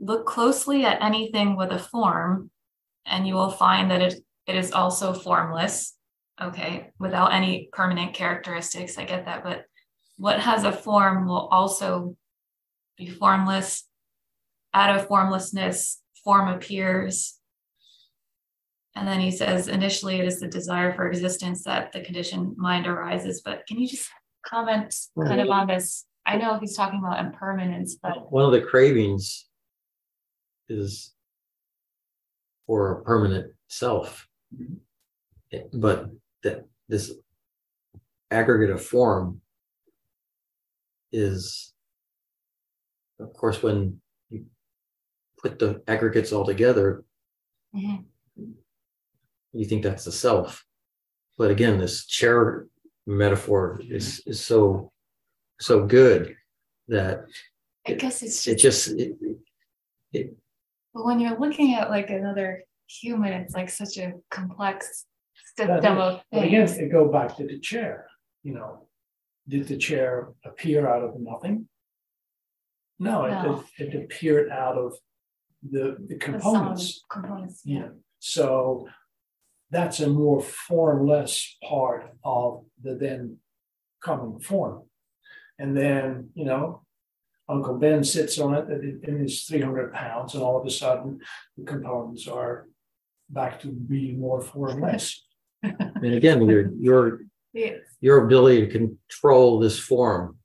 look 0.00 0.26
closely 0.26 0.84
at 0.84 1.00
anything 1.00 1.56
with 1.56 1.70
a 1.70 1.78
form 1.78 2.50
and 3.06 3.26
you 3.26 3.34
will 3.34 3.50
find 3.50 3.90
that 3.90 4.02
it, 4.02 4.14
it 4.48 4.56
is 4.56 4.72
also 4.72 5.12
formless 5.12 5.96
okay 6.42 6.90
without 6.98 7.32
any 7.32 7.68
permanent 7.72 8.14
characteristics 8.14 8.98
i 8.98 9.04
get 9.04 9.24
that 9.24 9.44
but 9.44 9.64
what 10.16 10.40
has 10.40 10.64
a 10.64 10.72
form 10.72 11.26
will 11.26 11.48
also 11.48 12.16
be 12.96 13.08
formless 13.08 13.88
out 14.74 14.96
of 14.96 15.06
formlessness, 15.06 16.00
form 16.24 16.48
appears. 16.48 17.38
And 18.94 19.08
then 19.08 19.20
he 19.20 19.30
says, 19.30 19.68
initially, 19.68 20.20
it 20.20 20.26
is 20.26 20.40
the 20.40 20.48
desire 20.48 20.92
for 20.94 21.08
existence 21.08 21.64
that 21.64 21.92
the 21.92 22.02
conditioned 22.02 22.56
mind 22.56 22.86
arises. 22.86 23.42
But 23.44 23.66
can 23.66 23.78
you 23.78 23.88
just 23.88 24.08
comment 24.44 24.94
kind 25.18 25.40
of 25.40 25.48
on 25.48 25.66
this? 25.66 26.04
I 26.26 26.36
know 26.36 26.58
he's 26.58 26.76
talking 26.76 27.00
about 27.00 27.24
impermanence, 27.24 27.96
but 28.00 28.30
one 28.30 28.44
of 28.44 28.52
the 28.52 28.60
cravings 28.60 29.46
is 30.68 31.12
for 32.66 32.92
a 32.92 33.02
permanent 33.02 33.52
self. 33.68 34.28
Mm-hmm. 34.54 35.80
But 35.80 36.10
that 36.42 36.66
this 36.88 37.12
aggregate 38.30 38.74
of 38.74 38.84
form 38.84 39.40
is, 41.12 41.72
of 43.20 43.32
course, 43.32 43.62
when 43.62 44.00
you 44.30 44.46
put 45.38 45.58
the 45.58 45.82
aggregates 45.86 46.32
all 46.32 46.44
together, 46.44 47.04
Mhm. 47.74 48.04
you 49.52 49.64
think 49.66 49.82
that's 49.82 50.04
the 50.04 50.12
self. 50.12 50.64
But 51.38 51.50
again, 51.50 51.78
this 51.78 52.06
chair 52.06 52.66
metaphor 53.06 53.80
is 53.82 54.20
is 54.26 54.44
so 54.44 54.92
so 55.60 55.86
good 55.86 56.36
that 56.88 57.24
I 57.86 57.94
guess 57.94 58.22
it's 58.22 58.44
just, 58.44 58.48
it 58.48 58.58
just, 58.62 58.88
it, 59.00 59.16
it, 60.12 60.36
but 60.94 61.04
when 61.04 61.18
you're 61.20 61.38
looking 61.38 61.74
at 61.74 61.90
like 61.90 62.10
another 62.10 62.62
human, 62.86 63.32
it's 63.32 63.54
like 63.54 63.68
such 63.70 63.96
a 63.98 64.12
complex 64.30 65.06
system 65.56 65.98
of 65.98 66.22
But 66.30 66.44
again, 66.44 66.68
it 66.68 66.90
go 66.92 67.08
back 67.10 67.36
to 67.36 67.46
the 67.46 67.58
chair, 67.58 68.06
you 68.42 68.54
know, 68.54 68.88
did 69.48 69.68
the 69.68 69.76
chair 69.76 70.28
appear 70.44 70.86
out 70.86 71.02
of 71.02 71.18
nothing? 71.20 71.68
No, 72.98 73.26
No. 73.26 73.64
it, 73.78 73.94
it 73.94 74.04
appeared 74.04 74.50
out 74.50 74.76
of 74.78 74.94
the, 75.68 75.96
the 75.98 76.06
The 76.10 76.16
components. 76.16 77.02
Components, 77.10 77.62
Yeah, 77.64 77.78
yeah. 77.80 77.88
so 78.18 78.88
that's 79.70 80.00
a 80.00 80.08
more 80.08 80.40
formless 80.42 81.56
part 81.68 82.10
of 82.24 82.64
the 82.82 82.94
then 82.94 83.38
coming 84.02 84.38
form. 84.40 84.84
And 85.58 85.76
then, 85.76 86.30
you 86.34 86.44
know, 86.44 86.82
Uncle 87.48 87.78
Ben 87.78 88.04
sits 88.04 88.38
on 88.38 88.54
it 88.54 88.66
and 88.68 89.02
it 89.04 89.20
is 89.26 89.44
three 89.44 89.60
hundred 89.60 89.92
pounds, 89.92 90.34
and 90.34 90.42
all 90.42 90.58
of 90.60 90.66
a 90.66 90.70
sudden 90.70 91.20
the 91.56 91.64
components 91.64 92.26
are 92.28 92.66
back 93.28 93.60
to 93.60 93.68
being 93.68 94.20
more 94.20 94.40
formless. 94.40 95.26
And 95.62 96.14
again 96.14 96.42
your 96.48 96.72
your 96.74 97.20
Yeah. 97.52 97.76
your 98.00 98.24
ability 98.24 98.66
to 98.66 98.72
control 98.72 99.58
this 99.58 99.78
form. 99.78 100.38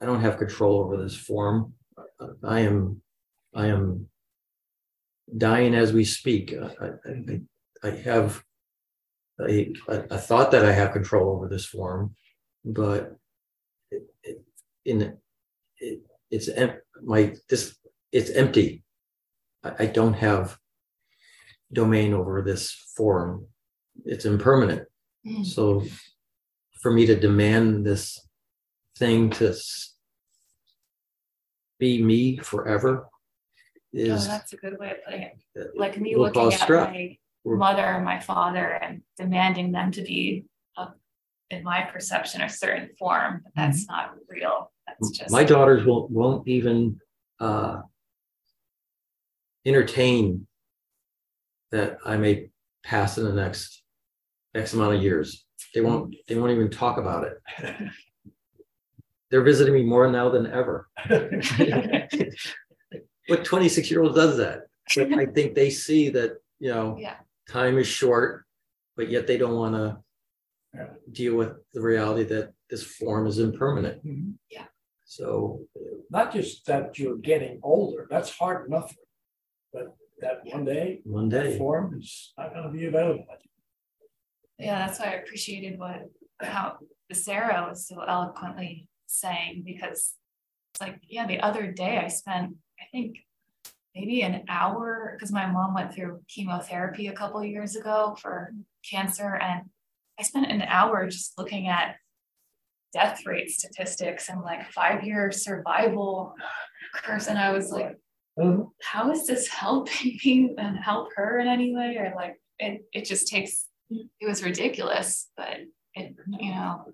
I 0.00 0.06
don't 0.06 0.20
have 0.20 0.38
control 0.38 0.80
over 0.80 0.96
this 1.02 1.16
form. 1.16 1.74
I 2.42 2.60
am 2.60 3.02
i 3.54 3.66
am 3.66 4.08
dying 5.36 5.74
as 5.74 5.92
we 5.92 6.04
speak. 6.04 6.54
I 6.54 6.90
i, 7.06 7.40
I 7.82 7.90
have 7.90 8.42
a, 9.38 9.72
a 9.88 10.16
thought 10.18 10.50
that 10.52 10.64
i 10.64 10.72
have 10.72 10.92
control 10.94 11.36
over 11.36 11.46
this 11.46 11.66
form 11.66 12.14
but 12.64 13.14
it, 13.90 14.02
it, 14.24 14.42
in 14.86 15.18
it, 15.78 16.00
it's 16.30 16.48
em- 16.48 16.80
my 17.02 17.34
this 17.48 17.76
it's 18.12 18.30
empty. 18.30 18.82
I, 19.62 19.84
I 19.84 19.86
don't 19.86 20.14
have 20.14 20.58
domain 21.72 22.12
over 22.14 22.42
this 22.42 22.72
form 22.96 23.46
it's 24.04 24.24
impermanent 24.24 24.86
Mm. 25.26 25.44
so 25.44 25.82
for 26.80 26.92
me 26.92 27.04
to 27.06 27.18
demand 27.18 27.84
this 27.84 28.20
thing 28.96 29.28
to 29.30 29.52
be 31.80 32.00
me 32.02 32.36
forever 32.38 33.08
Oh, 33.08 33.98
is 33.98 34.26
that's 34.28 34.52
a 34.52 34.56
good 34.56 34.78
way 34.78 34.90
of 34.92 34.98
putting 35.04 35.22
it. 35.22 35.32
uh, 35.58 35.64
Like 35.74 35.98
me 35.98 36.14
looking 36.16 36.52
at 36.52 36.60
stress. 36.60 36.88
my 36.92 37.16
mother 37.44 37.82
and 37.82 38.04
my 38.04 38.20
father 38.20 38.64
and 38.82 39.02
demanding 39.16 39.72
them 39.72 39.90
to 39.92 40.02
be, 40.02 40.44
uh, 40.76 40.88
in 41.50 41.64
my 41.64 41.80
perception, 41.82 42.42
a 42.42 42.48
certain 42.48 42.90
form. 42.98 43.40
But 43.42 43.52
that's 43.56 43.88
not 43.88 44.14
real. 44.28 44.70
That's 44.86 45.10
just 45.10 45.30
my 45.30 45.44
daughters 45.44 45.86
won't 45.86 46.10
won't 46.10 46.46
even 46.46 47.00
uh 47.40 47.80
entertain 49.64 50.46
that 51.72 51.98
I 52.04 52.16
may 52.16 52.50
pass 52.84 53.18
in 53.18 53.24
the 53.24 53.32
next 53.32 53.82
X 54.54 54.72
amount 54.74 54.94
of 54.96 55.02
years. 55.02 55.44
They 55.74 55.80
won't 55.80 56.14
they 56.28 56.34
won't 56.36 56.52
even 56.52 56.70
talk 56.70 56.98
about 56.98 57.24
it. 57.24 57.38
They're 59.30 59.42
visiting 59.42 59.74
me 59.74 59.82
more 59.82 60.10
now 60.10 60.28
than 60.30 60.46
ever. 60.46 60.88
What 63.28 63.44
26 63.44 63.90
year 63.90 64.02
old 64.04 64.14
does 64.14 64.36
that? 64.36 64.60
But 64.94 65.12
I 65.14 65.26
think 65.26 65.56
they 65.56 65.68
see 65.68 66.10
that, 66.10 66.34
you 66.60 66.70
know, 66.70 66.96
yeah. 66.96 67.16
time 67.48 67.76
is 67.76 67.88
short, 67.88 68.44
but 68.96 69.10
yet 69.10 69.26
they 69.26 69.36
don't 69.36 69.56
want 69.56 69.74
to 69.74 69.98
Yeah. 70.72 70.90
deal 71.10 71.34
with 71.34 71.52
the 71.72 71.80
reality 71.80 72.22
that 72.34 72.52
this 72.70 72.84
form 72.84 73.26
is 73.26 73.40
impermanent. 73.40 74.04
Mhm. 74.06 74.34
So 75.08 75.66
Not 76.10 76.32
just 76.32 76.66
that 76.66 76.98
you're 77.00 77.16
getting 77.16 77.58
older, 77.64 78.06
that's 78.08 78.30
hard 78.30 78.68
enough, 78.68 78.94
but 79.72 79.86
that 80.20 80.40
one 80.44 80.64
day, 80.64 81.00
one 81.04 81.28
that 81.28 81.42
day, 81.42 81.58
form 81.58 81.98
is 81.98 82.32
not 82.38 82.54
gonna 82.54 82.70
be 82.70 82.86
available. 82.86 83.24
Yeah, 84.58 84.86
that's 84.86 84.98
why 84.98 85.06
I 85.06 85.14
appreciated 85.14 85.78
what 85.78 86.02
how 86.40 86.78
Sarah 87.12 87.66
was 87.68 87.86
so 87.86 88.02
eloquently 88.02 88.88
saying 89.06 89.62
because 89.64 90.14
it's 90.72 90.80
like, 90.80 91.00
yeah, 91.08 91.26
the 91.26 91.40
other 91.40 91.70
day 91.72 91.98
I 91.98 92.08
spent, 92.08 92.54
I 92.80 92.84
think 92.92 93.18
maybe 93.94 94.22
an 94.22 94.44
hour 94.48 95.14
because 95.16 95.32
my 95.32 95.46
mom 95.46 95.74
went 95.74 95.94
through 95.94 96.20
chemotherapy 96.28 97.06
a 97.06 97.14
couple 97.14 97.40
of 97.40 97.46
years 97.46 97.76
ago 97.76 98.16
for 98.20 98.52
cancer 98.88 99.36
and 99.36 99.62
I 100.18 100.22
spent 100.22 100.50
an 100.50 100.62
hour 100.62 101.08
just 101.08 101.38
looking 101.38 101.68
at 101.68 101.96
death 102.92 103.24
rate 103.26 103.50
statistics 103.50 104.28
and 104.28 104.42
like 104.42 104.70
five 104.70 105.04
year 105.04 105.30
survival 105.32 106.34
curves 106.94 107.26
and 107.26 107.38
I 107.38 107.52
was 107.52 107.70
like 107.70 107.96
Mhm. 108.38 108.70
how 108.82 109.10
is 109.10 109.26
this 109.26 109.48
helping 109.48 110.18
me 110.24 110.54
and 110.58 110.76
help 110.78 111.08
her 111.16 111.38
in 111.38 111.48
any 111.48 111.74
way 111.74 111.96
or 111.96 112.12
like 112.14 112.36
it, 112.58 112.84
it 112.92 113.04
just 113.06 113.28
takes 113.28 113.66
it 113.90 114.26
was 114.26 114.42
ridiculous 114.42 115.28
but 115.36 115.58
it 115.94 116.14
you 116.38 116.50
know 116.50 116.92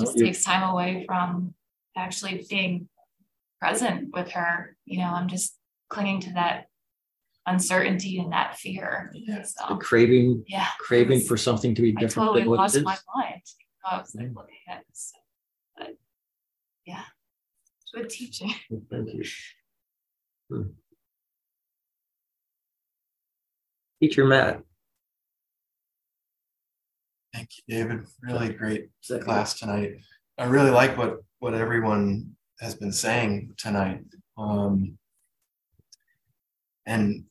just 0.00 0.16
you- 0.16 0.24
takes 0.26 0.42
time 0.44 0.62
away 0.68 1.04
from 1.06 1.54
actually 1.96 2.46
being 2.48 2.88
present 3.60 4.08
with 4.14 4.30
her 4.30 4.74
you 4.86 4.98
know 4.98 5.10
i'm 5.12 5.28
just 5.28 5.54
clinging 5.90 6.20
to 6.20 6.32
that 6.32 6.66
uncertainty 7.46 8.18
and 8.18 8.32
that 8.32 8.56
fear 8.56 9.10
Yeah. 9.14 9.38
the 9.40 9.44
so 9.44 9.76
craving, 9.76 10.44
yeah 10.46 10.68
craving 10.78 11.18
was- 11.18 11.28
for 11.28 11.36
something 11.36 11.74
to 11.74 11.82
be 11.82 11.92
different. 11.92 12.12
i 12.12 12.20
totally 12.26 12.40
than 12.42 12.50
what 12.50 12.58
lost 12.58 12.80
my 12.82 12.96
mind 13.14 13.42
i 13.84 13.98
was 13.98 14.14
like 14.14 14.28
Mm. 14.28 14.36
looking 14.36 14.56
at 14.68 14.84
this 14.88 15.12
but 15.76 15.90
yeah 16.86 17.04
good 17.92 18.08
teaching 18.08 18.54
Thank 18.90 19.12
you. 19.12 19.24
Hmm. 20.50 20.62
Teacher 24.02 24.24
Matt. 24.24 24.62
Thank 27.32 27.50
you, 27.56 27.76
David. 27.76 28.06
Really 28.20 28.52
great 28.52 28.88
class 29.22 29.58
tonight. 29.58 29.98
I 30.38 30.44
really 30.44 30.70
like 30.70 30.98
what 30.98 31.20
what 31.38 31.54
everyone 31.54 32.34
has 32.58 32.74
been 32.74 32.92
saying 32.92 33.54
tonight. 33.58 34.00
Um, 34.36 34.98
and 36.84 37.24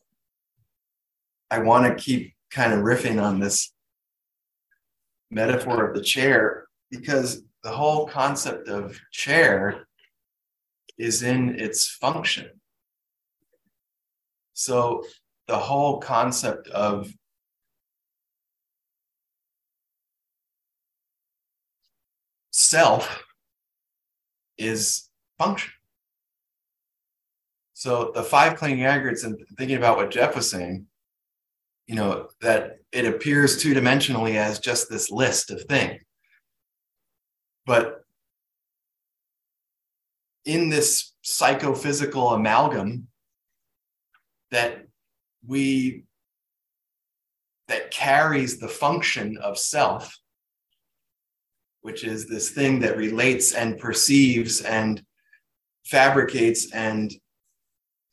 I 1.51 1.59
want 1.59 1.85
to 1.85 2.01
keep 2.01 2.33
kind 2.51 2.71
of 2.71 2.79
riffing 2.79 3.21
on 3.21 3.39
this 3.39 3.73
metaphor 5.29 5.89
of 5.89 5.95
the 5.95 6.03
chair 6.03 6.67
because 6.89 7.43
the 7.63 7.71
whole 7.71 8.07
concept 8.07 8.69
of 8.69 8.97
chair 9.11 9.87
is 10.97 11.21
in 11.23 11.59
its 11.59 11.89
function. 11.89 12.49
So 14.59 15.05
the 15.47 15.57
whole 15.57 15.99
concept 16.01 16.67
of 16.67 17.09
self 22.51 23.23
is 24.57 25.07
function. 25.37 25.71
So 27.73 28.11
the 28.13 28.21
five 28.21 28.57
clinging 28.57 28.83
aggregates, 28.83 29.23
and 29.23 29.39
thinking 29.57 29.77
about 29.77 29.95
what 29.95 30.11
Jeff 30.11 30.35
was 30.35 30.51
saying, 30.51 30.87
you 31.87 31.95
know, 31.95 32.27
that 32.41 32.79
it 32.91 33.05
appears 33.05 33.61
two 33.61 33.73
dimensionally 33.73 34.35
as 34.35 34.59
just 34.59 34.89
this 34.89 35.09
list 35.09 35.51
of 35.51 35.63
things. 35.69 36.01
But 37.65 38.01
in 40.43 40.67
this 40.67 41.13
psychophysical 41.21 42.33
amalgam 42.33 43.08
that 44.51 44.85
we 45.45 46.05
that 47.67 47.91
carries 47.91 48.59
the 48.59 48.67
function 48.67 49.37
of 49.37 49.57
self 49.57 50.17
which 51.81 52.03
is 52.03 52.27
this 52.27 52.49
thing 52.49 52.79
that 52.79 52.97
relates 52.97 53.53
and 53.53 53.77
perceives 53.77 54.61
and 54.61 55.03
fabricates 55.85 56.71
and 56.73 57.13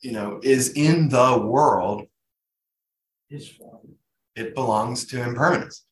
you 0.01 0.11
know 0.11 0.39
is 0.41 0.69
in 0.73 1.09
the 1.09 1.37
world 1.37 2.07
it 4.35 4.53
belongs 4.53 5.05
to 5.07 5.21
impermanence. 5.21 5.85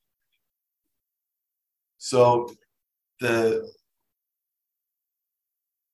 So 1.97 2.53
the 3.19 3.67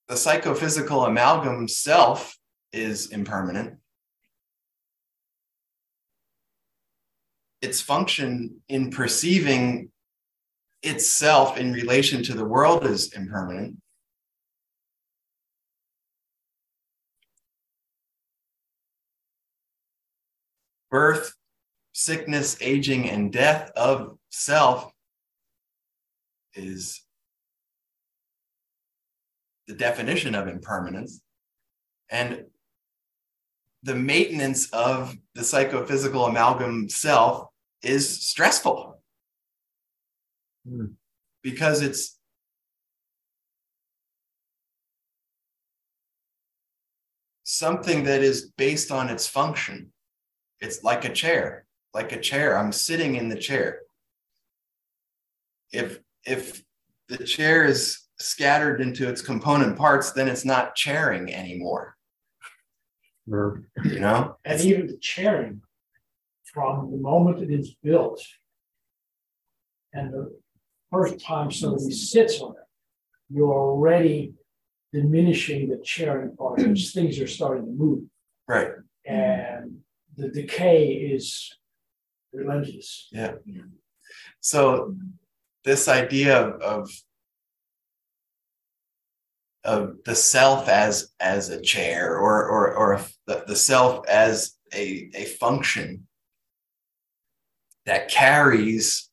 the 0.07 0.17
psychophysical 0.17 1.05
amalgam 1.05 1.69
self 1.69 2.37
is 2.73 3.11
impermanent 3.11 3.77
its 7.61 7.79
function 7.79 8.61
in 8.67 8.89
perceiving 8.89 9.89
itself 10.83 11.57
in 11.57 11.73
relation 11.73 12.23
to 12.23 12.33
the 12.33 12.45
world 12.45 12.85
is 12.85 13.13
impermanent. 13.13 13.77
Birth, 20.89 21.35
sickness, 21.93 22.57
aging, 22.59 23.09
and 23.09 23.31
death 23.31 23.71
of 23.75 24.17
self 24.29 24.91
is 26.53 27.03
the 29.67 29.75
definition 29.75 30.35
of 30.35 30.47
impermanence. 30.47 31.21
And 32.09 32.45
the 33.83 33.95
maintenance 33.95 34.69
of 34.71 35.15
the 35.33 35.43
psychophysical 35.43 36.25
amalgam 36.25 36.89
self 36.89 37.50
is 37.83 38.27
stressful 38.27 39.01
hmm. 40.67 40.85
because 41.41 41.81
it's 41.81 42.17
something 47.43 48.05
that 48.05 48.21
is 48.21 48.51
based 48.57 48.91
on 48.91 49.09
its 49.09 49.27
function. 49.27 49.91
It's 50.59 50.83
like 50.83 51.05
a 51.05 51.13
chair, 51.13 51.65
like 51.93 52.11
a 52.11 52.19
chair. 52.19 52.57
I'm 52.57 52.71
sitting 52.71 53.15
in 53.15 53.29
the 53.29 53.37
chair. 53.37 53.79
If 55.71 55.99
if 56.25 56.63
the 57.07 57.23
chair 57.23 57.65
is 57.65 58.07
scattered 58.19 58.81
into 58.81 59.09
its 59.09 59.21
component 59.21 59.77
parts, 59.77 60.11
then 60.11 60.27
it's 60.27 60.45
not 60.45 60.75
chairing 60.75 61.33
anymore. 61.33 61.97
You 63.83 63.99
know? 63.99 64.37
And 64.45 64.61
even 64.61 64.87
the 64.87 64.97
chairing, 64.97 65.61
from 66.53 66.91
the 66.91 66.97
moment 66.97 67.41
it 67.41 67.51
is 67.51 67.75
built 67.83 68.21
and 69.93 70.13
the 70.13 70.39
first 70.91 71.23
time 71.23 71.51
somebody 71.51 71.91
sits 71.91 72.41
on 72.41 72.51
it, 72.51 72.63
you're 73.29 73.53
already 73.53 74.33
diminishing 74.93 75.69
the 75.69 75.77
chairing 75.83 76.35
part 76.35 76.57
because 76.57 76.91
things 76.93 77.19
are 77.19 77.27
starting 77.27 77.65
to 77.65 77.71
move. 77.71 78.03
Right. 78.47 78.71
And 79.05 79.77
the 80.17 80.29
decay 80.29 80.93
is 80.93 81.49
relentless. 82.33 83.07
Yeah. 83.11 83.33
So 84.41 84.95
this 85.63 85.87
idea 85.87 86.37
of, 86.39 86.61
of 86.61 86.91
of 89.63 89.97
the 90.05 90.15
self 90.15 90.67
as 90.67 91.11
as 91.19 91.49
a 91.49 91.61
chair 91.61 92.17
or 92.17 92.47
or 92.47 92.73
or 92.73 93.01
the, 93.27 93.43
the 93.47 93.55
self 93.55 94.07
as 94.07 94.57
a 94.73 95.09
a 95.13 95.25
function 95.25 96.07
that 97.91 98.07
carries 98.07 99.09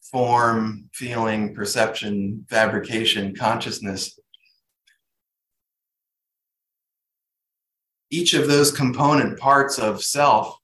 form, 0.00 0.88
feeling, 0.92 1.52
perception, 1.56 2.46
fabrication, 2.48 3.34
consciousness. 3.34 4.16
Each 8.10 8.32
of 8.34 8.46
those 8.46 8.70
component 8.70 9.40
parts 9.40 9.80
of 9.80 10.04
self, 10.04 10.56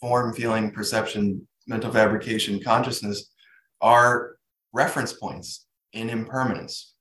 form, 0.00 0.34
feeling, 0.34 0.70
perception, 0.70 1.48
mental 1.66 1.90
fabrication, 1.90 2.62
consciousness, 2.62 3.28
are 3.80 4.36
reference 4.72 5.12
points 5.12 5.66
in 5.92 6.08
impermanence. 6.08 6.94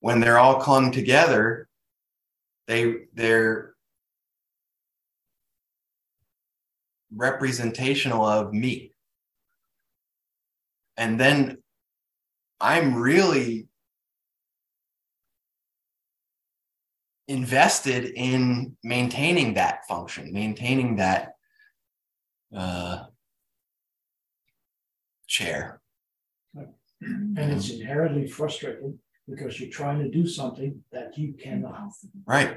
When 0.00 0.20
they're 0.20 0.38
all 0.38 0.60
clung 0.60 0.92
together, 0.92 1.68
they, 2.68 2.94
they're 3.12 3.75
representational 7.14 8.24
of 8.24 8.52
me 8.52 8.92
and 10.96 11.20
then 11.20 11.58
I'm 12.60 12.94
really 12.94 13.68
invested 17.28 18.12
in 18.14 18.76
maintaining 18.82 19.54
that 19.54 19.86
function, 19.86 20.32
maintaining 20.32 20.96
that 20.96 21.34
uh, 22.56 23.04
chair. 25.26 25.80
And 27.00 27.38
it's 27.52 27.70
inherently 27.70 28.26
frustrating 28.26 28.98
because 29.28 29.60
you're 29.60 29.68
trying 29.68 29.98
to 29.98 30.08
do 30.08 30.26
something 30.26 30.82
that 30.92 31.18
you 31.18 31.34
cannot. 31.34 31.90
Right. 32.26 32.56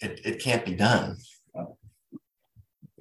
It, 0.00 0.20
it 0.24 0.40
can't 0.40 0.64
be 0.64 0.74
done. 0.74 1.18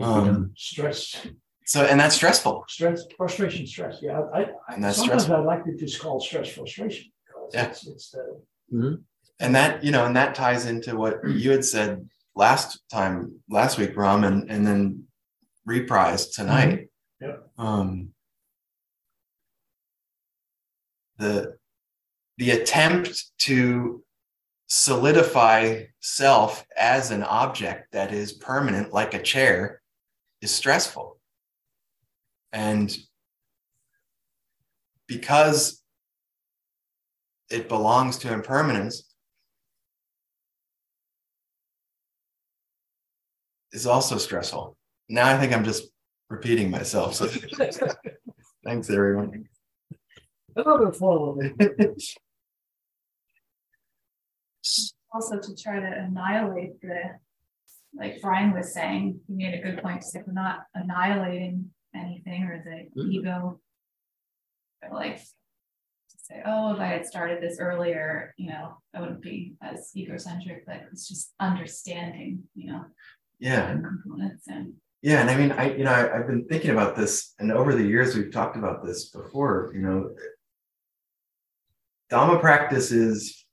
Um, 0.03 0.51
Stress 0.55 1.27
so, 1.71 1.85
and 1.85 1.97
that's 1.97 2.15
stressful. 2.15 2.65
Stress, 2.67 3.05
frustration, 3.15 3.65
stress. 3.65 3.99
Yeah, 4.01 4.19
I, 4.33 4.41
I 4.41 4.73
And 4.73 4.83
that's 4.83 4.97
sometimes 4.97 5.23
stressful. 5.23 5.35
I 5.35 5.55
like 5.55 5.63
to 5.63 5.75
just 5.77 6.01
call 6.01 6.19
stress 6.19 6.49
frustration. 6.49 7.11
because 7.25 7.53
Yeah. 7.53 7.67
It's, 7.67 7.87
it's 7.87 8.09
the, 8.11 8.99
And 9.39 9.55
that, 9.55 9.81
you 9.81 9.91
know, 9.91 10.05
and 10.05 10.13
that 10.17 10.35
ties 10.35 10.65
into 10.65 10.97
what 10.97 11.25
you 11.25 11.51
had 11.51 11.63
said 11.63 12.09
last 12.35 12.81
time, 12.91 13.35
last 13.49 13.77
week, 13.77 13.95
Ram, 13.95 14.25
and, 14.25 14.51
and 14.51 14.67
then 14.67 15.05
reprised 15.65 16.35
tonight. 16.35 16.89
Yeah. 17.21 17.37
Um, 17.57 18.09
the 21.19 21.55
the 22.37 22.51
attempt 22.51 23.31
to 23.37 24.03
solidify 24.67 25.83
self 25.99 26.65
as 26.75 27.11
an 27.11 27.23
object 27.23 27.91
that 27.93 28.11
is 28.11 28.33
permanent, 28.33 28.91
like 28.91 29.13
a 29.13 29.21
chair, 29.21 29.80
is 30.41 30.51
stressful. 30.51 31.19
And 32.51 32.95
because 35.07 35.81
it 37.49 37.67
belongs 37.67 38.17
to 38.19 38.33
impermanence, 38.33 39.03
is 43.71 43.85
also 43.85 44.17
stressful. 44.17 44.75
Now 45.09 45.33
I 45.33 45.37
think 45.37 45.53
I'm 45.53 45.63
just 45.63 45.89
repeating 46.29 46.69
myself. 46.69 47.15
So 47.15 47.27
thanks, 48.65 48.89
everyone. 48.89 49.45
another 50.55 50.91
form 50.91 51.39
of 51.39 51.97
also 55.13 55.39
to 55.39 55.55
try 55.55 55.79
to 55.79 55.85
annihilate 55.85 56.79
the, 56.81 57.19
like 57.93 58.21
Brian 58.21 58.53
was 58.53 58.73
saying, 58.73 59.19
he 59.27 59.33
made 59.33 59.53
a 59.53 59.61
good 59.61 59.81
point. 59.83 60.03
If 60.13 60.25
we're 60.25 60.33
not 60.33 60.63
annihilating 60.73 61.71
anything 61.93 62.43
or 62.43 62.63
the 62.63 63.01
Mhm. 63.01 63.11
ego, 63.11 63.61
but 64.81 64.93
like 64.93 65.17
to 65.17 66.17
say, 66.17 66.41
oh, 66.45 66.73
if 66.73 66.79
I 66.79 66.85
had 66.87 67.05
started 67.05 67.41
this 67.41 67.59
earlier, 67.59 68.33
you 68.37 68.49
know, 68.49 68.77
I 68.93 69.01
wouldn't 69.01 69.21
be 69.21 69.55
as 69.61 69.91
egocentric. 69.95 70.65
But 70.65 70.83
it's 70.91 71.07
just 71.07 71.33
understanding, 71.39 72.47
you 72.55 72.71
know, 72.71 72.85
Yeah. 73.39 73.73
components 73.73 74.47
and 74.47 74.75
Yeah, 75.03 75.21
and 75.21 75.29
I 75.31 75.35
mean, 75.35 75.51
I 75.51 75.75
you 75.75 75.83
know, 75.83 75.91
I, 75.91 76.15
I've 76.19 76.27
been 76.27 76.45
thinking 76.47 76.69
about 76.71 76.95
this, 76.95 77.33
and 77.39 77.51
over 77.51 77.73
the 77.73 77.83
years 77.83 78.15
we've 78.15 78.31
talked 78.31 78.55
about 78.55 78.83
this 78.85 79.09
before. 79.09 79.71
You 79.73 79.81
know, 79.81 80.15
Dhamma 82.11 82.39
practice 82.39 82.91
is 82.91 83.43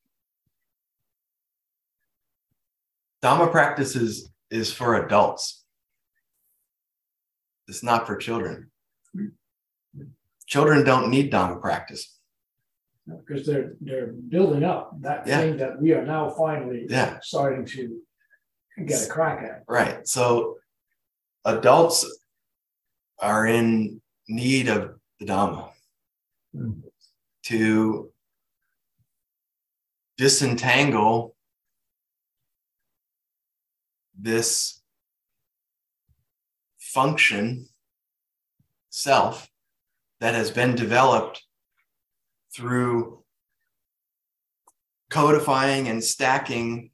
Dhamma 3.22 3.50
practice 3.50 3.96
is 3.96 4.30
is 4.50 4.72
for 4.72 5.04
adults. 5.04 5.64
It's 7.66 7.82
not 7.82 8.06
for 8.06 8.16
children. 8.16 8.70
Children 10.46 10.84
don't 10.84 11.10
need 11.10 11.30
Dhamma 11.30 11.60
practice. 11.60 12.16
Because 13.06 13.46
they're, 13.46 13.74
they're 13.80 14.06
building 14.06 14.64
up 14.64 15.00
that 15.02 15.26
Yeah. 15.26 15.40
thing 15.40 15.56
that 15.58 15.80
we 15.80 15.92
are 15.92 16.04
now 16.04 16.30
finally 16.30 16.86
Yeah. 16.88 17.18
starting 17.22 17.66
to 17.66 18.00
get 18.86 19.06
a 19.06 19.10
crack 19.10 19.42
at. 19.44 19.64
Right. 19.68 20.06
So 20.06 20.58
adults 21.44 22.06
are 23.18 23.46
in 23.46 24.00
need 24.28 24.68
of 24.68 24.98
the 25.18 25.26
Dhamma 25.26 25.72
hmm. 26.52 26.80
to 27.44 28.12
disentangle 30.16 31.34
this 34.18 34.82
function 36.78 37.68
self 38.90 39.48
that 40.20 40.34
has 40.34 40.50
been 40.50 40.74
developed 40.74 41.42
through 42.54 43.22
codifying 45.10 45.88
and 45.88 46.02
stacking 46.02 46.90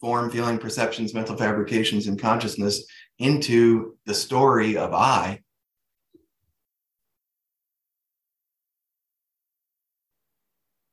form, 0.00 0.30
feeling, 0.30 0.58
perceptions, 0.58 1.14
mental 1.14 1.36
fabrications, 1.36 2.06
and 2.06 2.20
consciousness 2.20 2.84
into 3.18 3.96
the 4.06 4.14
story 4.14 4.76
of 4.76 4.94
I. 4.94 5.40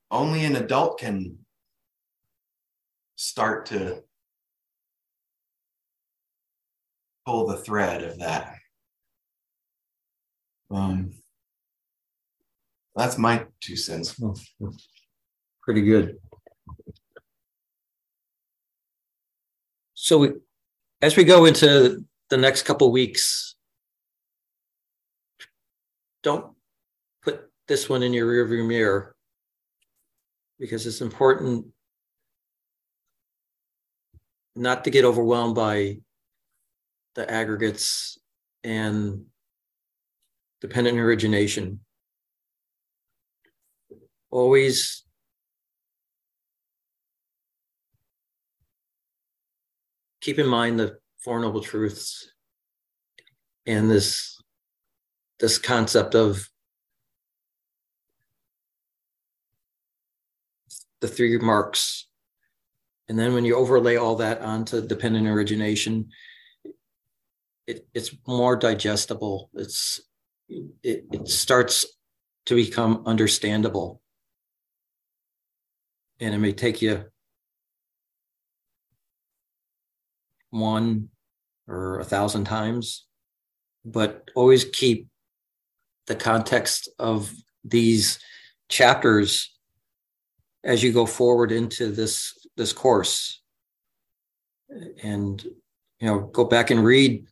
Only 0.09 0.45
an 0.45 0.55
adult 0.55 0.99
can 0.99 1.39
start 3.15 3.67
to 3.67 4.03
pull 7.25 7.47
the 7.47 7.57
thread 7.57 8.03
of 8.03 8.19
that. 8.19 8.55
Um, 10.69 11.13
that's 12.95 13.17
my 13.17 13.45
two 13.61 13.75
cents. 13.75 14.19
Pretty 15.61 15.81
good. 15.81 16.17
So 19.95 20.19
we, 20.19 20.29
as 21.01 21.17
we 21.17 21.23
go 21.23 21.45
into 21.45 22.05
the 22.29 22.37
next 22.37 22.63
couple 22.63 22.91
weeks, 22.91 23.55
don't 26.21 26.53
put 27.23 27.49
this 27.67 27.89
one 27.89 28.03
in 28.03 28.13
your 28.13 28.27
rearview 28.27 28.67
mirror 28.67 29.15
because 30.59 30.85
it's 30.85 31.01
important 31.01 31.65
not 34.55 34.83
to 34.83 34.89
get 34.89 35.05
overwhelmed 35.05 35.55
by 35.55 35.97
the 37.15 37.29
aggregates 37.29 38.17
and 38.63 39.25
dependent 40.61 40.99
origination. 40.99 41.79
Always 44.29 45.03
keep 50.21 50.39
in 50.39 50.47
mind 50.47 50.79
the 50.79 50.97
Four 51.23 51.39
Noble 51.39 51.61
Truths 51.61 52.31
and 53.65 53.89
this 53.89 54.41
this 55.39 55.57
concept 55.57 56.15
of 56.15 56.49
the 61.01 61.07
three 61.07 61.37
marks. 61.37 62.07
And 63.07 63.19
then 63.19 63.33
when 63.33 63.45
you 63.45 63.55
overlay 63.55 63.97
all 63.97 64.15
that 64.15 64.41
onto 64.41 64.85
dependent 64.85 65.27
origination, 65.27 66.09
it, 67.67 67.87
it's 67.93 68.15
more 68.27 68.55
digestible. 68.55 69.49
It's 69.53 70.01
it, 70.47 71.05
it 71.11 71.27
starts 71.27 71.85
to 72.45 72.55
become 72.55 73.03
understandable. 73.05 74.01
And 76.19 76.33
it 76.33 76.37
may 76.37 76.53
take 76.53 76.81
you 76.81 77.05
one 80.51 81.09
or 81.67 81.99
a 81.99 82.05
thousand 82.05 82.45
times, 82.45 83.05
but 83.83 84.29
always 84.35 84.65
keep 84.65 85.07
the 86.07 86.15
context 86.15 86.89
of 86.99 87.33
these 87.63 88.19
chapters 88.69 89.51
as 90.63 90.83
you 90.83 90.91
go 90.91 91.05
forward 91.05 91.51
into 91.51 91.91
this 91.91 92.47
this 92.57 92.73
course 92.73 93.41
and 95.03 95.43
you 95.99 96.07
know 96.07 96.19
go 96.19 96.43
back 96.45 96.71
and 96.71 96.83
read 96.83 97.25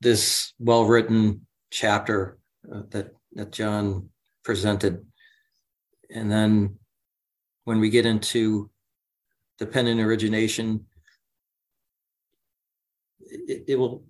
this 0.00 0.52
well 0.58 0.84
written 0.84 1.46
chapter 1.70 2.38
uh, 2.72 2.82
that 2.90 3.10
that 3.32 3.52
John 3.52 4.10
presented. 4.44 5.04
And 6.14 6.30
then 6.30 6.76
when 7.64 7.80
we 7.80 7.90
get 7.90 8.06
into 8.06 8.70
dependent 9.58 10.00
origination 10.00 10.86
it, 13.20 13.64
it 13.68 13.76
will 13.76 14.04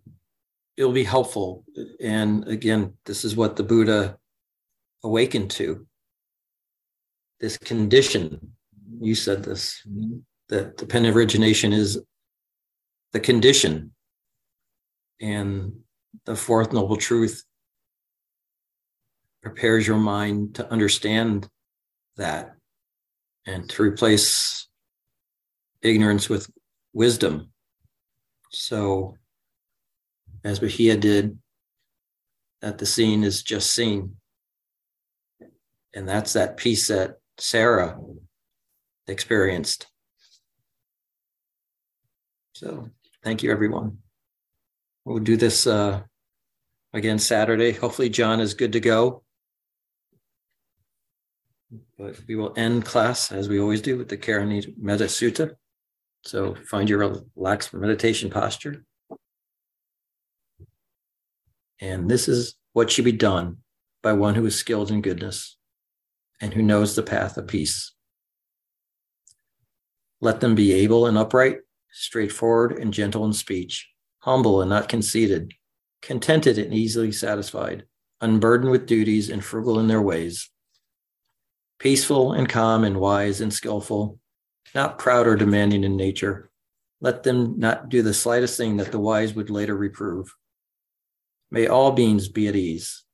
it 0.76 0.84
will 0.84 0.92
be 0.92 1.04
helpful. 1.04 1.64
And 2.00 2.46
again 2.48 2.94
this 3.06 3.24
is 3.24 3.36
what 3.36 3.56
the 3.56 3.62
buddha 3.62 4.18
awakened 5.02 5.50
to. 5.52 5.86
This 7.40 7.56
condition 7.56 8.52
you 9.00 9.14
said 9.14 9.44
this 9.44 9.86
that 10.48 10.76
dependent 10.76 11.16
origination 11.16 11.72
is 11.72 11.98
the 13.12 13.20
condition 13.20 13.93
and 15.20 15.72
the 16.24 16.36
fourth 16.36 16.72
noble 16.72 16.96
truth 16.96 17.44
prepares 19.42 19.86
your 19.86 19.98
mind 19.98 20.54
to 20.54 20.70
understand 20.70 21.48
that 22.16 22.54
and 23.46 23.68
to 23.68 23.82
replace 23.82 24.68
ignorance 25.82 26.28
with 26.28 26.48
wisdom 26.92 27.50
so 28.50 29.16
as 30.44 30.60
Bahiya 30.60 31.00
did, 31.00 31.38
that 32.60 32.78
the 32.78 32.86
seen 32.86 33.24
is 33.24 33.42
just 33.42 33.72
seen. 33.72 34.16
And 35.94 36.08
that's 36.08 36.34
that 36.34 36.56
peace 36.56 36.88
that 36.88 37.16
Sarah 37.38 37.98
experienced. 39.06 39.86
So 42.54 42.90
thank 43.22 43.42
you, 43.42 43.50
everyone. 43.50 43.98
We'll 45.04 45.18
do 45.18 45.36
this 45.36 45.66
uh, 45.66 46.02
again 46.92 47.18
Saturday. 47.18 47.72
Hopefully, 47.72 48.08
John 48.08 48.40
is 48.40 48.54
good 48.54 48.72
to 48.72 48.80
go. 48.80 49.22
But 51.98 52.20
we 52.26 52.36
will 52.36 52.54
end 52.56 52.84
class 52.84 53.30
as 53.32 53.48
we 53.48 53.60
always 53.60 53.82
do 53.82 53.98
with 53.98 54.08
the 54.08 54.16
Karaniya 54.16 54.74
Metta 54.78 55.04
Sutta. 55.04 55.56
So 56.24 56.54
find 56.54 56.88
your 56.88 57.22
relaxed 57.36 57.74
meditation 57.74 58.30
posture. 58.30 58.84
And 61.80 62.08
this 62.08 62.28
is 62.28 62.54
what 62.72 62.90
should 62.90 63.04
be 63.04 63.12
done 63.12 63.58
by 64.02 64.12
one 64.12 64.34
who 64.34 64.46
is 64.46 64.56
skilled 64.56 64.90
in 64.90 65.02
goodness 65.02 65.56
and 66.40 66.54
who 66.54 66.62
knows 66.62 66.96
the 66.96 67.02
path 67.02 67.36
of 67.36 67.46
peace. 67.46 67.92
Let 70.20 70.40
them 70.40 70.54
be 70.54 70.72
able 70.72 71.06
and 71.06 71.18
upright, 71.18 71.58
straightforward 71.90 72.78
and 72.78 72.92
gentle 72.92 73.26
in 73.26 73.32
speech, 73.32 73.90
humble 74.24 74.62
and 74.62 74.70
not 74.70 74.88
conceited, 74.88 75.52
contented 76.00 76.56
and 76.56 76.72
easily 76.72 77.12
satisfied, 77.12 77.84
unburdened 78.22 78.70
with 78.70 78.86
duties 78.86 79.28
and 79.28 79.44
frugal 79.44 79.78
in 79.78 79.86
their 79.86 80.00
ways, 80.00 80.50
peaceful 81.78 82.32
and 82.32 82.48
calm 82.48 82.84
and 82.84 82.98
wise 82.98 83.42
and 83.42 83.52
skillful, 83.52 84.18
not 84.74 84.98
proud 84.98 85.26
or 85.26 85.36
demanding 85.36 85.84
in 85.84 85.94
nature. 85.94 86.50
Let 87.02 87.22
them 87.22 87.58
not 87.58 87.90
do 87.90 88.00
the 88.00 88.14
slightest 88.14 88.56
thing 88.56 88.78
that 88.78 88.90
the 88.92 88.98
wise 88.98 89.34
would 89.34 89.50
later 89.50 89.76
reprove. 89.76 90.34
May 91.50 91.66
all 91.66 91.92
beings 91.92 92.28
be 92.28 92.48
at 92.48 92.56
ease, 92.56 93.04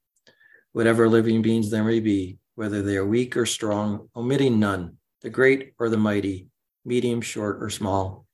whatever 0.70 1.08
living 1.08 1.42
beings 1.42 1.72
there 1.72 1.82
may 1.82 1.98
be, 1.98 2.38
whether 2.54 2.82
they 2.82 2.96
are 2.96 3.04
weak 3.04 3.36
or 3.36 3.46
strong, 3.46 4.08
omitting 4.14 4.60
none, 4.60 4.98
the 5.22 5.30
great 5.30 5.72
or 5.76 5.88
the 5.88 5.96
mighty, 5.96 6.46
medium, 6.84 7.20
short, 7.20 7.60
or 7.60 7.68
small, 7.68 8.26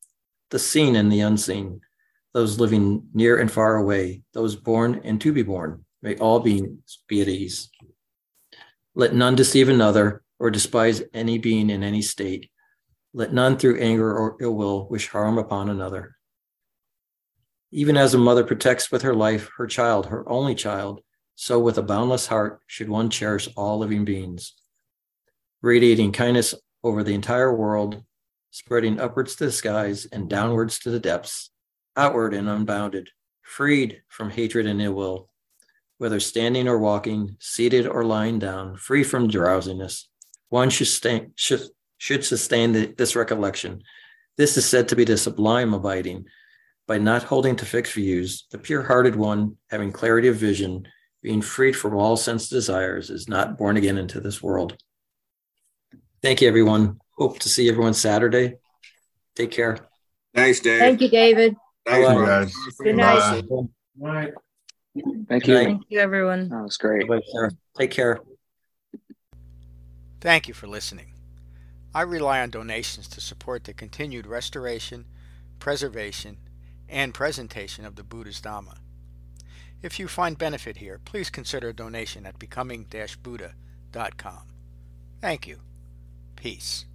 the 0.50 0.58
seen 0.58 0.94
and 0.94 1.10
the 1.10 1.20
unseen, 1.20 1.80
those 2.36 2.60
living 2.60 3.02
near 3.14 3.38
and 3.38 3.50
far 3.50 3.76
away, 3.76 4.20
those 4.34 4.56
born 4.56 5.00
and 5.04 5.18
to 5.22 5.32
be 5.32 5.42
born, 5.42 5.82
may 6.02 6.16
all 6.16 6.38
beings 6.38 6.98
be 7.08 7.22
at 7.22 7.28
ease. 7.28 7.70
Let 8.94 9.14
none 9.14 9.36
deceive 9.36 9.70
another 9.70 10.22
or 10.38 10.50
despise 10.50 11.02
any 11.14 11.38
being 11.38 11.70
in 11.70 11.82
any 11.82 12.02
state. 12.02 12.50
Let 13.14 13.32
none 13.32 13.56
through 13.56 13.80
anger 13.80 14.14
or 14.14 14.36
ill 14.38 14.54
will 14.54 14.86
wish 14.86 15.08
harm 15.08 15.38
upon 15.38 15.70
another. 15.70 16.14
Even 17.72 17.96
as 17.96 18.12
a 18.12 18.18
mother 18.18 18.44
protects 18.44 18.92
with 18.92 19.00
her 19.00 19.14
life 19.14 19.48
her 19.56 19.66
child, 19.66 20.04
her 20.04 20.28
only 20.28 20.54
child, 20.54 21.00
so 21.36 21.58
with 21.58 21.78
a 21.78 21.82
boundless 21.82 22.26
heart 22.26 22.60
should 22.66 22.90
one 22.90 23.08
cherish 23.08 23.48
all 23.56 23.78
living 23.78 24.04
beings. 24.04 24.52
Radiating 25.62 26.12
kindness 26.12 26.54
over 26.84 27.02
the 27.02 27.14
entire 27.14 27.56
world, 27.56 28.04
spreading 28.50 29.00
upwards 29.00 29.36
to 29.36 29.46
the 29.46 29.52
skies 29.52 30.04
and 30.04 30.28
downwards 30.28 30.78
to 30.80 30.90
the 30.90 31.00
depths, 31.00 31.50
outward 31.96 32.34
and 32.34 32.48
unbounded, 32.48 33.10
freed 33.42 34.02
from 34.08 34.30
hatred 34.30 34.66
and 34.66 34.80
ill 34.80 34.92
will, 34.92 35.30
whether 35.98 36.20
standing 36.20 36.68
or 36.68 36.78
walking, 36.78 37.36
seated 37.40 37.86
or 37.86 38.04
lying 38.04 38.38
down, 38.38 38.76
free 38.76 39.02
from 39.02 39.28
drowsiness. 39.28 40.08
One 40.48 40.70
should, 40.70 40.88
stay, 40.88 41.28
should, 41.34 41.62
should 41.98 42.24
sustain 42.24 42.72
the, 42.72 42.86
this 42.86 43.16
recollection. 43.16 43.82
This 44.36 44.56
is 44.56 44.66
said 44.66 44.88
to 44.88 44.96
be 44.96 45.04
the 45.04 45.16
sublime 45.16 45.72
abiding. 45.72 46.26
By 46.86 46.98
not 46.98 47.24
holding 47.24 47.56
to 47.56 47.64
fixed 47.64 47.94
views, 47.94 48.46
the 48.52 48.58
pure 48.58 48.82
hearted 48.82 49.16
one, 49.16 49.56
having 49.70 49.90
clarity 49.90 50.28
of 50.28 50.36
vision, 50.36 50.86
being 51.22 51.42
freed 51.42 51.74
from 51.74 51.96
all 51.96 52.16
sense 52.16 52.48
desires, 52.48 53.10
is 53.10 53.28
not 53.28 53.58
born 53.58 53.76
again 53.76 53.98
into 53.98 54.20
this 54.20 54.40
world. 54.40 54.76
Thank 56.22 56.42
you, 56.42 56.48
everyone. 56.48 57.00
Hope 57.18 57.40
to 57.40 57.48
see 57.48 57.68
everyone 57.68 57.94
Saturday. 57.94 58.54
Take 59.34 59.50
care. 59.50 59.78
Thanks, 60.34 60.60
Dave. 60.60 60.78
Thank 60.78 61.00
you, 61.00 61.08
David. 61.08 61.56
Thanks, 61.86 62.08
Bye, 62.08 62.14
bro. 62.14 62.26
guys. 62.26 62.54
Good 62.78 62.96
night. 62.96 63.44
Right. 63.98 64.32
Thank 65.28 65.46
you. 65.46 65.54
Thank 65.54 65.82
you, 65.88 66.00
everyone. 66.00 66.48
That 66.48 66.62
was 66.62 66.76
great. 66.76 67.08
Take 67.78 67.90
care. 67.90 68.20
Thank 70.20 70.48
you 70.48 70.54
for 70.54 70.66
listening. 70.66 71.12
I 71.94 72.02
rely 72.02 72.40
on 72.40 72.50
donations 72.50 73.06
to 73.08 73.20
support 73.20 73.64
the 73.64 73.72
continued 73.72 74.26
restoration, 74.26 75.06
preservation, 75.58 76.38
and 76.88 77.14
presentation 77.14 77.84
of 77.84 77.96
the 77.96 78.02
Buddha's 78.02 78.40
Dhamma. 78.40 78.78
If 79.82 80.00
you 80.00 80.08
find 80.08 80.36
benefit 80.36 80.78
here, 80.78 81.00
please 81.04 81.30
consider 81.30 81.68
a 81.68 81.74
donation 81.74 82.26
at 82.26 82.38
becoming-buddha.com. 82.38 84.42
Thank 85.20 85.46
you. 85.46 85.60
Peace. 86.34 86.86